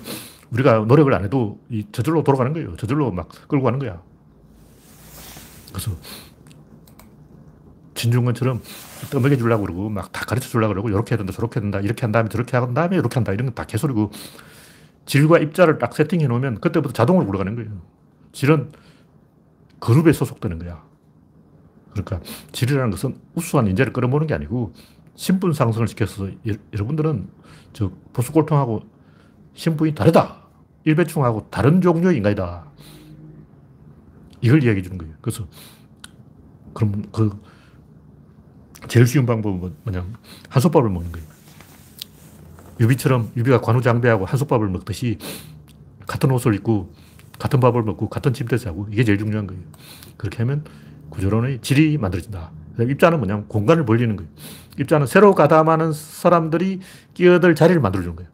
우리가 0.52 0.78
노력을 0.86 1.12
안 1.12 1.24
해도 1.24 1.58
이 1.68 1.84
저절로 1.90 2.22
돌아가는 2.22 2.52
거예요. 2.52 2.76
저절로 2.76 3.10
막 3.10 3.28
끌고 3.48 3.64
가는 3.64 3.80
거야. 3.80 4.00
그래서 5.72 5.90
진중권처럼 7.94 8.62
떠먹여 9.10 9.36
주려고 9.36 9.62
그러고 9.64 9.88
막 9.90 10.12
다 10.12 10.24
가르쳐 10.24 10.48
주려고 10.48 10.72
그러고 10.74 10.88
이렇게 10.88 11.12
해야 11.12 11.18
된다, 11.18 11.32
저렇게 11.32 11.60
해야 11.60 11.62
된다, 11.62 11.80
이렇게 11.80 12.02
한 12.02 12.12
다음에 12.12 12.28
저렇게 12.28 12.56
한 12.56 12.74
다음에 12.74 12.96
이렇게 12.96 13.14
한다 13.14 13.32
이런 13.32 13.46
건 13.46 13.54
다 13.54 13.64
개소리고 13.64 14.10
질과 15.06 15.38
입자를 15.38 15.78
딱 15.78 15.94
세팅해 15.94 16.26
놓으면 16.26 16.60
그때부터 16.60 16.92
자동으로 16.92 17.26
굴러가는 17.26 17.54
거예요. 17.56 17.82
질은 18.32 18.72
그룹에 19.80 20.12
소속되는 20.12 20.58
거야. 20.58 20.82
그러니까 21.92 22.20
질이라는 22.52 22.90
것은 22.90 23.16
우수한 23.34 23.66
인재를 23.68 23.92
끌어모으는 23.92 24.26
게 24.26 24.34
아니고 24.34 24.72
신분 25.14 25.52
상승을 25.52 25.86
시켜서 25.88 26.28
여러분들은 26.72 27.28
저 27.72 27.90
보수 28.12 28.32
꼴통하고 28.32 28.82
신분이 29.54 29.94
다르다. 29.94 30.42
일배충하고 30.84 31.48
다른 31.50 31.80
종류의 31.80 32.16
인간이다. 32.16 32.64
이걸 34.40 34.62
이야기해 34.62 34.82
주는 34.82 34.98
거예요. 34.98 35.14
그래서 35.20 35.46
그럼 36.74 37.04
그 37.12 37.40
제일 38.88 39.06
쉬운 39.06 39.26
방법은 39.26 39.74
뭐냐 39.84 40.04
한솥밥을 40.48 40.90
먹는 40.90 41.12
거예요. 41.12 41.26
유비처럼 42.80 43.30
유비가 43.36 43.60
관우장배하고 43.60 44.26
한솥밥을 44.26 44.68
먹듯이 44.68 45.18
같은 46.06 46.30
옷을 46.30 46.54
입고 46.54 46.92
같은 47.38 47.60
밥을 47.60 47.82
먹고 47.82 48.08
같은 48.08 48.32
침대에서 48.32 48.64
자고 48.64 48.88
이게 48.90 49.04
제일 49.04 49.18
중요한 49.18 49.46
거예요. 49.46 49.62
그렇게 50.16 50.38
하면 50.38 50.64
구조론의 51.10 51.60
질이 51.60 51.98
만들어진다. 51.98 52.50
입자는 52.80 53.18
뭐냐면 53.18 53.46
공간을 53.48 53.84
벌리는 53.84 54.16
거예요. 54.16 54.30
입자는 54.78 55.06
새로 55.06 55.34
가담하는 55.34 55.92
사람들이 55.92 56.80
끼어들 57.14 57.54
자리를 57.54 57.80
만들어주는 57.80 58.16
거예요. 58.16 58.30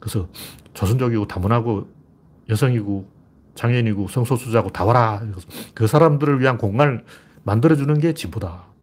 그래서 0.00 0.28
조선족이고 0.74 1.28
다문화고 1.28 1.88
여성이고 2.48 3.08
장애인이고 3.54 4.08
성소수자고 4.08 4.70
다 4.70 4.84
와라. 4.84 5.22
그 5.74 5.86
사람들을 5.86 6.40
위한 6.40 6.58
공간을 6.58 7.04
만들어주는 7.44 7.98
게 8.00 8.12
진보다. 8.12 8.73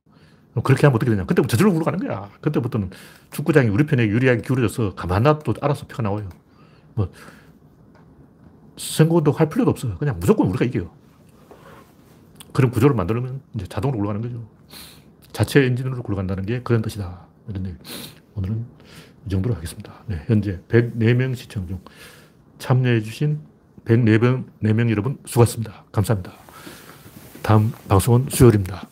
그렇게 0.63 0.85
하면 0.85 0.95
어떻게 0.95 1.11
되냐. 1.11 1.25
그때부터 1.25 1.51
저절로 1.51 1.71
굴러가는 1.73 1.99
거야. 1.99 2.29
그때부터는 2.41 2.89
축구장이 3.31 3.69
우리 3.69 3.85
편에 3.85 4.05
유리하게 4.05 4.41
기울어져서 4.41 4.95
가만 4.95 5.23
놔도 5.23 5.55
알아서 5.61 5.87
표가 5.87 6.03
나와요. 6.03 6.27
뭐, 6.93 7.09
선거도 8.77 9.31
할 9.31 9.49
필요도 9.49 9.71
없어요. 9.71 9.97
그냥 9.97 10.19
무조건 10.19 10.47
우리가 10.47 10.65
이겨요. 10.65 10.91
그런 12.51 12.71
구조를 12.71 12.95
만들면 12.95 13.41
이제 13.55 13.65
자동으로 13.67 13.97
굴러가는 13.99 14.21
거죠. 14.21 14.45
자체 15.31 15.63
엔진으로 15.63 16.03
굴러간다는 16.03 16.45
게 16.45 16.61
그런 16.61 16.81
뜻이다. 16.81 17.27
오늘은 18.35 18.65
이 19.25 19.29
정도로 19.29 19.55
하겠습니다. 19.55 19.93
네, 20.07 20.21
현재 20.27 20.59
104명 20.67 21.35
시청 21.35 21.67
중 21.67 21.79
참여해주신 22.59 23.39
104명, 23.85 24.45
4명 24.63 24.89
여러분 24.89 25.17
수고하셨습니다. 25.25 25.85
감사합니다. 25.91 26.33
다음 27.41 27.71
방송은 27.87 28.27
수요일입니다. 28.29 28.90